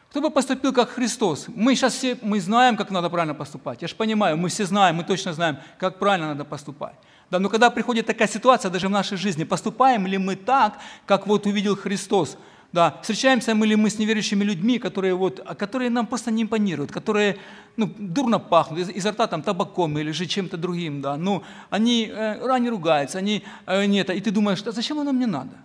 Кто 0.09 0.21
бы 0.21 0.29
поступил 0.29 0.73
как 0.73 0.89
Христос? 0.89 1.45
Мы 1.47 1.75
сейчас 1.75 1.93
все 1.93 2.17
мы 2.21 2.41
знаем, 2.41 2.77
как 2.77 2.91
надо 2.91 3.09
правильно 3.09 3.33
поступать. 3.33 3.81
Я 3.81 3.87
же 3.87 3.95
понимаю, 3.95 4.37
мы 4.37 4.49
все 4.49 4.65
знаем, 4.65 4.97
мы 4.97 5.03
точно 5.03 5.33
знаем, 5.33 5.57
как 5.77 5.99
правильно 5.99 6.29
надо 6.29 6.43
поступать. 6.43 6.95
Да, 7.31 7.39
но 7.39 7.49
когда 7.49 7.69
приходит 7.69 8.05
такая 8.05 8.27
ситуация 8.27 8.69
даже 8.69 8.89
в 8.89 8.91
нашей 8.91 9.17
жизни, 9.17 9.45
поступаем 9.45 10.05
ли 10.05 10.17
мы 10.17 10.35
так, 10.35 10.77
как 11.05 11.27
вот 11.27 11.45
увидел 11.45 11.77
Христос? 11.77 12.37
Да, 12.73 12.99
встречаемся 13.01 13.55
мы 13.55 13.67
ли 13.67 13.75
мы 13.75 13.89
с 13.89 13.97
неверующими 13.97 14.43
людьми, 14.43 14.79
которые, 14.79 15.13
вот, 15.13 15.39
которые 15.57 15.89
нам 15.89 16.07
просто 16.07 16.29
не 16.31 16.43
импонируют, 16.43 16.91
которые 16.91 17.37
ну, 17.77 17.89
дурно 17.97 18.39
пахнут, 18.39 18.79
из, 18.79 18.89
изо 18.89 19.11
рта 19.11 19.27
там 19.27 19.43
табаком 19.43 19.97
или 19.97 20.11
же 20.11 20.25
чем-то 20.25 20.57
другим, 20.57 21.01
да, 21.01 21.17
ну, 21.17 21.43
они, 21.69 22.07
э, 22.07 22.69
ругаются, 22.69 23.17
они 23.17 23.43
э, 23.65 23.85
нет, 23.85 24.09
и 24.09 24.21
ты 24.21 24.31
думаешь, 24.31 24.61
а 24.65 24.71
зачем 24.71 24.99
оно 24.99 25.13
мне 25.13 25.27
надо? 25.27 25.55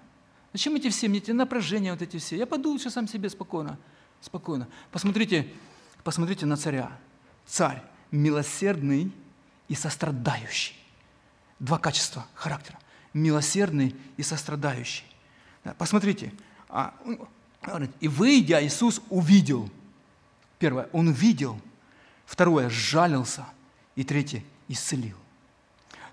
Зачем 0.52 0.74
эти 0.76 0.88
все, 0.88 1.08
мне 1.08 1.18
эти 1.18 1.32
напряжения 1.32 1.92
вот 1.92 2.02
эти 2.02 2.16
все? 2.16 2.36
Я 2.36 2.46
пойду 2.46 2.70
лучше 2.70 2.90
сам 2.90 3.08
себе 3.08 3.28
спокойно. 3.28 3.76
Спокойно. 4.20 4.68
Посмотрите, 4.90 5.46
посмотрите 6.02 6.46
на 6.46 6.56
царя. 6.56 6.90
Царь 7.44 7.82
милосердный 8.10 9.12
и 9.68 9.74
сострадающий. 9.74 10.85
Два 11.58 11.78
качества 11.78 12.26
характера. 12.34 12.78
Милосердный 13.14 13.94
и 14.16 14.22
сострадающий. 14.22 15.04
Посмотрите. 15.78 16.32
А, 16.68 16.94
и 18.00 18.08
выйдя, 18.08 18.64
Иисус 18.64 19.00
увидел. 19.10 19.70
Первое, 20.58 20.88
он 20.92 21.08
увидел. 21.08 21.60
Второе, 22.26 22.68
сжалился. 22.68 23.46
И 23.94 24.04
третье, 24.04 24.44
исцелил. 24.68 25.16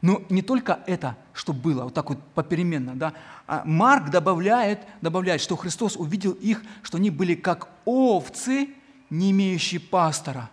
Но 0.02 0.22
не 0.30 0.42
только 0.42 0.84
это, 0.86 1.16
что 1.34 1.54
было, 1.54 1.86
вот 1.86 1.94
так 1.94 2.10
вот 2.10 2.22
попеременно. 2.34 2.94
Да? 2.96 3.14
А 3.48 3.64
Марк 3.66 4.10
добавляет, 4.10 4.82
добавляет, 5.02 5.42
что 5.42 5.56
Христос 5.56 5.96
увидел 5.96 6.34
их, 6.34 6.62
что 6.82 6.98
они 6.98 7.10
были 7.10 7.36
как 7.36 7.70
овцы, 7.86 8.70
не 9.10 9.32
имеющие 9.32 9.80
пастора. 9.80 10.50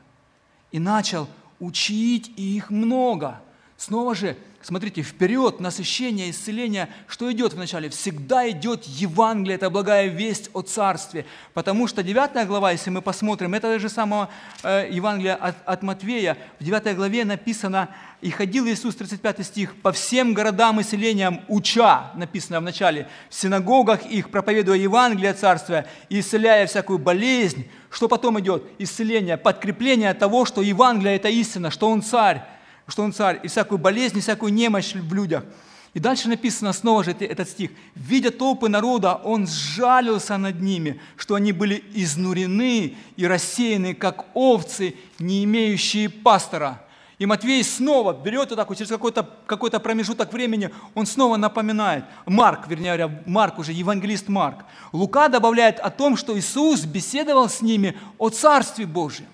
И 0.71 0.79
начал 0.79 1.29
учить 1.59 2.33
их 2.37 2.71
много. 2.71 3.41
Снова 3.77 4.15
же 4.15 4.37
Смотрите, 4.63 5.01
вперед, 5.01 5.59
насыщение, 5.59 6.31
исцеление, 6.31 6.91
что 7.07 7.33
идет 7.33 7.55
вначале? 7.55 7.89
Всегда 7.89 8.49
идет 8.51 8.85
Евангелие, 8.85 9.55
это 9.55 9.71
благая 9.71 10.09
весть 10.09 10.51
о 10.53 10.61
Царстве. 10.61 11.25
Потому 11.55 11.87
что 11.87 12.03
9 12.03 12.47
глава, 12.47 12.73
если 12.73 12.91
мы 12.91 13.01
посмотрим, 13.01 13.55
это 13.55 13.79
же 13.79 13.89
самое 13.89 14.29
э, 14.63 14.87
Евангелие 14.91 15.33
от, 15.33 15.57
от 15.65 15.83
Матвея, 15.83 16.37
в 16.59 16.65
9 16.65 16.95
главе 16.95 17.25
написано, 17.25 17.89
«И 18.21 18.31
ходил 18.31 18.67
Иисус, 18.67 18.97
35 18.97 19.47
стих, 19.47 19.75
по 19.77 19.93
всем 19.93 20.35
городам 20.35 20.79
и 20.79 20.83
селениям, 20.83 21.41
уча», 21.49 22.11
написано 22.15 22.61
в 22.61 22.63
начале, 22.63 23.09
«в 23.31 23.35
синагогах 23.35 24.05
их, 24.05 24.31
проповедуя 24.31 24.77
Евангелие 24.77 25.33
Царствия 25.33 25.87
и 26.11 26.21
исцеляя 26.21 26.67
всякую 26.67 26.99
болезнь». 26.99 27.67
Что 27.89 28.09
потом 28.09 28.39
идет? 28.39 28.65
Исцеление, 28.79 29.39
подкрепление 29.39 30.13
того, 30.13 30.45
что 30.45 30.61
Евангелие– 30.61 31.17
это 31.17 31.31
истина, 31.31 31.71
что 31.71 31.89
Он 31.89 32.03
Царь 32.03 32.45
что 32.91 33.03
Он 33.03 33.13
царь, 33.13 33.41
и 33.43 33.49
всякую 33.49 33.79
болезнь, 33.79 34.19
и 34.19 34.21
всякую 34.21 34.53
немощь 34.53 34.95
в 34.95 35.15
людях. 35.15 35.45
И 35.93 35.99
дальше 35.99 36.29
написано 36.29 36.73
снова 36.73 37.03
же 37.03 37.13
этот 37.13 37.49
стих. 37.49 37.71
«Видя 37.95 38.31
толпы 38.31 38.69
народа, 38.69 39.15
Он 39.15 39.47
сжалился 39.47 40.37
над 40.37 40.61
ними, 40.61 41.01
что 41.17 41.35
они 41.35 41.53
были 41.53 41.83
изнурены 41.95 42.97
и 43.17 43.27
рассеяны, 43.27 43.95
как 43.95 44.27
овцы, 44.35 44.95
не 45.19 45.45
имеющие 45.45 46.09
пастора». 46.09 46.81
И 47.21 47.27
Матвей 47.27 47.63
снова 47.63 48.15
берет 48.15 48.49
вот 48.49 48.57
так 48.57 48.75
через 48.75 48.89
какой-то 48.89 49.29
какой 49.45 49.71
промежуток 49.71 50.33
времени, 50.33 50.71
он 50.95 51.05
снова 51.05 51.37
напоминает, 51.37 52.05
Марк, 52.25 52.67
вернее 52.67 52.97
говоря, 52.97 53.23
Марк 53.27 53.59
уже, 53.59 53.73
евангелист 53.73 54.29
Марк. 54.29 54.65
Лука 54.91 55.29
добавляет 55.29 55.81
о 55.81 55.91
том, 55.91 56.17
что 56.17 56.39
Иисус 56.39 56.87
беседовал 56.87 57.51
с 57.51 57.61
ними 57.61 57.95
о 58.17 58.31
Царстве 58.31 58.87
Божьем. 58.87 59.27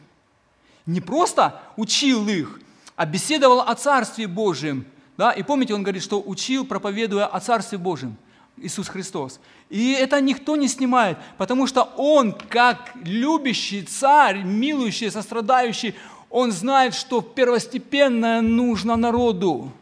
Не 0.84 1.00
просто 1.00 1.62
учил 1.76 2.26
их, 2.26 2.58
а 2.96 3.06
беседовал 3.06 3.60
о 3.60 3.74
Царстве 3.74 4.26
Божьем. 4.26 4.86
Да? 5.16 5.30
И 5.30 5.42
помните, 5.42 5.74
он 5.74 5.82
говорит, 5.82 6.02
что 6.02 6.20
учил, 6.20 6.64
проповедуя 6.66 7.26
о 7.26 7.40
Царстве 7.40 7.78
Божьем. 7.78 8.16
Иисус 8.58 8.88
Христос. 8.88 9.38
И 9.68 9.92
это 9.92 10.18
никто 10.20 10.56
не 10.56 10.66
снимает, 10.68 11.18
потому 11.36 11.66
что 11.66 11.82
Он, 11.96 12.32
как 12.32 12.92
любящий 13.04 13.82
царь, 13.82 14.42
милующий, 14.44 15.10
сострадающий, 15.10 15.94
Он 16.30 16.52
знает, 16.52 16.94
что 16.94 17.20
первостепенное 17.20 18.40
нужно 18.40 18.96
народу. 18.96 19.72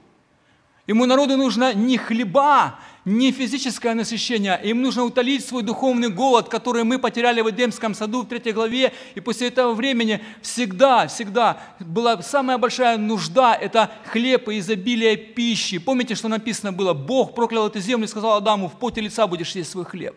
Ему 0.88 1.06
народу 1.06 1.36
нужно 1.36 1.72
не 1.72 1.98
хлеба, 1.98 2.80
не 3.04 3.32
физическое 3.32 3.94
насыщение. 3.94 4.58
Им 4.64 4.82
нужно 4.82 5.04
утолить 5.04 5.46
свой 5.46 5.62
духовный 5.62 6.08
голод, 6.08 6.48
который 6.48 6.84
мы 6.84 6.98
потеряли 6.98 7.40
в 7.42 7.50
Эдемском 7.50 7.94
саду 7.94 8.22
в 8.22 8.28
третьей 8.28 8.52
главе. 8.52 8.92
И 9.14 9.20
после 9.20 9.48
этого 9.48 9.74
времени 9.74 10.20
всегда, 10.42 11.06
всегда 11.06 11.58
была 11.80 12.22
самая 12.22 12.58
большая 12.58 12.96
нужда– 12.96 13.54
это 13.60 13.90
хлеб 14.06 14.48
и 14.48 14.58
изобилие 14.58 15.16
пищи. 15.16 15.78
Помните, 15.78 16.14
что 16.14 16.28
написано 16.28 16.72
было? 16.72 16.94
Бог 16.94 17.34
проклял 17.34 17.66
эту 17.66 17.80
землю 17.80 18.06
и 18.06 18.08
сказал 18.08 18.34
Адаму, 18.34 18.68
в 18.68 18.78
поте 18.78 19.00
лица 19.00 19.26
будешь 19.26 19.54
есть 19.54 19.70
свой 19.70 19.84
хлеб. 19.84 20.16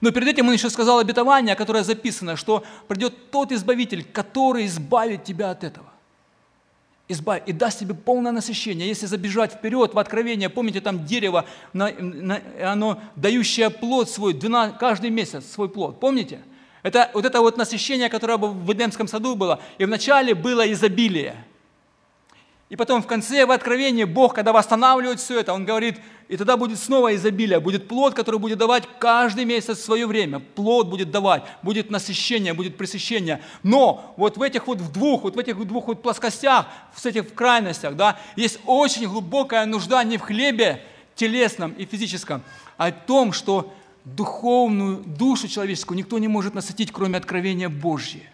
Но 0.00 0.10
перед 0.10 0.28
этим 0.28 0.48
он 0.48 0.52
еще 0.52 0.68
сказал 0.68 0.98
обетование, 0.98 1.54
которое 1.54 1.82
записано, 1.82 2.36
что 2.36 2.64
придет 2.88 3.30
тот 3.30 3.52
избавитель, 3.52 4.04
который 4.04 4.66
избавит 4.66 5.24
тебя 5.24 5.50
от 5.50 5.64
этого 5.64 5.95
избавит 7.08 7.44
и 7.46 7.52
даст 7.52 7.80
тебе 7.80 7.94
полное 7.94 8.32
насыщение. 8.32 8.88
Если 8.88 9.06
забежать 9.06 9.52
вперед 9.52 9.94
в 9.94 9.98
откровение, 9.98 10.48
помните, 10.48 10.80
там 10.80 11.04
дерево, 11.04 11.44
оно 11.72 13.00
дающее 13.16 13.70
плод 13.70 14.10
свой, 14.10 14.34
12, 14.34 14.78
каждый 14.78 15.10
месяц 15.10 15.46
свой 15.46 15.68
плод, 15.68 16.00
помните? 16.00 16.40
Это 16.82 17.10
вот 17.14 17.24
это 17.24 17.40
вот 17.40 17.56
насыщение, 17.56 18.08
которое 18.08 18.36
в 18.36 18.72
Эдемском 18.72 19.08
саду 19.08 19.34
было. 19.34 19.60
И 19.78 19.84
вначале 19.84 20.34
было 20.34 20.70
изобилие– 20.70 21.36
и 22.68 22.74
потом 22.74 23.00
в 23.00 23.06
конце, 23.06 23.46
в 23.46 23.52
Откровении, 23.52 24.02
Бог, 24.02 24.34
когда 24.34 24.52
восстанавливает 24.52 25.20
все 25.20 25.38
это, 25.38 25.52
Он 25.52 25.64
говорит, 25.64 26.00
и 26.28 26.36
тогда 26.36 26.56
будет 26.56 26.80
снова 26.80 27.14
изобилие, 27.14 27.60
будет 27.60 27.86
плод, 27.86 28.14
который 28.14 28.40
будет 28.40 28.58
давать 28.58 28.82
каждый 28.98 29.44
месяц 29.44 29.78
в 29.78 29.84
свое 29.84 30.04
время. 30.04 30.40
Плод 30.40 30.88
будет 30.88 31.12
давать, 31.12 31.44
будет 31.62 31.90
насыщение, 31.90 32.54
будет 32.54 32.76
пресыщение. 32.76 33.40
Но 33.62 34.12
вот 34.16 34.36
в 34.36 34.42
этих 34.42 34.66
вот 34.66 34.78
в 34.78 34.90
двух, 34.90 35.22
вот 35.22 35.36
в 35.36 35.38
этих 35.38 35.64
двух 35.64 35.86
вот 35.86 36.02
плоскостях, 36.02 36.66
в 36.92 37.06
этих 37.06 37.32
крайностях, 37.34 37.94
да, 37.94 38.18
есть 38.34 38.58
очень 38.66 39.06
глубокая 39.06 39.64
нужда 39.66 40.02
не 40.02 40.18
в 40.18 40.22
хлебе 40.22 40.82
телесном 41.14 41.70
и 41.72 41.84
физическом, 41.84 42.42
а 42.76 42.90
в 42.90 43.06
том, 43.06 43.32
что 43.32 43.72
духовную 44.04 44.96
душу 44.96 45.46
человеческую 45.46 45.98
никто 45.98 46.18
не 46.18 46.26
может 46.26 46.54
насытить, 46.54 46.90
кроме 46.90 47.18
откровения 47.18 47.68
Божьего. 47.68 48.24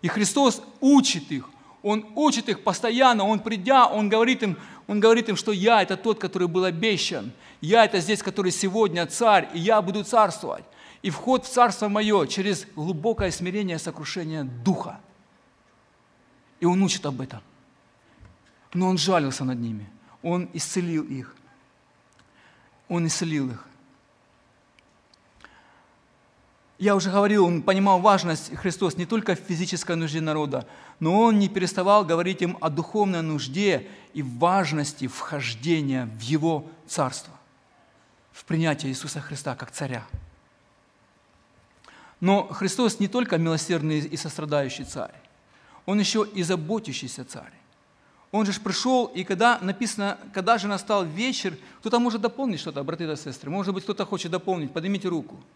И 0.00 0.08
Христос 0.08 0.62
учит 0.80 1.30
их, 1.30 1.50
он 1.82 2.06
учит 2.16 2.48
их 2.48 2.64
постоянно, 2.64 3.24
Он 3.24 3.40
придя, 3.40 3.86
Он 3.86 4.08
говорит 4.08 4.42
им, 4.42 4.58
он 4.88 5.00
говорит 5.00 5.28
им, 5.28 5.36
что 5.36 5.52
я 5.52 5.82
это 5.82 5.96
тот, 5.96 6.18
который 6.18 6.48
был 6.48 6.64
обещан. 6.64 7.30
Я 7.60 7.84
это 7.84 8.00
здесь, 8.00 8.22
который 8.22 8.50
сегодня 8.50 9.06
царь, 9.06 9.48
и 9.52 9.58
я 9.58 9.82
буду 9.82 10.02
царствовать. 10.02 10.64
И 11.02 11.10
вход 11.10 11.44
в 11.44 11.48
царство 11.48 11.88
мое 11.88 12.26
через 12.26 12.66
глубокое 12.74 13.30
смирение, 13.30 13.78
сокрушение 13.78 14.44
духа. 14.44 14.98
И 16.58 16.64
он 16.64 16.82
учит 16.82 17.04
об 17.04 17.20
этом. 17.20 17.40
Но 18.72 18.88
он 18.88 18.96
жалился 18.96 19.44
над 19.44 19.60
ними. 19.60 19.88
Он 20.22 20.48
исцелил 20.54 21.04
их. 21.04 21.36
Он 22.88 23.06
исцелил 23.06 23.50
их. 23.50 23.66
Я 26.78 26.94
уже 26.94 27.10
говорил, 27.10 27.44
он 27.44 27.62
понимал 27.62 28.00
важность 28.00 28.54
Христос 28.54 28.96
не 28.96 29.04
только 29.04 29.34
в 29.34 29.40
физической 29.40 29.96
нужде 29.96 30.20
народа, 30.20 30.64
но 31.00 31.20
он 31.20 31.40
не 31.40 31.48
переставал 31.48 32.04
говорить 32.04 32.40
им 32.40 32.56
о 32.60 32.70
духовной 32.70 33.20
нужде 33.20 33.88
и 34.14 34.22
важности 34.22 35.08
вхождения 35.08 36.06
в 36.06 36.20
Его 36.20 36.66
Царство, 36.86 37.34
в 38.30 38.44
принятие 38.44 38.92
Иисуса 38.92 39.20
Христа 39.20 39.56
как 39.56 39.72
Царя. 39.72 40.06
Но 42.20 42.46
Христос 42.46 43.00
не 43.00 43.08
только 43.08 43.38
милосердный 43.38 43.98
и 43.98 44.16
сострадающий 44.16 44.84
Царь, 44.84 45.14
Он 45.84 45.98
еще 45.98 46.24
и 46.32 46.44
заботящийся 46.44 47.24
Царь. 47.24 47.52
Он 48.30 48.46
же 48.46 48.52
пришел, 48.60 49.06
и 49.06 49.24
когда 49.24 49.58
написано, 49.60 50.16
когда 50.32 50.58
же 50.58 50.68
настал 50.68 51.04
вечер, 51.04 51.56
кто-то 51.80 51.98
может 51.98 52.20
дополнить 52.20 52.60
что-то, 52.60 52.84
браты 52.84 53.04
и 53.04 53.16
сестры, 53.16 53.50
может 53.50 53.74
быть, 53.74 53.82
кто-то 53.82 54.04
хочет 54.06 54.30
дополнить, 54.30 54.72
поднимите 54.72 55.08
руку– 55.08 55.42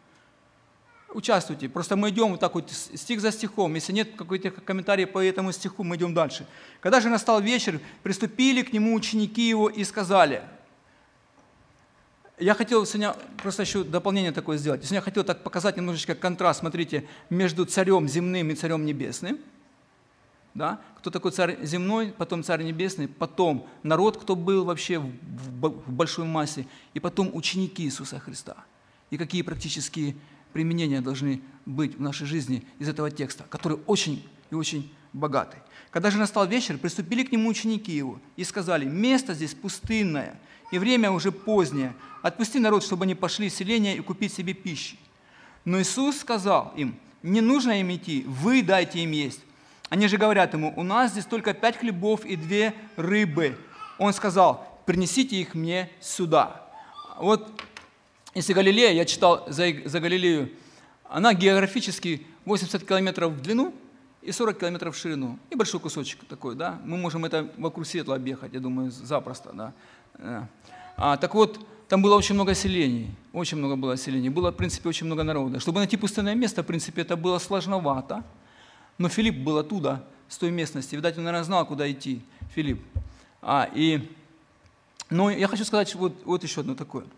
участвуйте. 1.15 1.69
Просто 1.69 1.97
мы 1.97 2.11
идем 2.11 2.31
вот 2.31 2.41
так 2.41 2.55
вот 2.55 2.71
стих 2.71 3.21
за 3.21 3.33
стихом. 3.33 3.75
Если 3.75 3.93
нет 3.93 4.11
каких-то 4.17 4.61
комментариев 4.61 5.13
по 5.13 5.23
этому 5.23 5.53
стиху, 5.53 5.85
мы 5.85 5.97
идем 5.97 6.15
дальше. 6.15 6.47
Когда 6.81 7.01
же 7.01 7.09
настал 7.09 7.41
вечер, 7.41 7.81
приступили 8.03 8.63
к 8.63 8.73
нему 8.73 8.95
ученики 8.95 9.49
его 9.49 9.69
и 9.69 9.85
сказали. 9.85 10.43
Я 12.39 12.55
хотел 12.55 12.85
сегодня 12.87 13.15
просто 13.37 13.63
еще 13.63 13.85
дополнение 13.85 14.33
такое 14.33 14.57
сделать. 14.57 14.81
Сегодня 14.81 14.97
я 14.97 15.03
хотел 15.03 15.23
так 15.23 15.43
показать 15.45 15.77
немножечко 15.77 16.15
контраст, 16.15 16.61
смотрите, 16.61 17.07
между 17.31 17.65
царем 17.67 18.09
земным 18.09 18.51
и 18.51 18.55
царем 18.55 18.85
небесным. 18.85 19.39
Да? 20.55 20.81
Кто 20.99 21.11
такой 21.11 21.31
царь 21.31 21.65
земной, 21.65 22.13
потом 22.17 22.43
царь 22.43 22.63
небесный, 22.63 23.09
потом 23.09 23.69
народ, 23.83 24.21
кто 24.21 24.35
был 24.35 24.65
вообще 24.65 24.99
в 24.99 25.91
большой 25.91 26.25
массе, 26.25 26.67
и 26.95 27.01
потом 27.01 27.31
ученики 27.33 27.85
Иисуса 27.85 28.19
Христа. 28.19 28.57
И 29.11 29.19
какие 29.19 29.43
практические 29.43 30.17
применения 30.53 31.01
должны 31.01 31.43
быть 31.67 31.97
в 31.97 32.01
нашей 32.01 32.27
жизни 32.27 32.65
из 32.79 32.89
этого 32.89 33.11
текста, 33.11 33.45
который 33.49 33.79
очень 33.87 34.27
и 34.51 34.55
очень 34.55 34.93
богатый. 35.13 35.59
Когда 35.91 36.11
же 36.11 36.19
настал 36.19 36.47
вечер, 36.47 36.79
приступили 36.79 37.23
к 37.23 37.33
нему 37.33 37.51
ученики 37.51 37.93
его 37.93 38.19
и 38.37 38.45
сказали, 38.45 38.85
место 38.85 39.35
здесь 39.35 39.55
пустынное, 39.55 40.41
и 40.71 40.79
время 40.79 41.11
уже 41.11 41.33
позднее, 41.33 41.95
отпусти 42.23 42.59
народ, 42.59 42.83
чтобы 42.83 43.05
они 43.05 43.15
пошли 43.15 43.49
в 43.49 43.53
селение 43.53 43.97
и 43.97 44.01
купить 44.01 44.33
себе 44.33 44.55
пищи. 44.55 44.97
Но 45.65 45.81
Иисус 45.81 46.19
сказал 46.19 46.73
им, 46.77 46.97
не 47.23 47.41
нужно 47.41 47.81
им 47.81 47.95
идти, 47.95 48.25
вы 48.27 48.63
дайте 48.63 49.01
им 49.01 49.13
есть. 49.13 49.41
Они 49.91 50.09
же 50.09 50.17
говорят 50.17 50.55
ему, 50.55 50.73
у 50.77 50.83
нас 50.83 51.13
здесь 51.13 51.27
только 51.27 51.53
пять 51.53 51.77
хлебов 51.77 52.25
и 52.25 52.37
две 52.37 52.75
рыбы. 52.97 53.59
Он 53.99 54.15
сказал, 54.15 54.81
принесите 54.87 55.37
их 55.37 55.55
мне 55.55 55.91
сюда. 56.01 56.67
Вот 57.19 57.63
если 58.35 58.55
Галилея, 58.55 58.93
я 58.93 59.05
читал 59.05 59.45
за, 59.49 59.67
за 59.85 60.01
Галилею, 60.01 60.51
она 61.05 61.35
географически 61.35 62.27
80 62.47 62.87
километров 62.87 63.33
в 63.33 63.43
длину 63.43 63.75
и 64.23 64.33
40 64.33 64.59
километров 64.59 64.97
в 64.97 64.99
ширину. 64.99 65.39
И 65.51 65.55
большой 65.55 65.81
кусочек 65.81 66.25
такой, 66.25 66.55
да. 66.55 66.81
Мы 66.85 66.97
можем 66.97 67.25
это 67.27 67.51
вокруг 67.59 67.87
Светла 67.87 68.15
объехать, 68.15 68.55
я 68.55 68.61
думаю, 68.61 68.91
запросто, 68.91 69.53
да. 69.53 69.73
Э. 70.15 70.43
А, 70.97 71.17
так 71.19 71.35
вот, 71.35 71.61
там 71.89 72.01
было 72.01 72.17
очень 72.17 72.35
много 72.35 72.55
селений, 72.55 73.11
очень 73.35 73.59
много 73.59 73.77
было 73.77 73.99
селений. 73.99 74.31
Было, 74.31 74.51
в 74.51 74.57
принципе, 74.57 74.89
очень 74.89 75.07
много 75.07 75.25
народа. 75.25 75.61
Чтобы 75.61 75.81
найти 75.81 75.99
пустынное 75.99 76.35
место, 76.35 76.63
в 76.63 76.67
принципе, 76.67 77.03
это 77.03 77.17
было 77.17 77.39
сложновато. 77.39 78.25
Но 78.97 79.09
Филипп 79.11 79.37
был 79.37 79.59
оттуда, 79.59 80.03
с 80.29 80.39
той 80.39 80.51
местности. 80.51 80.97
Видать, 80.97 81.19
он, 81.19 81.25
наверное, 81.25 81.45
знал, 81.45 81.67
куда 81.67 81.91
идти, 81.91 82.23
Филипп. 82.55 82.81
А, 83.43 83.69
и, 83.75 84.09
но 85.11 85.31
я 85.31 85.49
хочу 85.49 85.65
сказать 85.67 85.95
вот, 85.95 86.15
вот 86.25 86.43
еще 86.43 86.63
одно 86.63 86.75
такое– 86.75 87.05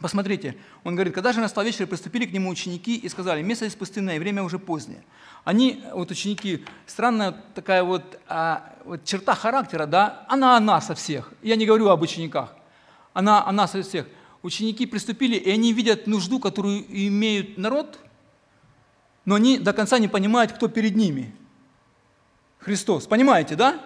Посмотрите, 0.00 0.56
он 0.82 0.94
говорит, 0.94 1.14
когда 1.14 1.32
же 1.32 1.40
настал 1.40 1.62
вечер, 1.62 1.86
приступили 1.86 2.24
к 2.24 2.32
нему 2.32 2.48
ученики 2.48 2.96
и 2.96 3.08
сказали, 3.10 3.42
место 3.42 3.68
пустынное, 3.76 4.18
время 4.18 4.42
уже 4.42 4.58
позднее. 4.58 5.04
Они, 5.44 5.84
вот 5.92 6.10
ученики, 6.10 6.64
странная 6.86 7.32
такая 7.54 7.84
вот, 7.84 8.18
а, 8.26 8.74
вот 8.84 9.04
черта 9.04 9.34
характера, 9.34 9.84
да, 9.84 10.24
она 10.28 10.56
она 10.56 10.80
со 10.80 10.94
всех. 10.94 11.32
Я 11.42 11.56
не 11.56 11.66
говорю 11.66 11.88
об 11.88 12.00
учениках, 12.00 12.54
она 13.12 13.46
она 13.46 13.66
со 13.68 13.82
всех. 13.82 14.06
Ученики 14.42 14.86
приступили, 14.86 15.36
и 15.36 15.50
они 15.50 15.74
видят 15.74 16.06
нужду, 16.06 16.40
которую 16.40 16.82
имеют 16.88 17.58
народ, 17.58 17.98
но 19.26 19.34
они 19.34 19.58
до 19.58 19.74
конца 19.74 19.98
не 19.98 20.08
понимают, 20.08 20.52
кто 20.52 20.68
перед 20.68 20.96
ними. 20.96 21.34
Христос. 22.58 23.06
Понимаете, 23.06 23.54
да? 23.54 23.80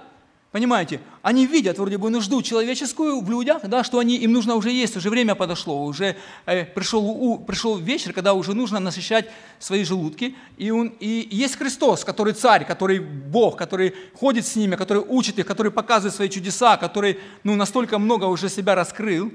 Понимаете, 0.55 1.01
они 1.23 1.47
видят 1.47 1.79
вроде 1.79 1.99
бы 1.99 2.11
нужду 2.11 2.41
человеческую 2.41 3.21
в 3.23 3.29
людях, 3.29 3.63
да, 3.65 3.83
что 3.83 3.99
они, 3.99 4.15
им 4.19 4.33
нужно 4.33 4.55
уже 4.55 4.71
есть, 4.71 4.97
уже 4.97 5.11
время 5.11 5.35
подошло, 5.35 5.85
уже 5.85 6.17
э, 6.47 6.65
пришел, 6.65 7.05
у, 7.05 7.39
пришел 7.39 7.77
вечер, 7.77 8.13
когда 8.13 8.35
уже 8.35 8.55
нужно 8.55 8.79
насыщать 8.79 9.29
свои 9.59 9.83
желудки. 9.83 10.37
И, 10.57 10.71
он, 10.71 10.93
и 11.01 11.27
есть 11.29 11.57
Христос, 11.57 12.05
который 12.05 12.35
царь, 12.35 12.65
который 12.65 13.01
Бог, 13.01 13.57
который 13.57 13.97
ходит 14.15 14.47
с 14.47 14.55
ними, 14.55 14.77
который 14.77 15.03
учит 15.03 15.41
их, 15.41 15.47
который 15.47 15.73
показывает 15.73 16.15
свои 16.15 16.29
чудеса, 16.29 16.77
который 16.77 17.19
ну, 17.43 17.57
настолько 17.57 17.99
много 17.99 18.27
уже 18.27 18.49
себя 18.49 18.77
раскрыл. 18.77 19.33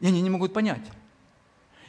И 0.00 0.06
они 0.06 0.20
не 0.20 0.28
могут 0.28 0.52
понять. 0.52 0.84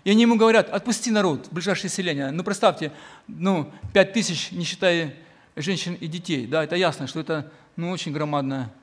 И 0.06 0.12
они 0.12 0.22
ему 0.22 0.38
говорят, 0.38 0.70
отпусти 0.70 1.12
народ 1.12 1.50
ближайшее 1.52 1.92
селение. 1.92 2.32
Ну, 2.32 2.46
представьте, 2.46 2.94
ну, 3.28 3.70
пять 3.94 4.14
тысяч, 4.14 4.52
не 4.54 4.64
считая 4.64 5.16
женщин 5.58 5.96
и 5.96 6.08
детей. 6.08 6.48
Да, 6.48 6.64
это 6.64 6.78
ясно, 6.78 7.06
что 7.06 7.20
это 7.20 7.52
ну, 7.80 7.92
очень 7.92 8.12
громадное, 8.12 8.74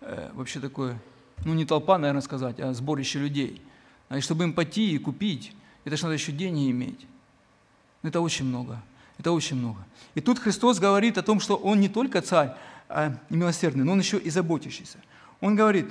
э, 0.00 0.30
вообще 0.34 0.60
такое, 0.60 1.00
ну, 1.44 1.54
не 1.54 1.64
толпа, 1.64 1.98
наверное, 1.98 2.20
сказать, 2.20 2.58
а 2.58 2.74
сборище 2.74 3.18
людей. 3.20 3.62
А 4.08 4.18
и 4.18 4.20
чтобы 4.20 4.44
им 4.44 4.52
пойти 4.52 4.90
и 4.90 4.98
купить, 4.98 5.52
это 5.84 5.96
же 5.96 6.02
надо 6.02 6.14
еще 6.14 6.32
деньги 6.32 6.70
иметь. 6.70 7.06
Это 8.02 8.20
очень 8.20 8.44
много. 8.44 8.82
Это 9.18 9.30
очень 9.32 9.56
много. 9.56 9.86
И 10.14 10.20
тут 10.20 10.38
Христос 10.38 10.78
говорит 10.78 11.16
о 11.16 11.22
том, 11.22 11.38
что 11.38 11.56
Он 11.56 11.80
не 11.80 11.88
только 11.88 12.20
царь 12.22 12.54
а 12.88 13.16
милосердный, 13.28 13.84
но 13.84 13.92
Он 13.92 14.00
еще 14.00 14.18
и 14.18 14.30
заботящийся. 14.30 14.98
Он 15.40 15.54
говорит, 15.54 15.88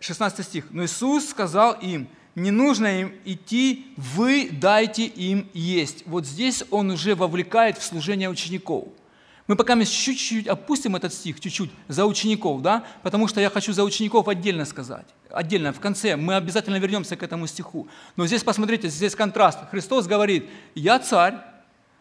16 0.00 0.44
стих, 0.44 0.66
«Но 0.70 0.84
Иисус 0.84 1.30
сказал 1.30 1.72
им, 1.80 2.08
не 2.34 2.50
нужно 2.50 3.00
им 3.00 3.12
идти, 3.24 3.86
вы 3.96 4.50
дайте 4.50 5.06
им 5.06 5.48
есть». 5.54 6.02
Вот 6.04 6.26
здесь 6.26 6.62
Он 6.70 6.90
уже 6.90 7.14
вовлекает 7.14 7.78
в 7.78 7.82
служение 7.82 8.28
учеников– 8.28 8.88
Мы 9.46 9.56
пока 9.56 9.82
чуть-чуть 9.84 10.46
опустим 10.46 10.96
этот 10.96 11.12
стих, 11.12 11.38
чуть-чуть, 11.38 11.70
за 11.88 12.06
учеников, 12.06 12.62
да, 12.62 12.84
потому 13.02 13.28
что 13.28 13.40
я 13.40 13.50
хочу 13.50 13.72
за 13.72 13.84
учеников 13.84 14.28
отдельно 14.28 14.64
сказать. 14.64 15.06
Отдельно, 15.30 15.72
в 15.72 15.80
конце. 15.80 16.16
Мы 16.16 16.34
обязательно 16.34 16.76
вернемся 16.76 17.16
к 17.16 17.22
этому 17.22 17.46
стиху. 17.46 17.86
Но 18.16 18.26
здесь, 18.26 18.42
посмотрите, 18.42 18.88
здесь 18.88 19.14
контраст. 19.14 19.58
Христос 19.70 20.06
говорит, 20.06 20.46
я 20.74 20.98
царь, 20.98 21.34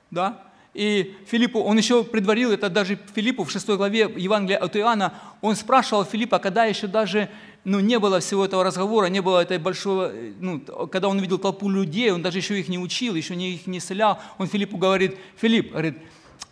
да, 0.10 0.41
и 0.73 1.15
Филиппу, 1.27 1.60
он 1.60 1.77
еще 1.77 2.03
предварил 2.03 2.51
это 2.51 2.69
даже 2.69 2.97
Филиппу 3.13 3.43
в 3.43 3.51
6 3.51 3.69
главе 3.69 4.12
Евангелия 4.15 4.58
от 4.58 4.75
Иоанна, 4.75 5.13
он 5.41 5.56
спрашивал 5.56 6.03
Филиппа, 6.03 6.39
когда 6.39 6.65
еще 6.65 6.88
даже 6.88 7.29
ну, 7.63 7.79
не 7.79 7.99
было 7.99 8.19
всего 8.19 8.43
этого 8.45 8.63
разговора, 8.63 9.06
не 9.06 9.21
было 9.21 9.39
этой 9.39 9.60
большого, 9.60 10.12
ну, 10.39 10.60
когда 10.60 11.10
он 11.10 11.19
видел 11.19 11.38
толпу 11.38 11.69
людей, 11.69 12.12
он 12.12 12.23
даже 12.23 12.39
еще 12.39 12.60
их 12.60 12.69
не 12.69 12.79
учил, 12.79 13.13
еще 13.13 13.36
не, 13.36 13.53
их 13.53 13.67
не 13.67 13.77
исцелял, 13.77 14.19
он 14.39 14.47
Филиппу 14.47 14.77
говорит, 14.77 15.15
Филипп, 15.38 15.71
говорит, 15.71 15.97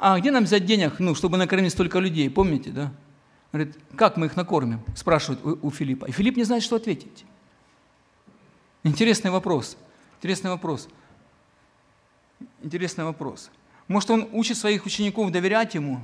а 0.04 0.20
где 0.20 0.32
нам 0.32 0.46
взять 0.46 0.66
денег, 0.66 1.00
ну, 1.00 1.14
чтобы 1.14 1.38
накормить 1.38 1.72
столько 1.74 2.00
людей, 2.00 2.28
помните, 2.28 2.72
да? 2.72 2.92
Говорит, 3.52 3.78
как 3.96 4.18
мы 4.18 4.26
их 4.26 4.36
накормим? 4.36 4.82
Спрашивают 4.96 5.46
у, 5.46 5.68
у 5.68 5.70
Филиппа. 5.70 6.06
И 6.06 6.12
Филипп 6.12 6.38
не 6.38 6.44
знает, 6.44 6.64
что 6.64 6.78
ответить. 6.78 7.24
Интересный 8.82 9.30
вопрос. 9.30 9.78
Интересный 10.18 10.50
вопрос. 10.50 10.90
Интересный 12.64 13.04
вопрос. 13.04 13.52
Может, 13.88 14.10
он 14.10 14.28
учит 14.32 14.58
своих 14.58 14.88
учеников 14.88 15.32
доверять 15.32 15.76
ему? 15.76 16.04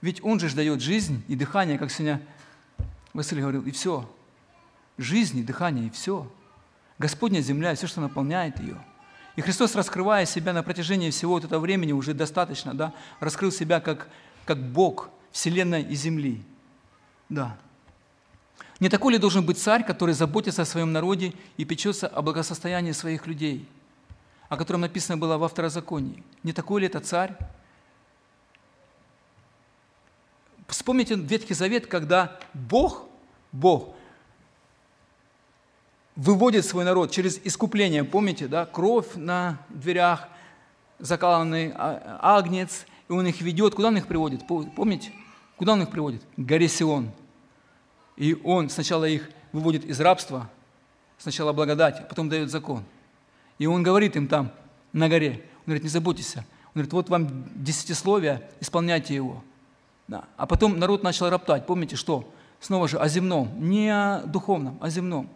Ведь 0.00 0.20
он 0.24 0.40
же 0.40 0.52
дает 0.56 0.80
жизнь 0.80 1.22
и 1.28 1.36
дыхание, 1.36 1.78
как 1.78 1.92
сегодня 1.92 2.20
Василий 3.12 3.42
говорил, 3.42 3.62
и 3.62 3.70
все. 3.70 4.10
Жизнь 4.98 5.38
и 5.38 5.44
дыхание, 5.44 5.86
и 5.86 5.90
все. 5.90 6.28
Господня 6.98 7.38
земля, 7.42 7.74
и 7.74 7.76
все, 7.76 7.86
что 7.86 8.00
наполняет 8.00 8.58
ее. 8.58 8.76
И 9.36 9.42
Христос, 9.42 9.74
раскрывая 9.74 10.26
себя 10.26 10.52
на 10.52 10.62
протяжении 10.62 11.10
всего 11.10 11.34
вот 11.34 11.44
этого 11.44 11.60
времени, 11.60 11.92
уже 11.92 12.14
достаточно, 12.14 12.74
да, 12.74 12.92
раскрыл 13.20 13.52
себя 13.52 13.80
как, 13.80 14.08
как 14.44 14.58
Бог 14.58 15.10
вселенной 15.30 15.82
и 15.82 15.94
земли. 15.94 16.42
Да. 17.28 17.56
Не 18.80 18.88
такой 18.88 19.12
ли 19.12 19.18
должен 19.18 19.44
быть 19.44 19.58
царь, 19.58 19.84
который 19.84 20.14
заботится 20.14 20.62
о 20.62 20.66
своем 20.66 20.92
народе 20.92 21.34
и 21.56 21.64
печется 21.64 22.06
о 22.08 22.22
благосостоянии 22.22 22.92
своих 22.92 23.26
людей– 23.26 23.68
о 24.48 24.56
котором 24.56 24.82
написано 24.82 25.18
было 25.18 25.38
во 25.38 25.48
второзаконии. 25.48 26.22
Не 26.42 26.52
такой 26.52 26.82
ли 26.82 26.86
это 26.86 27.00
царь? 27.00 27.36
Вспомните 30.68 31.14
Ветхий 31.14 31.54
Завет, 31.54 31.86
когда 31.86 32.38
Бог, 32.52 33.06
Бог 33.52 33.94
выводит 36.16 36.64
свой 36.64 36.84
народ 36.84 37.10
через 37.10 37.40
искупление. 37.44 38.04
Помните, 38.04 38.48
да? 38.48 38.66
Кровь 38.66 39.14
на 39.14 39.58
дверях, 39.68 40.28
закаланный 40.98 41.72
а, 41.74 42.18
агнец, 42.22 42.86
и 43.08 43.12
он 43.12 43.26
их 43.26 43.40
ведет. 43.40 43.74
Куда 43.74 43.88
он 43.88 43.96
их 43.98 44.06
приводит? 44.06 44.46
Помните? 44.46 45.12
Куда 45.56 45.74
он 45.74 45.82
их 45.82 45.90
приводит? 45.90 46.22
К 46.36 46.40
горе 46.40 46.68
Сион. 46.68 47.10
И 48.16 48.34
он 48.44 48.70
сначала 48.70 49.04
их 49.04 49.30
выводит 49.52 49.84
из 49.84 50.00
рабства, 50.00 50.50
сначала 51.18 51.52
благодать, 51.52 52.00
а 52.00 52.02
потом 52.02 52.28
дает 52.28 52.50
закон– 52.50 52.82
и 53.58 53.66
он 53.66 53.82
говорит 53.82 54.16
им 54.16 54.28
там, 54.28 54.52
на 54.92 55.08
горе, 55.08 55.42
он 55.60 55.66
говорит, 55.66 55.84
не 55.84 55.88
заботьтесь. 55.88 56.36
Он 56.36 56.44
говорит, 56.74 56.92
вот 56.92 57.08
вам 57.08 57.44
десятисловие, 57.54 58.48
исполняйте 58.60 59.14
его. 59.14 59.42
Да. 60.08 60.24
А 60.36 60.46
потом 60.46 60.78
народ 60.78 61.02
начал 61.02 61.30
роптать. 61.30 61.66
Помните, 61.66 61.96
что? 61.96 62.30
Снова 62.60 62.86
же 62.88 62.98
о 62.98 63.08
земном, 63.08 63.50
не 63.56 63.88
о 63.88 64.22
духовном, 64.26 64.78
о 64.80 64.88
земном. 64.90 65.28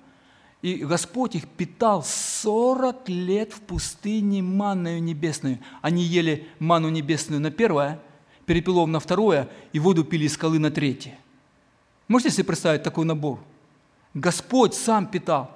И 0.63 0.77
Господь 0.77 1.37
их 1.37 1.49
питал 1.49 2.05
40 2.05 3.09
лет 3.09 3.53
в 3.53 3.61
пустыне 3.61 4.43
манною 4.43 5.03
небесную. 5.03 5.59
Они 5.81 6.03
ели 6.03 6.47
ману 6.59 6.91
небесную 6.91 7.41
на 7.41 7.51
первое, 7.51 8.01
перепелов 8.45 8.89
на 8.89 9.01
второе, 9.01 9.49
и 9.73 9.79
воду 9.79 10.05
пили 10.05 10.27
из 10.27 10.35
скалы 10.35 10.59
на 10.59 10.71
третье. 10.71 11.19
Можете 12.09 12.31
себе 12.31 12.45
представить 12.45 12.83
такой 12.83 13.05
набор? 13.05 13.39
Господь 14.13 14.75
сам 14.75 15.07
питал 15.07 15.51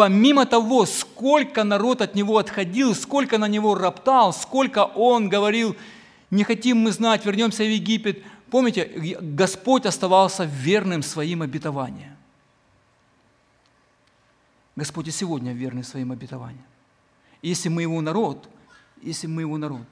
помимо 0.00 0.46
того, 0.46 0.86
сколько 0.86 1.62
народ 1.62 2.00
от 2.00 2.14
него 2.14 2.38
отходил, 2.38 2.94
сколько 2.94 3.36
на 3.36 3.48
него 3.48 3.74
роптал, 3.74 4.32
сколько 4.32 4.84
он 4.84 5.28
говорил, 5.28 5.76
не 6.30 6.42
хотим 6.42 6.78
мы 6.78 6.92
знать, 6.92 7.26
вернемся 7.26 7.64
в 7.64 7.70
Египет. 7.70 8.22
Помните, 8.50 9.18
Господь 9.20 9.84
оставался 9.84 10.44
верным 10.44 11.02
своим 11.02 11.42
обетованиям. 11.42 12.16
Господь 14.80 15.08
и 15.08 15.10
сегодня 15.10 15.52
верный 15.52 15.84
своим 15.84 16.10
обетованиям. 16.10 16.64
если 17.42 17.68
мы 17.68 17.82
его 17.82 18.00
народ, 18.00 18.48
если 19.02 19.26
мы 19.26 19.42
его 19.42 19.58
народ, 19.58 19.86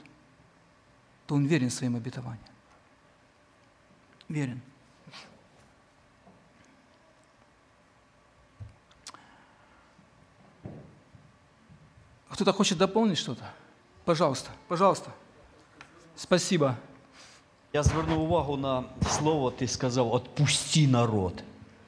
то 1.26 1.34
он 1.34 1.44
верен 1.44 1.68
своим 1.68 1.94
обетованиям. 1.94 2.48
Верен. 4.30 4.62
Кто-то 12.30 12.54
хочет 12.54 12.78
дополнить 12.78 13.18
что-то? 13.18 13.44
Пожалуйста, 14.06 14.50
пожалуйста. 14.68 15.10
Спасибо. 16.16 16.76
Я 17.74 17.82
звернув 17.82 18.22
увагу 18.22 18.56
на 18.56 18.84
слово, 19.10 19.50
ти 19.50 19.68
сказав, 19.68 20.14
«отпусти 20.14 20.88
народ. 20.88 21.42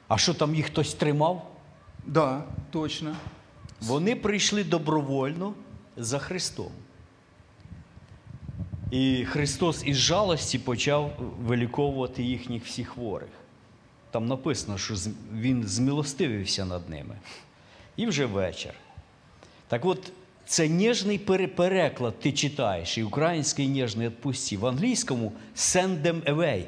А 0.07 0.17
що 0.17 0.35
там 0.35 0.53
їх 0.55 0.67
хтось 0.67 0.93
тримав? 0.93 1.50
Да, 2.05 2.43
точно. 2.71 3.15
Вони 3.81 4.15
прийшли 4.15 4.63
добровольно 4.63 5.53
за 5.97 6.19
Христом. 6.19 6.71
І 8.91 9.25
Христос 9.25 9.83
із 9.85 9.97
жалості 9.97 10.59
почав 10.59 11.11
виліковувати 11.41 12.23
їхніх 12.23 12.65
всіх 12.65 12.89
хворих. 12.89 13.29
Там 14.11 14.25
написано, 14.27 14.77
що 14.77 14.93
Він 15.33 15.63
змилостивився 15.63 16.65
над 16.65 16.89
ними. 16.89 17.15
І 17.95 18.05
вже 18.05 18.25
вечір. 18.25 18.71
Так 19.67 19.85
от, 19.85 20.11
це 20.45 20.67
ніжний 20.67 21.17
переклад 21.55 22.19
ти 22.19 22.31
читаєш, 22.31 22.97
і 22.97 23.03
український 23.03 23.67
ніжний 23.67 24.07
відпусті. 24.07 24.57
В 24.57 24.65
англійському 24.65 25.31
send 25.55 26.01
them 26.01 26.33
away. 26.35 26.65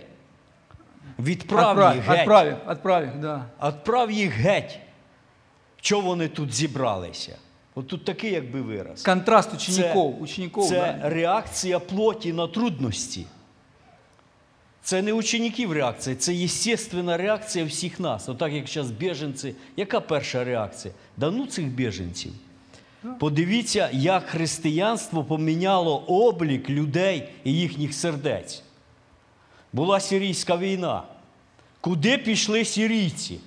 Відправ 1.20 1.96
їх 1.96 2.04
геть. 2.04 2.20
Отправь, 2.20 2.62
отправь, 2.68 3.20
да. 3.20 3.46
Отправ 3.60 4.12
їх 4.12 4.32
геть. 4.32 4.80
Чого 5.84 6.02
вони 6.02 6.28
тут 6.28 6.54
зібралися? 6.54 7.38
От 7.76 7.88
тут 7.88 8.06
такий 8.06 8.32
якби 8.32 8.62
вираз. 8.62 9.04
Контраст 9.04 9.54
учеников. 9.54 10.28
Це, 10.28 10.70
це 10.70 11.00
да. 11.02 11.10
реакція 11.10 11.80
плоті 11.80 12.34
на 12.34 12.48
трудності. 12.48 13.26
Це 14.82 15.02
не 15.02 15.14
учеників 15.14 15.72
реакція, 15.72 16.16
це 16.16 16.34
єстественна 16.34 17.18
реакція 17.18 17.66
всіх 17.66 18.00
нас. 18.00 18.30
Отак, 18.30 18.54
як 18.54 18.68
зараз 18.68 18.92
біженці. 18.92 19.56
Яка 19.78 20.00
перша 20.00 20.44
реакція? 20.44 20.94
Да 21.18 21.32
ну 21.32 21.48
цих 21.48 21.68
біженців. 21.68 22.32
Подивіться, 23.20 23.90
як 23.94 24.24
християнство 24.24 25.24
поміняло 25.24 25.98
облік 25.98 26.70
людей 26.70 27.30
і 27.44 27.54
їхніх 27.54 27.94
сердець. 27.94 28.64
Була 29.74 30.00
сирійська 30.00 30.58
війна. 30.58 31.04
Куди 31.82 32.18
пішли 32.18 32.66
сирійці? 32.66 33.40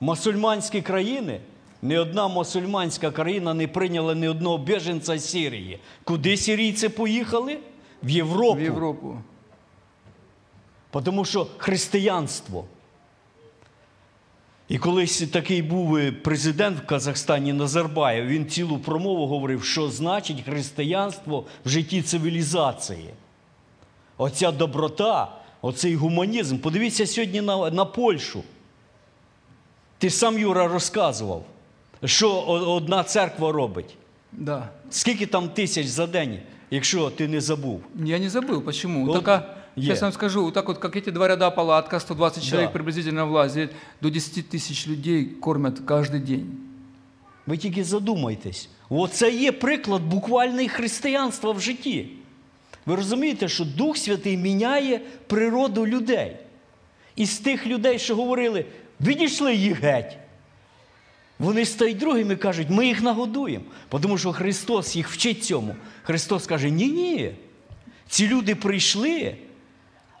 Мусульманські 0.00 0.82
країни? 0.82 1.40
Ні 1.82 1.98
одна 1.98 2.28
мусульманська 2.28 3.10
країна 3.10 3.54
не 3.54 3.68
прийняла 3.68 4.14
ні 4.14 4.28
одного 4.28 4.58
біженця 4.58 5.18
з 5.18 5.30
Сирії. 5.30 5.78
Куди 6.04 6.36
сирійці 6.36 6.88
поїхали? 6.88 7.58
В 8.02 8.10
Європу. 8.10 8.58
В 8.58 8.62
Європу. 8.62 9.18
Тому 10.90 11.24
що 11.24 11.46
християнство 11.58 12.64
і 14.68 14.78
колись 14.78 15.18
такий 15.32 15.62
був 15.62 15.96
е, 15.96 16.12
президент 16.12 16.78
в 16.78 16.86
Казахстані 16.86 17.52
Назарбаєв, 17.52 18.26
він 18.26 18.46
цілу 18.46 18.78
промову 18.78 19.26
говорив, 19.26 19.64
що 19.64 19.88
значить 19.88 20.42
християнство 20.44 21.44
в 21.64 21.68
житті 21.68 22.02
цивілізації. 22.02 23.08
Оця 24.18 24.52
доброта, 24.52 25.32
оцей 25.62 25.94
гуманізм. 25.94 26.58
Подивіться 26.58 27.06
сьогодні 27.06 27.40
на, 27.40 27.70
на 27.70 27.84
Польщу. 27.84 28.42
Ти 29.98 30.10
сам 30.10 30.38
Юра 30.38 30.68
розказував, 30.68 31.44
що 32.04 32.40
одна 32.40 33.04
церква 33.04 33.52
робить. 33.52 33.96
Да. 34.32 34.68
Скільки 34.90 35.26
там 35.26 35.48
тисяч 35.48 35.86
за 35.86 36.06
день, 36.06 36.38
якщо 36.70 37.10
ти 37.10 37.28
не 37.28 37.40
забув? 37.40 37.82
Я 38.04 38.18
не. 38.18 38.30
Почему? 38.60 39.06
Вот. 39.06 39.14
Только 39.14 39.42
Сейчас 39.76 40.00
вам 40.00 40.12
скажу, 40.12 40.42
вот 40.42 40.54
так 40.54 40.68
вот, 40.68 40.78
как 40.78 40.96
эти 40.96 41.10
два 41.10 41.28
ряда 41.28 41.50
палатка, 41.50 42.00
120 42.00 42.42
человек 42.42 42.70
да. 42.70 42.72
приблизительно 42.72 43.26
влазит, 43.26 43.72
до 44.00 44.10
10 44.10 44.48
тисяч 44.48 44.86
людей 44.86 45.24
кормят 45.24 45.80
кожен 45.86 46.22
день. 46.22 46.46
Ви 47.46 47.56
тільки 47.56 47.84
задумайтесь. 47.84 48.68
Оце 48.88 49.30
є 49.30 49.52
приклад 49.52 50.02
буквальної 50.02 50.68
християнства 50.68 51.52
в 51.52 51.60
житті. 51.60 52.08
Ви 52.86 52.96
розумієте, 52.96 53.48
що 53.48 53.64
Дух 53.64 53.96
Святий 53.96 54.36
міняє 54.36 55.00
природу 55.26 55.86
людей. 55.86 56.36
І 57.16 57.26
з 57.26 57.38
тих 57.38 57.66
людей, 57.66 57.98
що 57.98 58.16
говорили, 58.16 58.64
відійшли 59.01 59.55
їх 59.55 59.79
геть. 59.79 60.17
Вони 61.39 61.65
стають 61.65 61.97
другими 61.97 62.33
і 62.33 62.37
кажуть, 62.37 62.69
ми 62.69 62.87
їх 62.87 63.01
нагодуємо. 63.01 63.65
Тому 63.89 64.17
що 64.17 64.31
Христос 64.31 64.95
їх 64.95 65.09
вчить 65.09 65.43
цьому. 65.43 65.75
Христос 66.03 66.47
каже, 66.47 66.69
ні-ні. 66.69 67.31
Ці 68.07 68.27
люди 68.27 68.55
прийшли, 68.55 69.35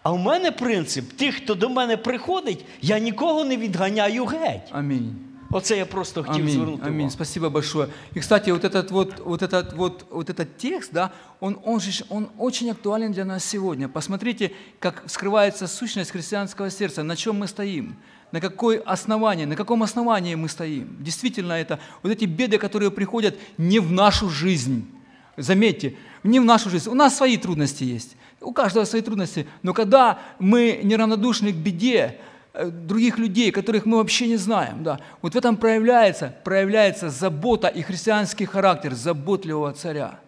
а 0.03 0.11
в 0.11 0.19
мене 0.19 0.51
принцип: 0.51 1.13
тих, 1.13 1.35
хто 1.35 1.55
до 1.55 1.69
мене 1.69 1.97
приходить, 1.97 2.65
я 2.81 2.99
нікого 2.99 3.45
не 3.45 3.57
відганяю 3.57 4.25
геть. 4.25 4.69
Аминь. 4.71 5.15
Оце 5.53 5.77
я 5.77 5.85
просто 5.85 6.23
хотів 6.23 6.41
Аминь, 6.43 6.53
звернути 6.53 6.81
аминь. 6.83 6.95
увагу. 6.95 7.11
Спасибо 7.11 7.49
большое. 7.49 7.87
И, 8.15 8.19
кстати, 8.19 8.51
вот 8.51 8.63
этот 8.63 8.91
вот, 8.91 9.19
вот 9.19 9.41
этот 9.41 9.73
вот, 9.73 10.05
вот 10.09 10.29
этот 10.29 10.57
текст, 10.57 10.93
да, 10.93 11.11
он, 11.41 11.57
он 11.65 11.81
же, 11.81 12.05
он 12.09 12.29
очень 12.37 12.69
актуален 12.69 13.11
для 13.11 13.25
нас 13.25 13.43
сегодня. 13.43 13.89
Посмотрите, 13.89 14.51
как 14.79 15.03
скрывается 15.07 15.67
сущность 15.67 16.11
христианского 16.11 16.69
сердца, 16.69 17.03
на 17.03 17.15
чем 17.15 17.43
мы 17.43 17.47
стоим, 17.47 17.95
На 18.32 18.40
какое 18.40 18.80
основание, 18.80 19.46
на 19.46 19.56
каком 19.56 19.82
основании 19.82 20.34
мы 20.34 20.48
стоим. 20.48 20.96
Действительно, 21.00 21.52
это 21.52 21.78
вот 22.02 22.12
эти 22.12 22.24
беды, 22.24 22.58
которые 22.58 22.90
приходят 22.90 23.36
не 23.56 23.78
в 23.78 23.92
нашу 23.92 24.28
жизнь. 24.28 24.90
Заметьте, 25.36 25.96
не 26.22 26.40
в 26.40 26.44
нашу 26.44 26.70
жизнь. 26.70 26.88
У 26.88 26.94
нас 26.94 27.16
свои 27.16 27.36
трудности 27.36 27.84
есть. 27.84 28.16
У 28.40 28.52
каждого 28.52 28.84
свои 28.84 29.02
трудности. 29.02 29.46
Но 29.62 29.72
когда 29.74 30.18
мы 30.38 30.80
неравнодушны 30.82 31.52
к 31.52 31.56
беде, 31.56 32.18
э, 32.52 32.68
других 32.70 33.18
людей, 33.18 33.52
которых 33.52 33.86
мы 33.86 33.98
вообще 33.98 34.26
не 34.28 34.36
знаем. 34.36 34.82
Да. 34.82 35.00
Вот 35.22 35.34
в 35.34 35.36
этом 35.36 35.56
проявляется, 35.56 36.34
проявляется 36.44 37.10
забота 37.10 37.68
и 37.68 37.82
христианский 37.82 38.46
характер 38.46 38.94
заботливого 38.94 39.72
царя. 39.72 40.20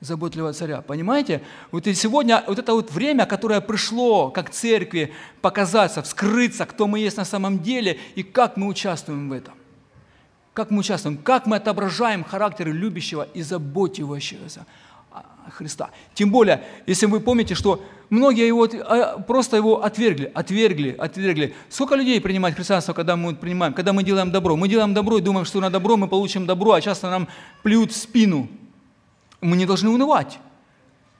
Заботливого 0.00 0.52
царя. 0.52 0.82
Понимаете? 0.82 1.40
Вот 1.72 1.86
и 1.86 1.94
сегодня 1.94 2.44
вот 2.46 2.58
это 2.58 2.74
вот 2.74 2.90
время, 2.90 3.24
которое 3.24 3.62
пришло 3.62 4.30
как 4.30 4.50
церкви 4.50 5.14
показаться, 5.40 6.02
вскрыться, 6.02 6.66
кто 6.66 6.86
мы 6.86 6.98
есть 6.98 7.16
на 7.16 7.24
самом 7.24 7.60
деле 7.60 7.98
и 8.14 8.22
как 8.22 8.58
мы 8.58 8.66
участвуем 8.66 9.30
в 9.30 9.32
этом. 9.32 9.54
Как 10.52 10.70
мы 10.70 10.80
участвуем, 10.80 11.16
как 11.16 11.46
мы 11.46 11.56
отображаем 11.56 12.24
характер 12.24 12.68
любящего 12.68 13.26
и 13.32 13.40
заботившегося 13.40 14.66
а, 15.10 15.24
Христа. 15.50 15.88
Тем 16.12 16.30
более, 16.30 16.62
если 16.86 17.06
вы 17.06 17.20
помните, 17.20 17.54
что 17.54 17.82
многие 18.10 18.46
его, 18.46 18.68
а, 18.84 19.18
просто 19.20 19.56
его 19.56 19.82
отвергли, 19.82 20.30
отвергли, 20.34 20.94
отвергли. 20.98 21.54
Сколько 21.70 21.94
людей 21.94 22.20
принимает 22.20 22.54
христианство, 22.54 22.92
когда 22.92 23.16
мы 23.16 23.34
принимаем, 23.34 23.72
когда 23.72 23.94
мы 23.94 24.02
делаем 24.02 24.30
добро? 24.30 24.56
Мы 24.56 24.68
делаем 24.68 24.92
добро 24.92 25.16
и 25.16 25.22
думаем, 25.22 25.46
что 25.46 25.60
на 25.60 25.70
добро 25.70 25.96
мы 25.96 26.06
получим 26.06 26.44
добро, 26.44 26.72
а 26.72 26.82
часто 26.82 27.08
нам 27.08 27.28
плюют 27.62 27.92
в 27.92 27.96
спину. 27.96 28.48
Мы 29.40 29.56
не 29.56 29.66
должны 29.66 29.90
унывать. 29.90 30.38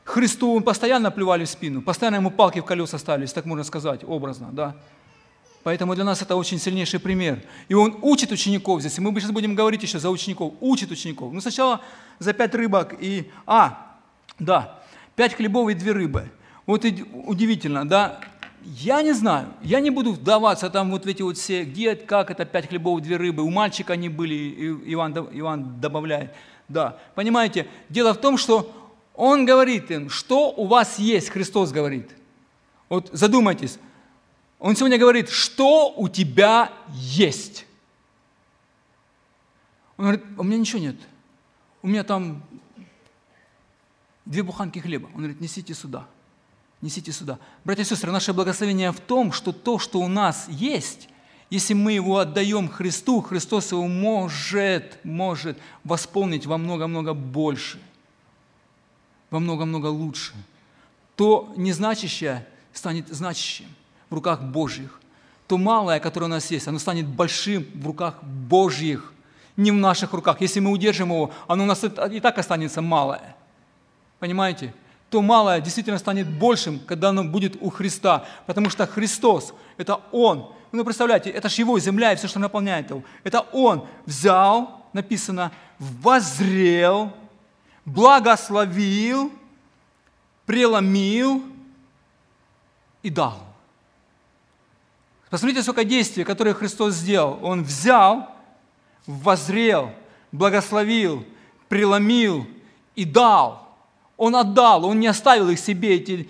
Христу 0.05 0.61
постоянно 0.61 1.11
плевали 1.11 1.45
в 1.45 1.49
спину, 1.49 1.83
постоянно 1.83 2.17
ему 2.17 2.31
палки 2.31 2.61
в 2.61 2.65
колеса 2.65 2.99
ставили, 2.99 3.25
если 3.25 3.35
так 3.35 3.45
можно 3.45 3.65
сказать, 3.65 4.05
образно, 4.05 4.49
да. 4.53 4.77
Поэтому 5.65 5.97
для 5.97 6.05
нас 6.05 6.23
это 6.23 6.37
очень 6.37 6.61
сильнейший 6.61 7.01
пример. 7.01 7.43
И 7.69 7.75
он 7.75 7.99
учит 8.03 8.31
учеников 8.31 8.83
здесь. 8.83 8.99
И 8.99 9.01
мы 9.01 9.13
сейчас 9.21 9.33
будем 9.33 9.57
говорить 9.57 9.83
еще 9.83 9.99
за 9.99 10.11
учеников. 10.11 10.55
Учит 10.61 10.93
учеников. 10.93 11.33
Ну, 11.33 11.41
сначала 11.41 11.81
за 12.21 12.33
пять 12.35 12.55
рыбок 12.55 12.95
и... 13.01 13.33
А, 13.47 13.97
да, 14.39 14.79
пять 15.17 15.35
хлебов 15.35 15.69
и 15.71 15.75
две 15.75 15.91
рыбы. 15.91 16.31
Вот 16.67 16.85
и 16.85 17.05
удивительно, 17.13 17.85
да. 17.85 18.21
Я 18.65 19.03
не 19.03 19.13
знаю, 19.13 19.49
я 19.61 19.81
не 19.81 19.91
буду 19.91 20.13
вдаваться 20.13 20.71
там 20.71 20.93
вот 20.93 21.05
в 21.05 21.09
эти 21.09 21.23
вот 21.23 21.37
все, 21.37 21.65
где, 21.65 21.97
как 21.97 22.31
это 22.31 22.45
пять 22.45 22.69
хлебов, 22.69 23.01
две 23.01 23.17
рыбы. 23.17 23.43
У 23.43 23.51
мальчика 23.51 23.95
они 23.95 24.09
были, 24.09 24.35
и 24.35 24.93
Иван, 24.93 25.17
Иван 25.33 25.81
добавляет. 25.81 26.33
Да, 26.69 26.99
понимаете, 27.15 27.69
дело 27.89 28.13
в 28.13 28.21
том, 28.21 28.39
что 28.39 28.73
он 29.15 29.45
говорит 29.45 29.91
им, 29.91 30.11
что 30.11 30.51
у 30.51 30.67
вас 30.67 30.99
есть, 30.99 31.31
Христос 31.31 31.73
говорит. 31.73 32.11
Вот 32.89 33.09
задумайтесь, 33.13 33.79
он 34.59 34.77
сегодня 34.77 34.99
говорит, 34.99 35.29
что 35.29 35.93
у 35.97 36.09
тебя 36.09 36.73
есть. 36.93 37.67
Он 39.97 40.07
говорит, 40.07 40.25
у 40.37 40.43
меня 40.43 40.59
ничего 40.59 40.81
нет. 40.81 40.97
У 41.83 41.89
меня 41.89 42.05
там 42.05 42.43
две 44.25 44.43
буханки 44.43 44.79
хлеба. 44.79 45.07
Он 45.07 45.19
говорит, 45.19 45.41
несите 45.41 45.75
сюда. 45.75 46.07
Несите 46.83 47.13
сюда. 47.13 47.39
Братья 47.65 47.83
и 47.83 47.87
сестры, 47.87 48.13
наше 48.13 48.33
благословение 48.33 48.93
в 48.93 49.01
том, 49.01 49.33
что 49.33 49.53
то, 49.53 49.79
что 49.79 50.01
у 50.01 50.09
нас 50.09 50.47
есть, 50.49 51.09
если 51.49 51.75
мы 51.75 51.93
его 51.93 52.19
отдаем 52.19 52.69
Христу, 52.69 53.21
Христос 53.21 53.71
его 53.73 53.87
может, 53.87 54.99
может 55.05 55.59
восполнить 55.85 56.47
во 56.47 56.59
много-много 56.59 57.15
больше, 57.15 57.81
во 59.31 59.39
много-много 59.39 59.87
лучше. 59.87 60.33
То 61.15 61.53
незначащее 61.57 62.47
станет 62.73 63.09
значащим 63.09 63.67
в 64.11 64.15
руках 64.15 64.43
Божьих. 64.43 65.01
То 65.47 65.57
малое, 65.57 66.01
которое 66.01 66.27
у 66.27 66.31
нас 66.31 66.51
есть, 66.51 66.67
оно 66.67 66.79
станет 66.79 67.07
большим 67.07 67.65
в 67.75 67.87
руках 67.87 68.23
Божьих, 68.23 69.13
не 69.57 69.71
в 69.71 69.75
наших 69.75 70.13
руках. 70.13 70.41
Если 70.41 70.61
мы 70.61 70.71
удержим 70.71 71.11
его, 71.11 71.31
оно 71.47 71.65
у 71.65 71.67
нас 71.67 71.85
и 71.85 72.21
так 72.21 72.39
останется 72.39 72.83
малое. 72.83 73.37
Понимаете? 74.19 74.75
То 75.09 75.23
малое 75.23 75.61
действительно 75.61 75.99
станет 75.99 76.29
большим, 76.29 76.81
когда 76.81 77.11
оно 77.11 77.23
будет 77.23 77.57
у 77.61 77.71
Христа. 77.71 78.27
Потому 78.47 78.69
что 78.69 78.87
Христос– 78.87 79.55
это 79.77 80.01
Он. 80.11 80.53
Ну, 80.77 80.85
представляете, 80.85 81.31
это 81.31 81.49
же 81.49 81.63
Его 81.63 81.79
земля 81.79 82.13
и 82.13 82.17
все, 82.17 82.29
что 82.29 82.39
наполняет 82.39 82.91
его. 82.91 83.03
Это 83.25 83.41
Он 83.53 83.89
взял, 84.05 84.85
написано, 84.93 85.51
возрел, 85.79 87.15
благословил, 87.87 89.33
преломил 90.45 91.43
и 93.03 93.09
дал. 93.09 93.43
Посмотрите, 95.31 95.63
сколько 95.63 95.83
действий, 95.83 96.25
которые 96.25 96.53
Христос 96.53 96.93
сделал. 96.93 97.39
Он 97.43 97.65
взял, 97.65 98.31
возрел, 99.07 99.93
благословил, 100.31 101.25
преломил 101.69 102.47
и 102.95 103.07
дал. 103.07 103.67
Он 104.19 104.37
отдал, 104.37 104.85
он 104.85 105.01
не 105.01 105.07
оставил 105.07 105.49
их 105.49 105.59
себе, 105.59 105.95
эти 105.95 106.29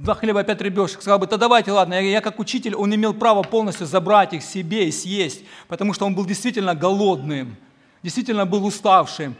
два 0.00 0.14
хлеба, 0.14 0.42
пять 0.42 0.62
рыбешек. 0.62 1.02
Сказал 1.02 1.18
бы, 1.18 1.26
да 1.26 1.36
давайте, 1.36 1.72
ладно, 1.72 1.94
я, 1.94 2.00
я 2.00 2.20
как 2.20 2.38
учитель, 2.38 2.74
он 2.74 2.94
имел 2.94 3.12
право 3.14 3.42
полностью 3.42 3.86
забрать 3.86 4.32
их 4.32 4.42
себе 4.42 4.88
и 4.88 4.92
съесть, 4.92 5.44
потому 5.68 5.92
что 5.92 6.06
он 6.06 6.14
был 6.14 6.24
действительно 6.24 6.74
голодным, 6.74 7.56
действительно 8.02 8.46
был 8.46 8.64
уставшим. 8.64 9.36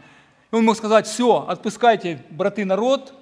И 0.53 0.55
он 0.55 0.65
мог 0.65 0.77
сказать, 0.77 1.07
все, 1.07 1.47
отпускайте, 1.49 2.25
браты, 2.31 2.65
народ, 2.65 3.15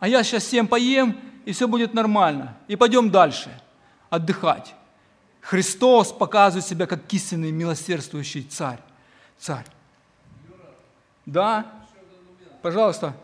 а 0.00 0.08
я 0.08 0.22
сейчас 0.22 0.44
всем 0.44 0.66
поем, 0.66 1.18
и 1.44 1.52
все 1.52 1.66
будет 1.66 1.94
нормально, 1.94 2.56
и 2.68 2.76
пойдем 2.76 3.10
дальше 3.10 3.50
отдыхать. 4.10 4.74
Христос 5.40 6.12
показывает 6.12 6.66
себя 6.66 6.86
как 6.86 7.12
истинный 7.12 7.50
милосердствующий 7.50 8.42
царь. 8.42 8.78
Царь. 9.38 9.66
Да? 11.26 11.66
Пожалуйста. 12.60 13.14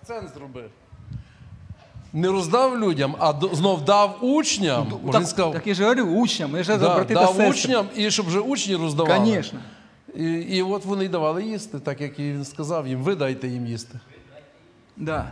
Акцент 0.00 0.34
зробив. 0.34 0.70
Не 2.12 2.28
роздав 2.28 2.78
людям, 2.78 3.16
а 3.18 3.32
до- 3.32 3.54
знов 3.54 3.84
дав 3.84 4.18
учням. 4.24 4.84
Може, 4.84 4.96
він 5.04 5.12
Так, 5.12 5.26
сказав, 5.28 5.52
так 5.52 5.66
я 5.66 5.74
же 5.74 5.82
говорю, 5.82 6.04
учням, 6.04 6.56
я 6.56 6.62
же 6.62 6.72
за 6.72 6.78
да, 6.88 6.94
брати 6.94 7.14
та 7.14 7.20
дав 7.20 7.28
сестри. 7.34 7.50
учням, 7.50 7.86
і 7.96 8.10
щоб 8.10 8.26
вже 8.26 8.40
учні 8.40 8.76
роздавали. 8.76 9.18
Конечно. 9.18 9.58
І, 10.16 10.24
і 10.32 10.62
от 10.62 10.84
вони 10.84 11.04
й 11.04 11.08
давали 11.08 11.44
їсти, 11.44 11.78
так 11.78 12.00
як 12.00 12.18
і 12.18 12.22
він 12.22 12.44
сказав 12.44 12.88
їм, 12.88 13.02
ви 13.02 13.14
дайте 13.14 13.48
їм 13.48 13.66
їсти. 13.66 13.98
Да. 14.96 15.26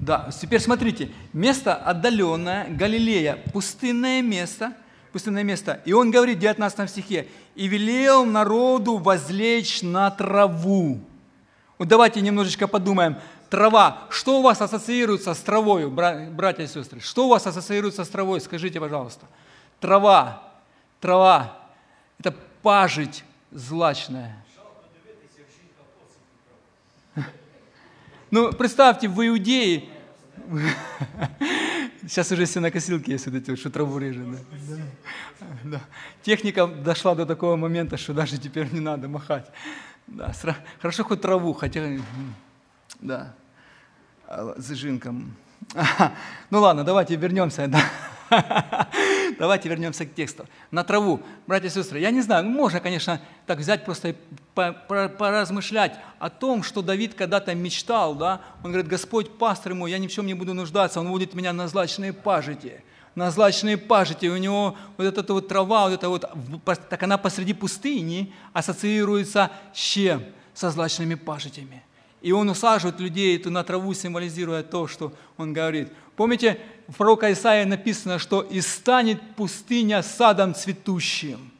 Да. 0.00 0.30
Теперь 0.40 0.60
смотрите, 0.60 1.08
место 1.32 1.76
отдаленное, 1.86 2.66
Галилея, 2.80 3.36
пустынное 3.52 4.22
место, 4.22 4.70
пустынное 5.12 5.44
место. 5.44 5.78
И 5.86 5.92
он 5.92 6.12
говорит 6.12 6.36
в 6.36 6.40
19 6.40 6.90
стихе, 6.90 7.24
«И 7.56 7.68
велел 7.68 8.24
народу 8.26 8.96
возлечь 8.98 9.82
на 9.82 10.10
траву». 10.10 10.98
Вот 11.78 11.88
давайте 11.88 12.20
немножечко 12.22 12.66
подумаем. 12.68 13.16
Трава. 13.53 14.07
Что 14.09 14.39
у 14.39 14.41
вас 14.41 14.59
ассоциируется 14.63 15.31
с 15.35 15.39
травой, 15.39 15.87
бра- 15.87 16.25
братья 16.31 16.63
и 16.63 16.67
сестры? 16.67 16.99
Что 16.99 17.27
у 17.27 17.29
вас 17.29 17.45
ассоциируется 17.45 18.03
с 18.03 18.09
травой? 18.09 18.41
Скажите, 18.41 18.79
пожалуйста. 18.79 19.27
Трава. 19.79 20.41
Трава. 20.99 21.59
Это 22.17 22.33
пажить 22.63 23.23
злачная. 23.51 24.43
Ну, 28.31 28.51
представьте, 28.53 29.07
в 29.07 29.23
Иудее, 29.23 29.83
сейчас 32.01 32.31
уже 32.31 32.45
все 32.45 32.59
на 32.59 32.71
косилке 32.71 33.11
есть 33.11 33.27
вот 33.27 33.35
эти, 33.35 33.55
что 33.55 33.69
траву 33.69 33.99
режет. 33.99 34.31
Да? 34.31 34.77
Да. 35.63 35.81
Техника 36.23 36.65
дошла 36.65 37.13
до 37.13 37.27
такого 37.27 37.55
момента, 37.55 37.97
что 37.97 38.15
даже 38.15 38.39
теперь 38.39 38.73
не 38.73 38.79
надо 38.79 39.07
махать. 39.07 39.45
Да, 40.07 40.33
Хорошо 40.81 41.03
хоть 41.03 41.21
траву, 41.21 41.53
хотя... 41.53 41.99
Да, 42.99 43.35
С 44.27 44.73
жинком. 44.73 45.35
Ну 46.49 46.59
ладно, 46.59 46.83
давайте 46.83 47.15
вернемся. 47.15 47.67
Да. 47.67 47.81
Давайте 49.39 49.69
вернемся 49.69 50.05
к 50.05 50.13
тексту. 50.13 50.45
На 50.71 50.83
траву. 50.83 51.21
Братья 51.47 51.67
и 51.67 51.71
сестры, 51.71 51.99
я 51.99 52.11
не 52.11 52.21
знаю, 52.21 52.45
ну, 52.45 52.51
можно, 52.51 52.79
конечно, 52.79 53.19
так 53.45 53.59
взять 53.59 53.85
просто 53.85 54.09
и 54.09 54.15
поразмышлять 54.53 55.99
о 56.19 56.29
том, 56.29 56.63
что 56.63 56.81
Давид 56.81 57.13
когда-то 57.15 57.53
мечтал, 57.55 58.15
да? 58.15 58.41
Он 58.63 58.71
говорит, 58.71 58.87
Господь, 58.87 59.37
пастор 59.37 59.73
мой, 59.73 59.91
я 59.91 59.97
ни 59.97 60.07
в 60.07 60.11
чем 60.11 60.25
не 60.25 60.33
буду 60.33 60.53
нуждаться, 60.53 60.99
Он 60.99 61.09
водит 61.09 61.33
меня 61.33 61.53
на 61.53 61.67
злачные 61.67 62.13
пажити 62.13 62.83
на 63.15 63.29
злачные 63.29 63.77
пажити. 63.77 64.25
У 64.25 64.37
него 64.37 64.75
вот 64.97 65.17
эта 65.17 65.33
вот 65.33 65.47
трава, 65.47 65.87
вот 65.87 65.93
эта 65.93 66.09
вот, 66.09 66.25
так 66.89 67.03
она 67.03 67.17
посреди 67.17 67.53
пустыни 67.53 68.33
ассоциируется 68.53 69.51
с 69.73 69.77
чем? 69.77 70.23
Со 70.53 70.69
злачными 70.69 71.15
пажитями. 71.15 71.83
И 72.23 72.31
он 72.31 72.49
усаживает 72.49 72.99
людей 73.01 73.35
эту 73.35 73.51
на 73.51 73.63
траву, 73.63 73.93
символизируя 73.93 74.63
то, 74.63 74.87
что 74.87 75.13
он 75.37 75.53
говорит. 75.53 75.89
Помните, 76.15 76.57
в 76.87 76.95
пророка 76.95 77.31
Исаия 77.31 77.65
написано, 77.65 78.17
что 78.17 78.41
«И 78.41 78.61
станет 78.61 79.21
пустыня 79.35 80.01
садом 80.01 80.55
цветущим». 80.55 81.51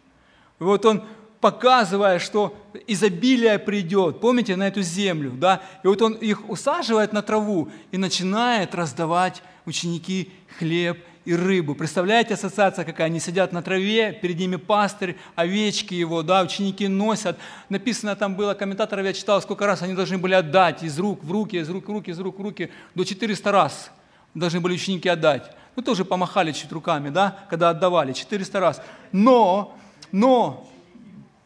И 0.59 0.63
вот 0.63 0.85
он 0.85 1.03
показывая, 1.41 2.19
что 2.19 2.55
изобилие 2.87 3.59
придет, 3.59 4.21
помните, 4.21 4.55
на 4.55 4.69
эту 4.69 4.81
землю, 4.81 5.31
да, 5.31 5.61
и 5.83 5.87
вот 5.87 6.01
он 6.01 6.13
их 6.13 6.49
усаживает 6.49 7.11
на 7.11 7.21
траву 7.21 7.69
и 7.91 7.97
начинает 7.97 8.73
раздавать 8.73 9.43
ученики 9.65 10.31
хлеб 10.57 10.97
и 11.25 11.35
рыбу. 11.35 11.73
Представляете, 11.75 12.33
ассоциация 12.33 12.83
какая? 12.85 13.07
Они 13.07 13.19
сидят 13.19 13.53
на 13.53 13.61
траве, 13.61 14.11
перед 14.13 14.37
ними 14.37 14.57
пастырь, 14.57 15.17
овечки 15.35 15.93
его, 15.93 16.21
да, 16.21 16.41
ученики 16.41 16.87
носят. 16.87 17.37
Написано 17.69 18.15
там 18.15 18.35
было, 18.35 18.53
комментаторов 18.53 19.05
я 19.05 19.13
читал, 19.13 19.41
сколько 19.41 19.65
раз 19.65 19.81
они 19.81 19.93
должны 19.93 20.17
были 20.17 20.33
отдать 20.33 20.83
из 20.83 20.99
рук 20.99 21.23
в 21.23 21.31
руки, 21.31 21.57
из 21.57 21.69
рук 21.69 21.87
в 21.87 21.91
руки, 21.91 22.11
из 22.11 22.19
рук 22.19 22.39
в 22.39 22.41
руки, 22.41 22.71
до 22.93 23.05
400 23.05 23.51
раз 23.51 23.91
должны 24.33 24.59
были 24.59 24.73
ученики 24.73 25.07
отдать. 25.07 25.51
Ну, 25.75 25.83
тоже 25.83 26.05
помахали 26.05 26.51
чуть 26.51 26.71
руками, 26.71 27.09
да, 27.09 27.45
когда 27.49 27.69
отдавали, 27.69 28.13
400 28.13 28.59
раз. 28.59 28.81
Но, 29.11 29.77
но, 30.11 30.69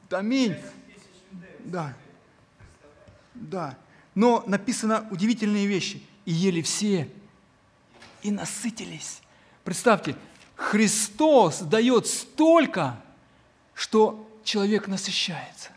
аминь, 0.09 0.55
да, 1.59 1.93
да, 3.33 3.77
но 4.15 4.43
написано 4.47 5.07
удивительные 5.11 5.67
вещи. 5.67 6.01
И 6.25 6.33
ели 6.33 6.61
все, 6.61 7.07
и 8.21 8.31
насытились. 8.31 9.21
Представьте, 9.67 10.15
Христос 10.55 11.59
дает 11.59 12.07
столько, 12.07 13.03
что 13.73 14.25
человек 14.45 14.87
насыщается. 14.87 15.71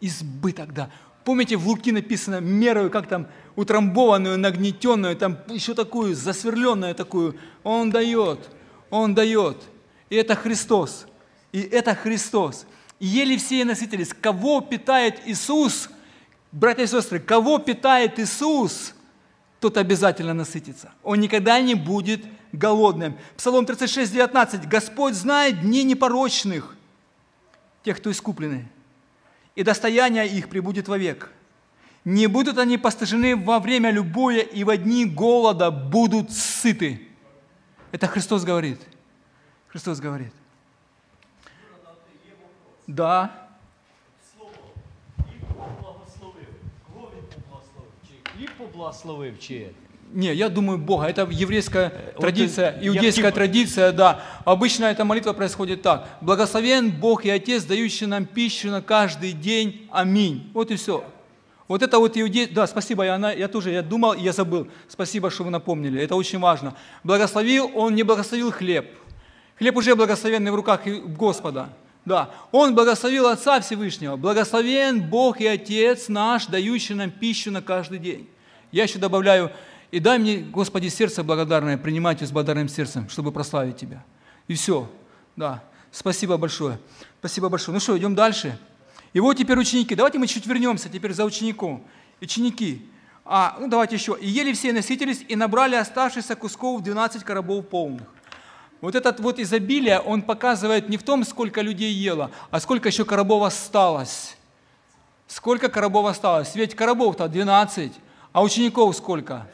Избыток, 0.00 0.74
да. 0.74 0.90
Помните, 1.24 1.56
в 1.56 1.68
Луки 1.68 1.92
написано 1.92 2.40
мерою, 2.40 2.90
как 2.90 3.06
там 3.06 3.28
утрамбованную, 3.54 4.36
нагнетенную, 4.36 5.14
там 5.14 5.38
еще 5.46 5.74
такую, 5.74 6.16
засверленную 6.16 6.96
такую. 6.96 7.38
Он 7.62 7.90
дает, 7.90 8.50
Он 8.90 9.14
дает. 9.14 9.58
И 10.08 10.16
это 10.16 10.34
Христос. 10.34 11.06
И 11.52 11.60
это 11.60 11.94
Христос. 11.94 12.66
И 12.98 13.06
ели 13.06 13.36
все 13.36 13.60
и 13.60 13.64
насытились. 13.64 14.12
Кого 14.20 14.62
питает 14.62 15.20
Иисус? 15.26 15.90
Братья 16.50 16.82
и 16.82 16.86
сестры, 16.88 17.20
кого 17.20 17.60
питает 17.60 18.18
Иисус, 18.18 18.94
тот 19.60 19.76
обязательно 19.76 20.34
насытится. 20.34 20.90
Он 21.02 21.20
никогда 21.20 21.60
не 21.60 21.74
будет 21.74 22.24
голодным. 22.52 23.16
Псалом 23.36 23.66
36, 23.66 24.10
19. 24.12 24.66
«Господь 24.66 25.14
знает 25.14 25.60
дни 25.60 25.84
непорочных, 25.84 26.74
тех, 27.84 27.98
кто 27.98 28.10
искуплены, 28.10 28.68
и 29.54 29.62
достояние 29.62 30.26
их 30.26 30.48
прибудет 30.48 30.88
вовек. 30.88 31.30
Не 32.04 32.26
будут 32.26 32.56
они 32.58 32.78
постыжены 32.78 33.36
во 33.36 33.60
время 33.60 33.90
любое, 33.90 34.40
и 34.40 34.64
в 34.64 34.76
дни 34.78 35.04
голода 35.04 35.70
будут 35.70 36.32
сыты». 36.32 37.06
Это 37.92 38.06
Христос 38.06 38.44
говорит. 38.44 38.80
Христос 39.68 40.00
говорит. 40.00 40.32
Да. 42.86 43.49
Хліб 48.80 48.86
поблагословив 48.86 49.38
чи 49.38 49.66
не, 50.12 50.34
я 50.34 50.48
думаю 50.48 50.78
Бога. 50.78 51.06
Это 51.06 51.22
еврейская 51.22 51.92
традиция, 52.18 52.76
иудейская 52.82 53.30
традиция, 53.30 53.92
да. 53.92 54.22
Обычно 54.44 54.86
эта 54.86 55.04
молитва 55.04 55.32
происходит 55.32 55.82
так. 55.82 56.08
Благословен 56.20 56.90
Бог 56.90 57.24
и 57.24 57.30
Отец, 57.30 57.62
дающий 57.64 58.06
нам 58.06 58.24
пищу 58.24 58.70
на 58.70 58.82
каждый 58.82 59.32
день. 59.32 59.86
Аминь. 59.92 60.50
Вот 60.52 60.72
и 60.72 60.74
все. 60.74 61.04
Вот 61.68 61.82
это 61.82 62.00
вот 62.00 62.16
иудей... 62.16 62.48
Да, 62.48 62.66
спасибо, 62.66 63.04
я, 63.04 63.32
я 63.32 63.46
тоже 63.46 63.70
я 63.70 63.82
думал, 63.82 64.14
и 64.14 64.22
я 64.22 64.32
забыл. 64.32 64.66
Спасибо, 64.88 65.30
что 65.30 65.44
вы 65.44 65.50
напомнили. 65.50 66.02
Это 66.02 66.16
очень 66.16 66.40
важно. 66.40 66.74
Благословил, 67.04 67.70
он 67.76 67.94
не 67.94 68.02
благословил 68.02 68.50
хлеб. 68.50 68.86
Хлеб 69.58 69.76
уже 69.76 69.94
благословенный 69.94 70.50
в 70.50 70.56
руках 70.56 70.80
Господа. 70.86 71.68
Да, 72.04 72.30
Он 72.50 72.74
благословил 72.74 73.28
Отца 73.28 73.60
Всевышнего. 73.60 74.16
Благословен 74.16 75.00
Бог 75.00 75.40
и 75.40 75.46
Отец 75.46 76.08
наш, 76.08 76.46
дающий 76.46 76.94
нам 76.94 77.10
пищу 77.10 77.52
на 77.52 77.62
каждый 77.62 77.98
день. 77.98 78.26
Я 78.72 78.84
еще 78.84 78.98
добавляю, 78.98 79.50
и 79.90 79.98
дай 79.98 80.18
мне, 80.18 80.36
Господи, 80.38 80.88
сердце 80.88 81.24
благодарное, 81.24 81.76
принимать 81.76 82.22
с 82.22 82.30
благодарным 82.30 82.68
сердцем, 82.68 83.08
чтобы 83.08 83.32
прославить 83.32 83.76
Тебя. 83.76 84.04
И 84.46 84.54
все. 84.54 84.90
Да. 85.36 85.62
Спасибо 85.90 86.36
большое. 86.36 86.78
Спасибо 87.18 87.48
большое. 87.48 87.74
Ну 87.74 87.80
что, 87.80 87.98
идем 87.98 88.14
дальше. 88.14 88.58
И 89.12 89.20
вот 89.20 89.36
теперь 89.36 89.58
ученики. 89.58 89.94
Давайте 89.94 90.18
мы 90.18 90.26
чуть 90.28 90.46
вернемся 90.46 90.88
теперь 90.88 91.12
за 91.12 91.24
учеником. 91.24 91.84
Ученики. 92.20 92.88
А, 93.24 93.56
ну 93.58 93.68
давайте 93.68 93.96
еще. 93.96 94.16
И 94.20 94.28
ели 94.28 94.52
все 94.52 94.72
насытились, 94.72 95.24
и 95.26 95.34
набрали 95.34 95.74
оставшихся 95.74 96.36
кусков 96.36 96.82
12 96.82 97.24
коробов 97.24 97.68
полных. 97.68 98.06
Вот 98.80 98.94
этот 98.94 99.20
вот 99.20 99.38
изобилие, 99.38 100.00
он 100.00 100.22
показывает 100.22 100.88
не 100.88 100.96
в 100.96 101.02
том, 101.02 101.24
сколько 101.24 101.60
людей 101.60 101.92
ело, 101.92 102.30
а 102.50 102.60
сколько 102.60 102.88
еще 102.88 103.04
коробов 103.04 103.42
осталось. 103.42 104.36
Сколько 105.26 105.68
коробов 105.68 106.06
осталось? 106.06 106.54
Ведь 106.54 106.74
коробов-то 106.74 107.28
12, 107.28 107.92
а 108.32 108.42
учеников 108.42 108.96
сколько? 108.96 109.46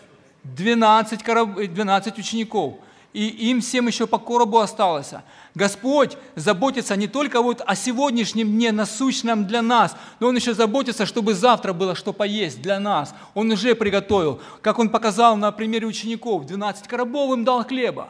12, 0.45 1.23
короб... 1.23 1.57
12 1.57 2.19
учеников, 2.19 2.75
и 3.13 3.29
им 3.51 3.61
всем 3.61 3.87
еще 3.87 4.07
по 4.07 4.19
коробу 4.19 4.59
осталось. 4.59 5.13
Господь 5.55 6.19
заботится 6.35 6.97
не 6.97 7.09
только 7.09 7.41
вот 7.41 7.63
о 7.67 7.75
сегодняшнем 7.75 8.49
дне 8.49 8.73
насущном 8.73 9.47
для 9.47 9.63
нас, 9.63 9.97
но 10.21 10.29
Он 10.29 10.37
еще 10.37 10.53
заботится, 10.55 11.07
чтобы 11.07 11.35
завтра 11.35 11.73
было 11.73 11.95
что 11.95 12.13
поесть 12.13 12.61
для 12.61 12.79
нас. 12.79 13.15
Он 13.35 13.51
уже 13.51 13.75
приготовил, 13.75 14.41
как 14.61 14.79
Он 14.79 14.91
показал 14.91 15.37
на 15.37 15.51
примере 15.51 15.87
учеников, 15.87 16.47
12 16.47 16.87
коробов 16.87 17.33
им 17.33 17.45
дал 17.45 17.65
хлеба. 17.65 18.09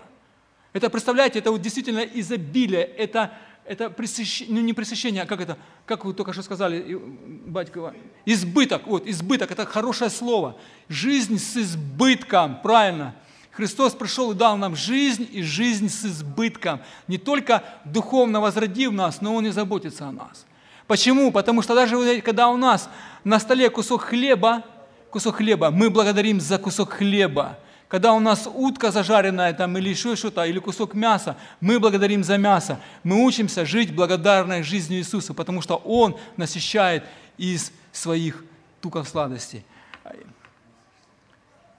Это, 0.72 0.90
представляете, 0.90 1.38
это 1.38 1.52
вот 1.52 1.62
действительно 1.62 2.00
изобилие, 2.00 2.82
это 2.82 3.30
это 3.68 3.90
пресыщение, 3.90 4.54
ну 4.54 4.60
не 4.60 4.72
пресыщение, 4.72 5.22
а 5.22 5.26
как 5.26 5.40
это, 5.40 5.58
как 5.84 6.04
вы 6.04 6.14
только 6.14 6.32
что 6.32 6.42
сказали, 6.42 7.00
батька, 7.46 7.94
избыток, 8.24 8.86
вот, 8.86 9.06
избыток, 9.06 9.50
это 9.50 9.66
хорошее 9.66 10.10
слово. 10.10 10.56
Жизнь 10.88 11.38
с 11.38 11.56
избытком, 11.56 12.60
правильно. 12.62 13.14
Христос 13.52 13.94
пришел 13.94 14.32
и 14.32 14.34
дал 14.34 14.56
нам 14.56 14.76
жизнь 14.76 15.28
и 15.32 15.42
жизнь 15.42 15.88
с 15.88 16.04
избытком. 16.04 16.80
Не 17.08 17.16
только 17.16 17.64
духовно 17.84 18.40
возродив 18.40 18.92
нас, 18.92 19.20
но 19.20 19.34
Он 19.34 19.46
и 19.46 19.50
заботится 19.50 20.06
о 20.06 20.12
нас. 20.12 20.44
Почему? 20.86 21.32
Потому 21.32 21.62
что 21.62 21.74
даже 21.74 22.20
когда 22.20 22.48
у 22.48 22.56
нас 22.56 22.88
на 23.24 23.40
столе 23.40 23.70
кусок 23.70 24.02
хлеба, 24.02 24.64
кусок 25.10 25.36
хлеба, 25.36 25.70
мы 25.70 25.90
благодарим 25.90 26.40
за 26.40 26.58
кусок 26.58 26.90
хлеба. 26.90 27.58
Когда 27.88 28.12
у 28.14 28.20
нас 28.20 28.48
утка 28.52 28.90
зажаренная 28.90 29.52
там, 29.54 29.78
или 29.78 29.88
еще 29.88 30.16
что-то, 30.16 30.44
или 30.44 30.58
кусок 30.58 30.94
мяса, 30.94 31.36
мы 31.60 31.78
благодарим 31.78 32.24
за 32.24 32.36
мясо. 32.36 32.80
Мы 33.04 33.24
учимся 33.24 33.64
жить 33.64 33.94
благодарной 33.94 34.62
жизнью 34.62 34.98
Иисуса, 35.00 35.34
потому 35.34 35.62
что 35.62 35.76
Он 35.76 36.18
насыщает 36.36 37.04
из 37.38 37.72
своих 37.92 38.44
туков 38.80 39.08
сладостей. 39.08 39.64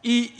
И, 0.01 0.31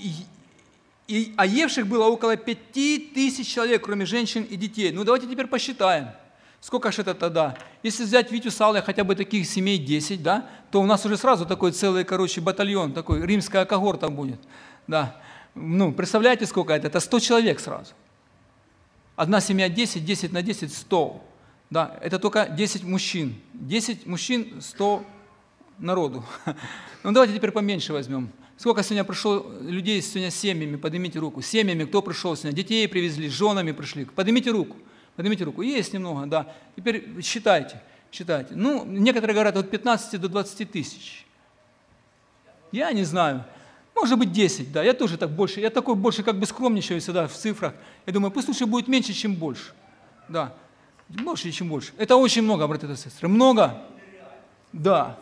и, 1.08 1.34
а 1.36 1.46
евших 1.46 1.88
было 1.88 2.06
около 2.06 2.38
пяти 2.38 3.00
тысяч 3.14 3.48
человек, 3.48 3.84
кроме 3.84 4.06
женщин 4.06 4.44
и 4.44 4.56
детей. 4.56 4.92
Ну 4.92 5.04
давайте 5.04 5.28
теперь 5.28 5.48
посчитаем. 5.48 6.10
Сколько 6.62 6.92
же 6.92 7.02
это 7.02 7.14
тогда? 7.14 7.58
Если 7.84 8.04
взять 8.04 8.32
Витю 8.32 8.52
Салы, 8.52 8.82
хотя 8.82 9.04
бы 9.04 9.16
таких 9.16 9.48
семей 9.48 9.78
10, 9.78 10.24
да, 10.24 10.46
то 10.72 10.82
у 10.82 10.86
нас 10.86 11.06
уже 11.06 11.18
сразу 11.18 11.46
такой 11.46 11.72
целый, 11.72 12.04
короче, 12.04 12.42
батальон, 12.42 12.94
такой 12.94 13.26
римская 13.26 13.66
когорта 13.66 14.10
будет. 14.10 14.40
Да. 14.88 15.16
Ну, 15.60 15.92
представляете, 15.92 16.46
сколько 16.46 16.74
это? 16.74 16.88
Это 16.88 17.00
100 17.00 17.20
человек 17.20 17.60
сразу. 17.60 17.94
Одна 19.16 19.42
семья 19.42 19.70
10, 19.70 20.06
10 20.06 20.32
на 20.32 20.42
10– 20.42 20.74
100. 20.74 21.24
Да, 21.70 21.98
это 22.02 22.20
только 22.20 22.48
10 22.48 22.84
мужчин. 22.84 23.36
10 23.54 24.06
мужчин, 24.06 24.62
100 24.62 25.04
народу. 25.80 26.24
Ну, 27.04 27.14
давайте 27.14 27.34
теперь 27.34 27.52
поменьше 27.52 27.94
возьмем. 27.94 28.30
Сколько 28.58 28.84
сегодня 28.84 29.06
пришло 29.06 29.46
людей 29.62 30.02
сегодня 30.02 30.30
с 30.30 30.36
семьями? 30.36 30.76
Поднимите 30.76 31.20
руку. 31.20 31.42
Семьями 31.42 31.86
кто 31.86 32.02
пришел 32.02 32.36
сегодня? 32.36 32.56
Детей 32.56 32.86
привезли, 32.88 33.30
женами 33.30 33.72
пришли. 33.72 34.04
Поднимите 34.04 34.52
руку. 34.52 34.76
Поднимите 35.16 35.46
руку. 35.46 35.62
Есть 35.62 35.94
немного, 35.94 36.26
да. 36.26 36.54
Теперь 36.76 37.22
считайте, 37.22 37.82
считайте. 38.12 38.56
Ну, 38.56 38.84
некоторые 38.84 39.36
говорят 39.36 39.56
от 39.56 39.70
15 39.70 40.20
до 40.20 40.28
20 40.28 40.72
тысяч. 40.72 41.26
Я 42.72 42.92
не 42.92 43.04
знаю. 43.04 43.46
Может 44.00 44.20
быть 44.20 44.32
10, 44.32 44.72
да, 44.72 44.84
я 44.84 44.94
тоже 44.94 45.18
так 45.18 45.32
больше, 45.32 45.60
я 45.60 45.72
такой 45.72 45.96
больше 45.96 46.22
как 46.22 46.38
бы 46.38 46.46
скромничаю 46.46 47.02
всегда 47.02 47.28
в 47.28 47.34
цифрах. 47.34 47.74
Я 48.06 48.14
думаю, 48.14 48.30
пусть 48.30 48.48
лучше 48.48 48.68
будет 48.68 48.88
меньше, 48.88 49.12
чем 49.12 49.34
больше. 49.34 49.74
Да, 50.30 50.54
больше, 51.10 51.50
чем 51.52 51.68
больше. 51.68 51.94
Это 51.98 52.16
очень 52.16 52.44
много, 52.44 52.68
братья 52.68 52.88
и 52.88 52.96
сестры, 52.96 53.28
много. 53.28 53.82
Да, 54.72 55.18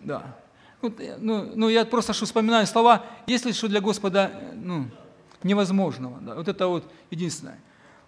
да. 0.00 0.34
Вот, 0.80 0.98
ну, 1.18 1.52
ну, 1.54 1.68
я 1.68 1.84
просто 1.84 2.14
что 2.14 2.24
вспоминаю 2.24 2.66
слова, 2.66 3.04
если 3.26 3.52
что 3.52 3.68
для 3.68 3.82
Господа 3.82 4.30
ну, 4.54 4.86
невозможного. 5.42 6.18
Да, 6.22 6.36
вот 6.36 6.48
это 6.48 6.68
вот 6.68 6.90
единственное. 7.10 7.58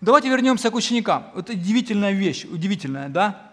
Давайте 0.00 0.30
вернемся 0.30 0.70
к 0.70 0.74
ученикам. 0.74 1.26
Вот 1.34 1.50
удивительная 1.50 2.12
вещь, 2.12 2.46
удивительная, 2.46 3.10
да? 3.10 3.50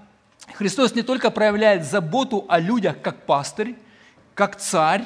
Христос 0.54 0.96
не 0.96 1.02
только 1.02 1.32
проявляет 1.32 1.86
заботу 1.86 2.46
о 2.48 2.60
людях 2.60 3.02
как 3.02 3.26
пастырь, 3.26 3.76
как 4.36 4.56
царь, 4.56 5.04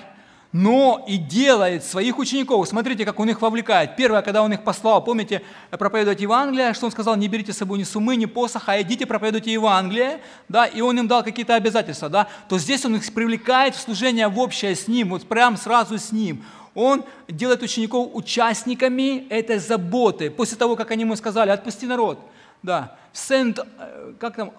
но 0.54 1.04
и 1.08 1.18
делает 1.18 1.84
своих 1.84 2.20
учеников. 2.20 2.68
Смотрите, 2.68 3.06
как 3.06 3.20
он 3.20 3.30
их 3.30 3.42
вовлекает. 3.42 3.96
Первое, 3.96 4.22
когда 4.22 4.44
он 4.44 4.54
их 4.54 4.64
послал, 4.64 5.04
помните, 5.04 5.42
проповедовать 5.72 6.22
Евангелие, 6.22 6.76
что 6.76 6.86
он 6.86 6.92
сказал, 6.92 7.16
не 7.16 7.28
берите 7.28 7.52
с 7.52 7.58
собой 7.58 7.80
ни 7.80 7.84
сумы, 7.84 8.16
ни 8.16 8.26
посоха, 8.26 8.74
а 8.74 8.82
идите 8.82 9.08
проповедуйте 9.08 9.52
Евангелие, 9.52 10.22
да, 10.48 10.68
и 10.68 10.80
он 10.80 11.00
им 11.00 11.08
дал 11.08 11.24
какие-то 11.24 11.56
обязательства, 11.56 12.08
да, 12.08 12.28
то 12.48 12.60
здесь 12.60 12.86
он 12.86 12.96
их 12.96 13.14
привлекает 13.14 13.76
в 13.76 13.82
служение 13.82 14.28
в 14.28 14.38
общее 14.40 14.76
с 14.76 14.88
ним, 14.88 15.10
вот 15.10 15.28
прям 15.28 15.58
сразу 15.58 15.98
с 15.98 16.12
ним. 16.12 16.46
Он 16.76 17.04
делает 17.28 17.64
учеников 17.64 18.12
участниками 18.14 19.28
этой 19.30 19.58
заботы. 19.58 20.30
После 20.30 20.58
того, 20.58 20.76
как 20.76 20.92
они 20.92 21.02
ему 21.02 21.16
сказали, 21.16 21.50
отпусти 21.50 21.88
народ, 21.88 22.20
да, 22.62 22.96
send, 23.12 23.68
э, 23.80 24.14
как 24.20 24.36
там, 24.36 24.52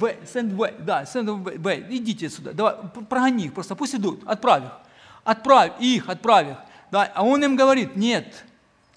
send 0.00 0.56
way, 0.56 0.74
да, 0.78 1.02
send 1.04 1.42
way, 1.42 1.86
идите 1.90 2.30
сюда, 2.30 2.52
давай, 2.52 2.74
прогони 3.08 3.46
их, 3.46 3.54
просто 3.54 3.74
пусть 3.74 3.94
идут, 3.94 4.22
отправь 4.24 4.64
их 4.64 4.87
отправь 5.28 5.72
их, 5.78 6.08
отправь 6.08 6.48
их. 6.48 6.56
Да? 6.90 7.10
А 7.14 7.22
он 7.22 7.44
им 7.44 7.56
говорит, 7.56 7.96
нет, 7.96 8.44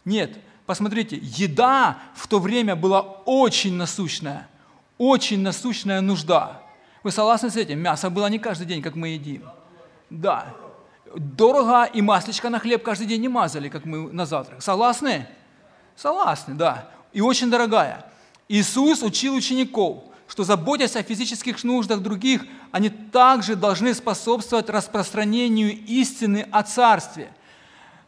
нет, 0.05 0.37
посмотрите, 0.65 1.19
еда 1.21 1.97
в 2.15 2.27
то 2.27 2.39
время 2.39 2.75
была 2.75 3.01
очень 3.25 3.75
насущная, 3.75 4.47
очень 4.97 5.41
насущная 5.41 6.01
нужда. 6.01 6.61
Вы 7.03 7.11
согласны 7.11 7.49
с 7.49 7.57
этим? 7.57 7.79
Мясо 7.79 8.09
было 8.09 8.27
не 8.27 8.39
каждый 8.39 8.65
день, 8.67 8.81
как 8.81 8.95
мы 8.95 9.09
едим. 9.09 9.43
Да. 10.09 10.53
Дорого 11.15 11.83
и 11.83 12.01
маслечко 12.01 12.49
на 12.49 12.59
хлеб 12.59 12.83
каждый 12.83 13.07
день 13.07 13.21
не 13.21 13.27
мазали, 13.27 13.69
как 13.69 13.85
мы 13.85 14.11
на 14.11 14.25
завтрак. 14.25 14.61
Согласны? 14.61 15.27
Согласны, 15.95 16.53
да. 16.53 16.89
И 17.11 17.19
очень 17.19 17.49
дорогая. 17.49 18.05
Иисус 18.47 19.03
учил 19.03 19.35
учеников– 19.35 20.05
что 20.31 20.45
заботясь 20.45 20.95
о 20.95 21.03
физических 21.03 21.61
нуждах 21.65 21.99
других, 21.99 22.45
они 22.71 22.87
также 22.87 23.57
должны 23.57 23.93
способствовать 23.93 24.69
распространению 24.69 25.77
истины 25.85 26.47
о 26.51 26.63
Царстве. 26.63 27.27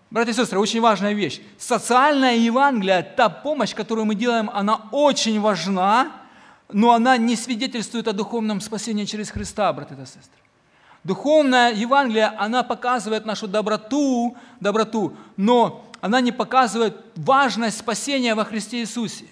Братья 0.10 0.32
и 0.32 0.36
сестры, 0.36 0.58
очень 0.58 0.80
важная 0.80 1.12
вещь. 1.12 1.42
Социальная 1.58 2.38
Евангелие, 2.38 3.04
та 3.04 3.28
помощь, 3.28 3.76
которую 3.76 4.06
мы 4.06 4.16
делаем, 4.16 4.50
она 4.54 4.84
очень 4.94 5.42
важна, 5.42 6.14
но 6.72 6.94
она 6.94 7.18
не 7.18 7.36
свидетельствует 7.36 8.08
о 8.08 8.14
духовном 8.14 8.62
спасении 8.62 9.04
через 9.04 9.30
Христа, 9.30 9.74
братья 9.74 9.96
и 9.96 10.06
сестры. 10.06 10.40
Духовная 11.04 11.74
Евангелие, 11.74 12.28
она 12.28 12.64
показывает 12.64 13.26
нашу 13.26 13.50
доброту, 13.50 14.38
доброту, 14.62 15.14
но 15.36 15.86
она 16.00 16.22
не 16.22 16.32
показывает 16.32 16.96
важность 17.18 17.80
спасения 17.80 18.34
во 18.34 18.46
Христе 18.46 18.80
Иисусе. 18.80 19.26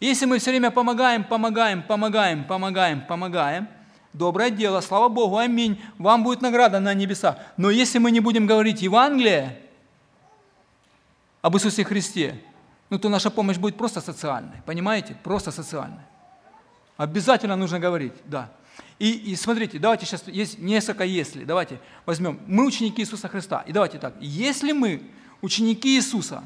Если 0.00 0.26
мы 0.26 0.38
все 0.38 0.50
время 0.50 0.70
помогаем, 0.70 1.24
помогаем, 1.24 1.82
помогаем, 1.82 2.44
помогаем, 2.44 3.06
помогаем, 3.06 3.68
доброе 4.12 4.50
дело, 4.50 4.80
слава 4.80 5.08
Богу, 5.08 5.38
аминь, 5.38 5.80
вам 5.98 6.24
будет 6.24 6.42
награда 6.42 6.80
на 6.80 6.94
небесах. 6.94 7.36
Но 7.56 7.70
если 7.70 7.98
мы 7.98 8.10
не 8.10 8.20
будем 8.20 8.46
говорить 8.46 8.82
Евангелие 8.82 9.58
об 11.42 11.56
Иисусе 11.56 11.84
Христе, 11.84 12.40
ну 12.90 12.98
то 12.98 13.08
наша 13.08 13.30
помощь 13.30 13.56
будет 13.56 13.76
просто 13.76 14.00
социальной, 14.00 14.62
понимаете? 14.66 15.16
Просто 15.22 15.50
социальной. 15.50 16.02
Обязательно 16.96 17.56
нужно 17.56 17.80
говорить, 17.80 18.12
да. 18.24 18.50
И, 18.98 19.32
и 19.32 19.36
смотрите, 19.36 19.78
давайте 19.78 20.06
сейчас, 20.06 20.26
есть 20.28 20.58
несколько 20.58 21.04
«если». 21.04 21.44
Давайте 21.44 21.80
возьмем. 22.06 22.40
Мы 22.46 22.66
ученики 22.66 23.02
Иисуса 23.02 23.28
Христа. 23.28 23.64
И 23.66 23.72
давайте 23.72 23.98
так. 23.98 24.14
Если 24.20 24.72
мы 24.72 25.02
ученики 25.42 25.96
Иисуса, 25.96 26.44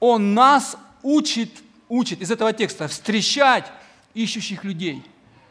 Он 0.00 0.34
нас 0.34 0.76
учит 1.02 1.50
учит 1.90 2.22
из 2.22 2.30
этого 2.30 2.52
текста 2.54 2.88
встречать 2.88 3.70
ищущих 4.14 4.64
людей, 4.64 5.02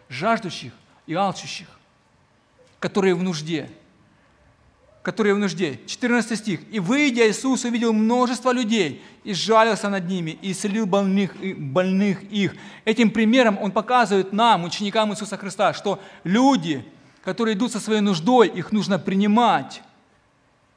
жаждущих 0.08 0.74
и 1.06 1.14
алчущих, 1.14 1.68
которые 2.80 3.14
в 3.14 3.22
нужде. 3.22 3.70
Которые 5.04 5.34
в 5.36 5.40
нужде. 5.40 5.80
14 5.86 6.38
стих. 6.38 6.62
«И 6.72 6.80
выйдя, 6.80 7.30
Иисус 7.30 7.64
увидел 7.66 7.94
множество 7.94 8.52
людей, 8.52 9.02
и 9.24 9.34
жалился 9.34 9.90
над 9.90 10.08
ними, 10.08 10.38
и 10.42 10.52
исцелил 10.52 10.86
больных, 10.86 11.36
больных 11.58 12.24
их». 12.24 12.56
Этим 12.86 13.12
примером 13.12 13.58
Он 13.62 13.72
показывает 13.72 14.34
нам, 14.34 14.64
ученикам 14.66 15.12
Иисуса 15.12 15.38
Христа, 15.38 15.74
что 15.74 16.02
люди, 16.24 16.86
которые 17.24 17.56
идут 17.56 17.72
со 17.72 17.80
своей 17.80 18.02
нуждой, 18.02 18.48
их 18.50 18.72
нужно 18.72 19.00
принимать 19.00 19.82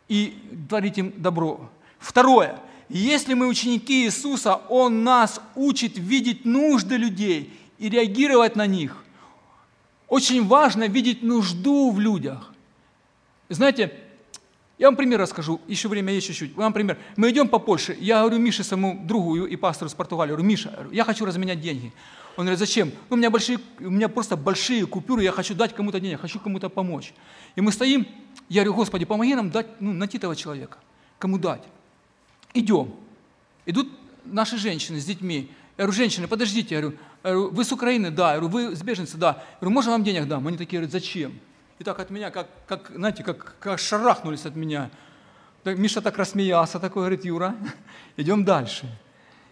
и 0.09 0.39
творить 0.69 0.99
им 0.99 1.13
добро. 1.17 1.71
Второе– 1.99 2.59
если 2.99 3.35
мы 3.35 3.47
ученики 3.47 4.05
Иисуса, 4.05 4.57
Он 4.69 5.05
нас 5.05 5.41
учит 5.55 5.97
видеть 5.97 6.45
нужды 6.45 6.97
людей 6.97 7.53
и 7.79 7.89
реагировать 7.89 8.57
на 8.57 8.67
них. 8.67 9.03
Очень 10.09 10.47
важно 10.47 10.89
видеть 10.89 11.23
нужду 11.23 11.91
в 11.91 11.99
людях. 11.99 12.53
Знаете, 13.49 13.93
я 14.79 14.89
вам 14.89 14.97
пример 14.97 15.21
расскажу, 15.21 15.61
еще 15.69 15.89
время 15.89 16.13
есть 16.13 16.27
чуть-чуть. 16.27 16.55
Вам 16.57 16.73
пример. 16.73 16.99
Мы 17.17 17.31
идем 17.31 17.49
по 17.49 17.59
Польше, 17.59 17.97
я 18.01 18.21
говорю 18.21 18.39
Мише, 18.39 18.65
своему 18.65 19.01
другу 19.05 19.47
и 19.47 19.57
пастору 19.57 19.89
с 19.89 19.95
Португалии, 19.95 20.33
говорю, 20.33 20.47
Миша, 20.47 20.87
я 20.91 21.05
хочу 21.05 21.25
разменять 21.25 21.61
деньги. 21.61 21.93
Он 22.37 22.45
говорит, 22.45 22.59
зачем? 22.59 22.91
Ну, 23.09 23.15
у 23.15 23.17
меня, 23.17 23.31
большие, 23.31 23.59
у 23.79 23.91
меня 23.91 24.09
просто 24.09 24.37
большие 24.37 24.87
купюры, 24.87 25.23
я 25.23 25.33
хочу 25.33 25.55
дать 25.55 25.75
кому-то 25.75 26.01
денег, 26.01 26.21
хочу 26.21 26.41
кому-то 26.41 26.69
помочь. 26.69 27.15
И 27.57 27.61
мы 27.61 27.73
стоим, 27.73 28.07
я 28.49 28.63
говорю, 28.63 28.75
Господи, 28.75 29.05
помоги 29.05 29.35
нам 29.35 29.51
дать, 29.51 29.81
ну, 29.81 29.93
найти 29.93 30.17
этого 30.17 30.35
человека. 30.35 30.79
Кому 31.19 31.39
дать? 31.39 31.63
Идем. 32.55 32.95
Идут 33.67 33.89
наши 34.25 34.57
женщины 34.57 35.01
с 35.01 35.05
детьми. 35.05 35.51
Я 35.77 35.85
говорю, 35.85 35.93
женщины, 35.93 36.29
подождите, 36.29 36.75
я 36.75 36.81
говорю, 36.81 37.51
вы 37.51 37.65
с 37.65 37.73
Украины? 37.73 38.11
Да. 38.11 38.35
Я 38.35 38.41
говорю, 38.41 38.69
вы 38.69 38.77
с 38.77 38.83
беженцы? 38.83 39.17
Да. 39.17 39.29
Я 39.29 39.57
говорю, 39.61 39.75
можно 39.75 39.93
вам 39.93 40.05
денег 40.05 40.27
дам? 40.29 40.47
Они 40.47 40.57
такие 40.57 40.79
говорят, 40.79 40.93
зачем? 40.93 41.39
И 41.79 41.85
так 41.85 41.99
от 41.99 42.11
меня, 42.11 42.31
как, 42.31 42.49
как 42.67 42.93
знаете, 42.95 43.25
как, 43.25 43.57
как 43.59 43.79
шарахнулись 43.79 44.47
от 44.47 44.55
меня. 44.55 44.91
Так, 45.65 45.79
Миша 45.79 46.01
так 46.01 46.19
рассмеялся, 46.19 46.79
такой, 46.79 47.03
говорит, 47.03 47.25
Юра, 47.25 47.55
идем 48.17 48.45
дальше. 48.45 48.87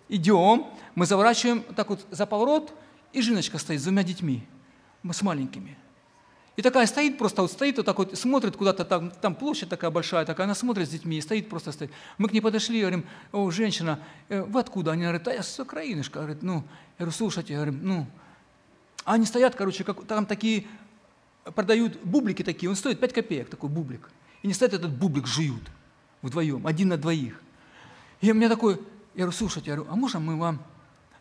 Идем, 0.08 0.66
мы 0.94 1.06
заворачиваем 1.06 1.62
так 1.62 1.88
вот 1.88 2.04
за 2.10 2.26
поворот, 2.26 2.72
и 3.12 3.22
Жиночка 3.22 3.58
стоит 3.58 3.80
с 3.80 3.84
двумя 3.84 4.02
детьми, 4.02 4.44
мы 5.02 5.14
с 5.14 5.22
маленькими. 5.22 5.76
И 6.56 6.62
такая 6.62 6.86
стоит 6.86 7.16
просто, 7.16 7.42
вот 7.42 7.52
стоит 7.52 7.76
вот 7.76 7.86
так 7.86 7.96
вот, 7.98 8.18
смотрит 8.18 8.56
куда-то, 8.56 8.84
там, 8.84 9.10
там 9.10 9.34
площадь 9.34 9.68
такая 9.68 9.90
большая, 9.90 10.26
такая, 10.26 10.44
она 10.44 10.54
смотрит 10.54 10.88
с 10.88 10.90
детьми 10.90 11.18
и 11.18 11.20
стоит 11.20 11.48
просто 11.48 11.72
стоит. 11.72 11.90
Мы 12.18 12.28
к 12.28 12.32
ней 12.32 12.40
подошли, 12.40 12.80
говорим, 12.80 13.04
о, 13.32 13.50
женщина, 13.50 14.00
э, 14.28 14.42
вы 14.42 14.60
откуда? 14.60 14.92
Они 14.92 15.02
говорят, 15.02 15.26
а 15.28 15.32
я 15.32 15.42
с 15.42 15.58
Украинышка. 15.58 16.18
Говорит, 16.18 16.42
ну, 16.42 16.56
я 16.98 17.04
говорю, 17.04 17.12
слушайте, 17.12 17.52
я 17.52 17.60
говорю, 17.60 17.78
ну, 17.80 18.06
они 19.04 19.26
стоят, 19.26 19.54
короче, 19.54 19.84
как, 19.84 20.04
там 20.06 20.26
такие, 20.26 20.66
продают 21.44 21.98
бублики 22.02 22.42
такие, 22.42 22.68
он 22.68 22.76
стоит 22.76 23.00
5 23.00 23.12
копеек, 23.12 23.48
такой 23.48 23.70
бублик. 23.70 24.10
И 24.42 24.46
не 24.46 24.52
стоят 24.52 24.74
этот 24.74 24.90
бублик, 24.90 25.26
жуют 25.26 25.70
вдвоем, 26.22 26.66
один 26.66 26.88
на 26.88 26.96
двоих. 26.96 27.40
И 28.20 28.30
у 28.30 28.34
меня 28.34 28.48
такой, 28.48 28.74
я 29.14 29.24
говорю, 29.24 29.32
слушайте, 29.32 29.70
я 29.70 29.76
говорю, 29.76 29.92
а 29.92 29.96
можно 29.96 30.20
мы 30.20 30.36
вам 30.36 30.62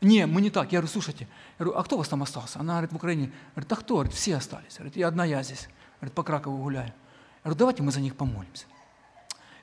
не, 0.01 0.25
мы 0.25 0.41
не 0.41 0.49
так. 0.49 0.71
Я 0.71 0.79
говорю, 0.79 0.91
слушайте, 0.91 1.27
я 1.57 1.65
говорю, 1.65 1.79
а 1.79 1.83
кто 1.83 1.95
у 1.95 1.99
вас 1.99 2.07
там 2.07 2.23
остался? 2.23 2.59
Она 2.59 2.73
говорит, 2.73 2.91
в 2.91 2.95
Украине. 2.95 3.31
Говорит, 3.53 3.69
да 3.69 3.75
кто? 3.75 3.95
Говорит, 3.95 4.13
все 4.13 4.37
остались. 4.37 4.75
Говорит, 4.75 4.97
и 4.97 5.01
одна 5.01 5.25
я 5.25 5.43
здесь. 5.43 5.67
Говорит, 5.99 6.15
по 6.15 6.23
Кракову 6.23 6.57
гуляю. 6.57 6.87
Я 6.87 6.93
говорю, 7.43 7.59
давайте 7.59 7.83
мы 7.83 7.91
за 7.91 7.99
них 7.99 8.15
помолимся. 8.15 8.65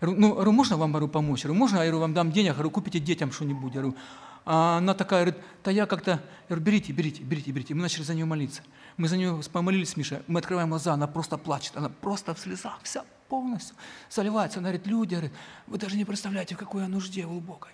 Я 0.01 0.09
говорю, 0.09 0.21
ну, 0.21 0.35
говорю, 0.35 0.53
можно 0.53 0.77
вам 0.77 0.93
говорю, 0.93 1.09
помочь? 1.09 1.41
Я 1.41 1.49
говорю, 1.49 1.59
можно, 1.59 1.77
я 1.77 1.83
говорю, 1.85 2.01
вам 2.01 2.13
дам 2.13 2.33
денег, 2.33 2.49
я 2.49 2.53
говорю, 2.53 2.71
купите 2.71 2.99
детям 2.99 3.33
что-нибудь. 3.33 3.75
Я 3.75 3.81
говорю, 3.81 3.97
а 4.45 4.79
она 4.79 4.95
такая, 4.95 5.25
говорит, 5.25 5.43
да 5.65 5.71
я 5.71 5.87
как-то, 5.87 6.11
я 6.11 6.21
говорю, 6.49 6.65
берите, 6.65 6.93
берите, 6.93 7.23
берите, 7.23 7.51
берите. 7.51 7.75
Мы 7.75 7.83
начали 7.83 8.03
за 8.03 8.15
нее 8.15 8.27
молиться. 8.27 8.63
Мы 8.97 9.09
за 9.09 9.17
нее 9.17 9.41
помолились 9.53 9.91
с 9.91 9.97
Мишей, 9.97 10.21
мы 10.27 10.39
открываем 10.39 10.69
глаза, 10.69 10.95
она 10.95 11.07
просто 11.07 11.37
плачет, 11.37 11.77
она 11.77 11.89
просто 11.89 12.33
в 12.35 12.39
слезах, 12.39 12.79
вся 12.83 13.05
полностью 13.29 13.77
заливается. 14.09 14.59
Она 14.59 14.69
говорит, 14.69 14.87
люди, 14.87 15.15
говорит, 15.15 15.33
вы 15.67 15.79
даже 15.79 15.97
не 15.97 16.05
представляете, 16.05 16.55
в 16.55 16.59
какой 16.59 16.83
я 16.83 16.89
нужде 16.89 17.25
глубокой. 17.25 17.73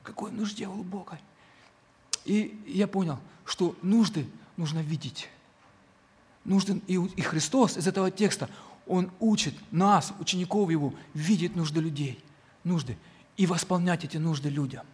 В 0.00 0.02
какой 0.02 0.32
нужде 0.32 0.66
глубокой. 0.66 1.18
И 2.24 2.58
я 2.66 2.86
понял, 2.86 3.18
что 3.44 3.76
нужды 3.82 4.26
нужно 4.56 4.80
видеть. 4.80 5.28
Нужды, 6.44 6.80
и, 6.86 6.94
и 6.94 7.20
Христос 7.22 7.76
из 7.76 7.86
этого 7.86 8.10
текста, 8.10 8.48
Он 8.86 9.10
учит 9.20 9.54
нас, 9.70 10.12
учеников 10.18 10.70
Его, 10.70 10.94
видеть 11.14 11.56
нужды 11.56 11.80
людей, 11.80 12.22
нужды, 12.64 12.96
и 13.36 13.46
восполнять 13.46 14.04
эти 14.04 14.16
нужды 14.16 14.48
людям. 14.48 14.84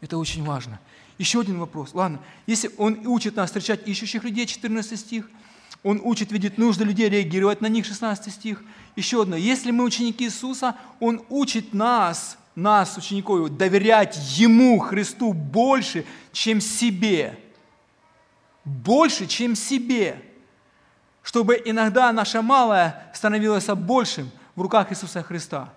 Это 0.00 0.18
очень 0.18 0.44
важно. 0.44 0.80
Еще 1.18 1.40
один 1.40 1.58
вопрос. 1.58 1.94
Ладно, 1.94 2.20
если 2.46 2.70
Он 2.76 3.06
учит 3.06 3.36
нас 3.36 3.50
встречать 3.50 3.86
ищущих 3.88 4.24
людей, 4.24 4.46
14 4.46 4.98
стих, 4.98 5.30
Он 5.82 6.00
учит, 6.02 6.32
видит 6.32 6.58
нужды 6.58 6.84
людей, 6.84 7.08
реагировать 7.08 7.60
на 7.60 7.68
них, 7.68 7.86
16 7.86 8.32
стих. 8.32 8.62
Еще 8.94 9.22
одно. 9.22 9.36
Если 9.36 9.70
мы 9.70 9.84
ученики 9.84 10.24
Иисуса, 10.24 10.76
Он 11.00 11.22
учит 11.28 11.72
нас, 11.72 12.38
нас, 12.56 12.96
учеников 12.96 13.36
Его, 13.36 13.48
доверять 13.48 14.16
Ему, 14.38 14.78
Христу, 14.78 15.32
больше, 15.32 16.04
чем 16.32 16.60
себе. 16.60 17.38
Больше, 18.64 19.26
чем 19.26 19.54
себе. 19.54 20.20
Чтобы 21.22 21.60
иногда 21.64 22.10
наше 22.12 22.42
малое 22.42 23.10
становилось 23.14 23.66
большим 23.66 24.30
в 24.54 24.62
руках 24.62 24.90
Иисуса 24.90 25.22
Христа. 25.22 25.72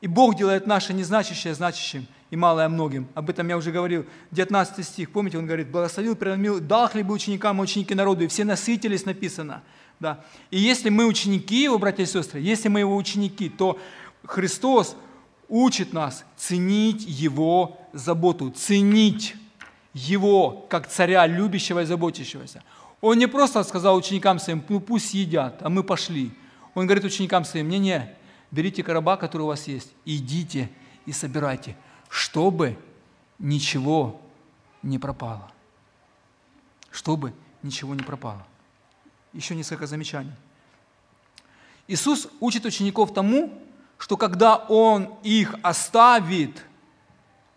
И 0.00 0.06
Бог 0.06 0.36
делает 0.36 0.66
наше 0.66 0.92
незначащее 0.92 1.54
значащим 1.54 2.06
и 2.30 2.36
малое 2.36 2.68
многим. 2.68 3.08
Об 3.14 3.30
этом 3.30 3.48
я 3.48 3.56
уже 3.56 3.70
говорил. 3.70 4.04
19 4.32 4.84
стих, 4.84 5.10
помните, 5.10 5.38
он 5.38 5.46
говорит, 5.46 5.68
благословил, 5.68 6.16
преломил, 6.16 6.60
дал 6.60 6.88
хлебы 6.88 7.14
ученикам, 7.14 7.60
ученики 7.60 7.94
народу, 7.94 8.24
и 8.24 8.26
все 8.26 8.44
насытились, 8.44 9.06
написано. 9.06 9.62
Да. 10.00 10.24
И 10.50 10.58
если 10.58 10.90
мы 10.90 11.06
ученики 11.06 11.62
его, 11.62 11.78
братья 11.78 12.02
и 12.02 12.06
сестры, 12.06 12.40
если 12.40 12.68
мы 12.68 12.80
его 12.80 12.96
ученики, 12.96 13.48
то 13.48 13.78
Христос 14.24 14.96
учит 15.54 15.92
нас 15.92 16.24
ценить 16.36 17.04
его 17.06 17.78
заботу, 17.92 18.50
ценить 18.50 19.36
его 19.92 20.66
как 20.68 20.88
царя, 20.88 21.26
любящего 21.26 21.82
и 21.82 21.84
заботящегося. 21.84 22.62
Он 23.00 23.18
не 23.18 23.26
просто 23.26 23.62
сказал 23.62 23.96
ученикам 23.96 24.38
своим, 24.38 24.64
ну 24.68 24.80
пусть 24.80 25.14
едят, 25.14 25.62
а 25.62 25.68
мы 25.68 25.82
пошли. 25.82 26.32
Он 26.74 26.86
говорит 26.86 27.04
ученикам 27.04 27.44
своим, 27.44 27.68
не-не, 27.68 28.14
берите 28.50 28.82
короба, 28.82 29.16
который 29.16 29.42
у 29.42 29.46
вас 29.46 29.68
есть, 29.68 29.92
идите 30.04 30.70
и 31.06 31.12
собирайте 31.12 31.76
чтобы 32.14 32.78
ничего 33.40 34.20
не 34.84 35.00
пропало. 35.00 35.50
Чтобы 36.92 37.34
ничего 37.64 37.92
не 37.96 38.04
пропало. 38.04 38.46
Еще 39.32 39.56
несколько 39.56 39.88
замечаний. 39.88 40.30
Иисус 41.88 42.28
учит 42.38 42.66
учеников 42.66 43.12
тому, 43.12 43.52
что 43.98 44.16
когда 44.16 44.56
Он 44.56 45.10
их 45.22 45.54
оставит, 45.62 46.64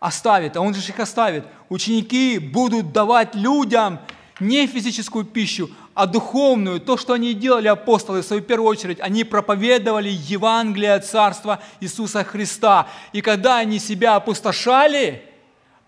оставит, 0.00 0.56
а 0.56 0.60
Он 0.60 0.74
же 0.74 0.80
их 0.88 0.98
оставит, 1.00 1.44
ученики 1.68 2.38
будут 2.38 2.92
давать 2.92 3.34
людям 3.34 3.98
не 4.40 4.66
физическую 4.66 5.24
пищу, 5.24 5.70
а 5.94 6.06
духовную, 6.06 6.80
то, 6.80 6.96
что 6.96 7.14
они 7.14 7.34
делали 7.34 7.66
апостолы, 7.66 8.22
в 8.22 8.24
свою 8.24 8.40
первую 8.40 8.68
очередь, 8.70 9.00
они 9.00 9.24
проповедовали 9.24 10.10
Евангелие 10.10 11.00
Царства 11.00 11.60
Иисуса 11.80 12.22
Христа. 12.22 12.86
И 13.12 13.20
когда 13.20 13.58
они 13.58 13.80
себя 13.80 14.14
опустошали, 14.14 15.27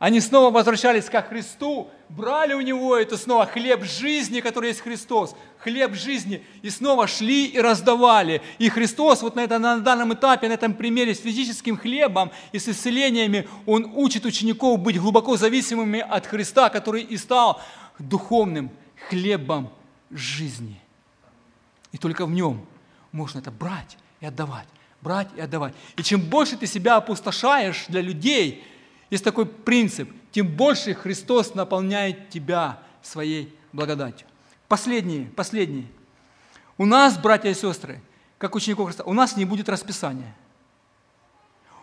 они 0.01 0.21
снова 0.21 0.51
возвращались 0.51 1.11
ко 1.11 1.21
Христу, 1.21 1.91
брали 2.09 2.55
у 2.55 2.63
Него 2.63 2.97
это 2.97 3.19
снова 3.19 3.45
хлеб 3.45 3.85
жизни, 3.85 4.41
который 4.41 4.69
есть 4.69 4.81
Христос, 4.81 5.37
хлеб 5.59 5.95
жизни, 5.95 6.43
и 6.63 6.71
снова 6.71 7.07
шли 7.07 7.45
и 7.45 7.61
раздавали. 7.61 8.41
И 8.59 8.71
Христос 8.71 9.21
вот 9.21 9.37
на, 9.37 9.41
это, 9.41 9.59
на 9.59 9.79
данном 9.79 10.15
этапе, 10.15 10.49
на 10.49 10.55
этом 10.55 10.73
примере 10.73 11.15
с 11.15 11.21
физическим 11.21 11.77
хлебом 11.77 12.31
и 12.51 12.59
с 12.59 12.67
исцелениями, 12.67 13.47
Он 13.67 13.93
учит 13.95 14.25
учеников 14.25 14.81
быть 14.81 14.99
глубоко 14.99 15.37
зависимыми 15.37 16.01
от 16.01 16.27
Христа, 16.27 16.71
который 16.71 17.03
и 17.03 17.19
стал 17.19 17.61
духовным 17.99 18.71
хлебом 19.11 19.71
жизни. 20.11 20.81
И 21.93 21.99
только 21.99 22.25
в 22.25 22.31
нем 22.31 22.65
можно 23.13 23.41
это 23.41 23.51
брать 23.51 23.99
и 24.23 24.25
отдавать, 24.25 24.69
брать 25.03 25.29
и 25.37 25.43
отдавать. 25.43 25.75
И 25.99 26.03
чем 26.03 26.23
больше 26.23 26.57
ты 26.57 26.67
себя 26.67 26.97
опустошаешь 26.97 27.85
для 27.89 28.01
людей, 28.01 28.65
есть 29.11 29.25
такой 29.25 29.47
принцип, 29.47 30.11
тем 30.31 30.47
больше 30.49 30.95
Христос 30.95 31.55
наполняет 31.55 32.31
тебя 32.31 32.81
своей 33.03 33.55
благодатью. 33.73 34.27
Последнее, 34.69 35.27
последнее. 35.27 35.87
У 36.79 36.87
нас, 36.87 37.19
братья 37.19 37.51
и 37.51 37.55
сестры, 37.55 38.01
как 38.39 38.55
учеников 38.55 38.87
Христа, 38.87 39.05
у 39.05 39.13
нас 39.13 39.37
не 39.37 39.45
будет 39.45 39.69
расписания. 39.69 40.35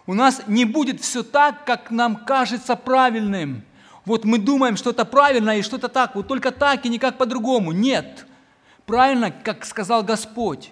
У 0.06 0.14
нас 0.14 0.42
не 0.48 0.64
будет 0.66 1.02
все 1.02 1.22
так, 1.22 1.66
как 1.66 1.92
нам 1.92 2.26
кажется 2.26 2.76
правильным– 2.76 3.64
вот 4.08 4.24
мы 4.24 4.38
думаем, 4.38 4.78
что 4.78 4.92
это 4.92 5.04
правильно 5.04 5.58
и 5.58 5.62
что-то 5.62 5.90
так, 5.90 6.16
вот 6.16 6.30
только 6.30 6.52
так 6.52 6.86
и 6.86 6.90
никак 6.90 7.18
по-другому. 7.18 7.74
Нет. 7.74 8.26
Правильно, 8.86 9.32
как 9.32 9.66
сказал 9.66 10.02
Господь. 10.02 10.72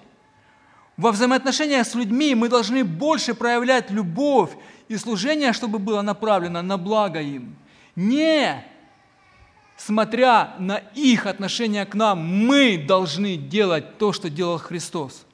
Во 0.96 1.12
взаимоотношениях 1.12 1.86
с 1.86 1.96
людьми 1.96 2.34
мы 2.34 2.48
должны 2.48 2.86
больше 2.86 3.34
проявлять 3.34 3.92
любовь 3.92 4.52
и 4.88 4.98
служение, 4.98 5.54
чтобы 5.54 5.80
было 5.80 6.02
направлено 6.02 6.62
на 6.62 6.78
благо 6.78 7.22
им. 7.22 7.56
Не 7.96 8.64
смотря 9.78 10.56
на 10.60 10.78
их 10.78 11.26
отношение 11.26 11.86
к 11.86 11.96
нам, 11.96 12.20
мы 12.20 12.78
должны 12.78 13.36
делать 13.38 13.98
то, 13.98 14.14
что 14.14 14.30
делал 14.30 14.58
Христос. 14.58 15.26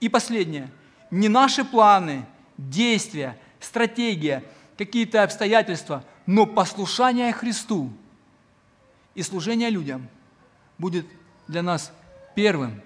И 0.00 0.08
последнее. 0.08 0.70
Не 1.10 1.28
наши 1.28 1.64
планы, 1.64 2.26
действия, 2.56 3.38
стратегия– 3.60 4.44
какие-то 4.76 5.22
обстоятельства, 5.22 6.04
но 6.26 6.46
послушание 6.46 7.32
Христу 7.32 7.92
и 9.14 9.22
служение 9.22 9.70
людям 9.70 10.08
будет 10.78 11.06
для 11.46 11.62
нас 11.62 11.92
первым 12.34 12.82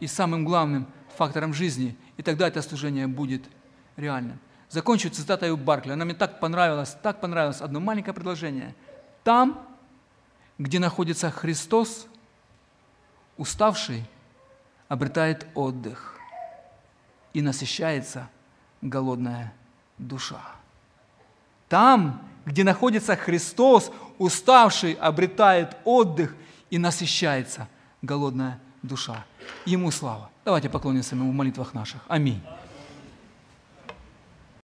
и 0.00 0.06
самым 0.06 0.44
главным 0.44 0.86
фактором 1.16 1.54
жизни, 1.54 1.96
и 2.16 2.22
тогда 2.22 2.48
это 2.48 2.60
служение 2.62 3.06
будет 3.06 3.44
реальным. 3.96 4.38
Закончу 4.68 5.10
цитатой 5.10 5.54
Баркли. 5.56 5.92
Она 5.92 6.04
мне 6.04 6.14
так 6.14 6.40
понравилась, 6.40 6.96
так 7.02 7.20
понравилось 7.20 7.60
одно 7.60 7.80
маленькое 7.80 8.14
предложение. 8.14 8.74
Там, 9.22 9.66
где 10.58 10.78
находится 10.78 11.30
Христос, 11.30 12.06
уставший 13.36 14.04
обретает 14.88 15.46
отдых 15.54 16.18
и 17.32 17.42
насыщается 17.42 18.28
голодная 18.82 19.52
душа. 19.98 20.40
Там, 21.68 22.22
где 22.44 22.64
находится 22.64 23.16
Христос, 23.16 23.90
уставший 24.18 24.92
обретает 24.94 25.76
отдых 25.84 26.34
и 26.70 26.78
насыщается 26.78 27.68
голодная 28.02 28.60
душа. 28.82 29.24
Ему 29.64 29.90
слава. 29.90 30.30
Давайте 30.44 30.68
поклонимся 30.68 31.14
Ему 31.14 31.30
в 31.30 31.34
молитвах 31.34 31.74
наших. 31.74 32.00
Аминь. 32.08 32.42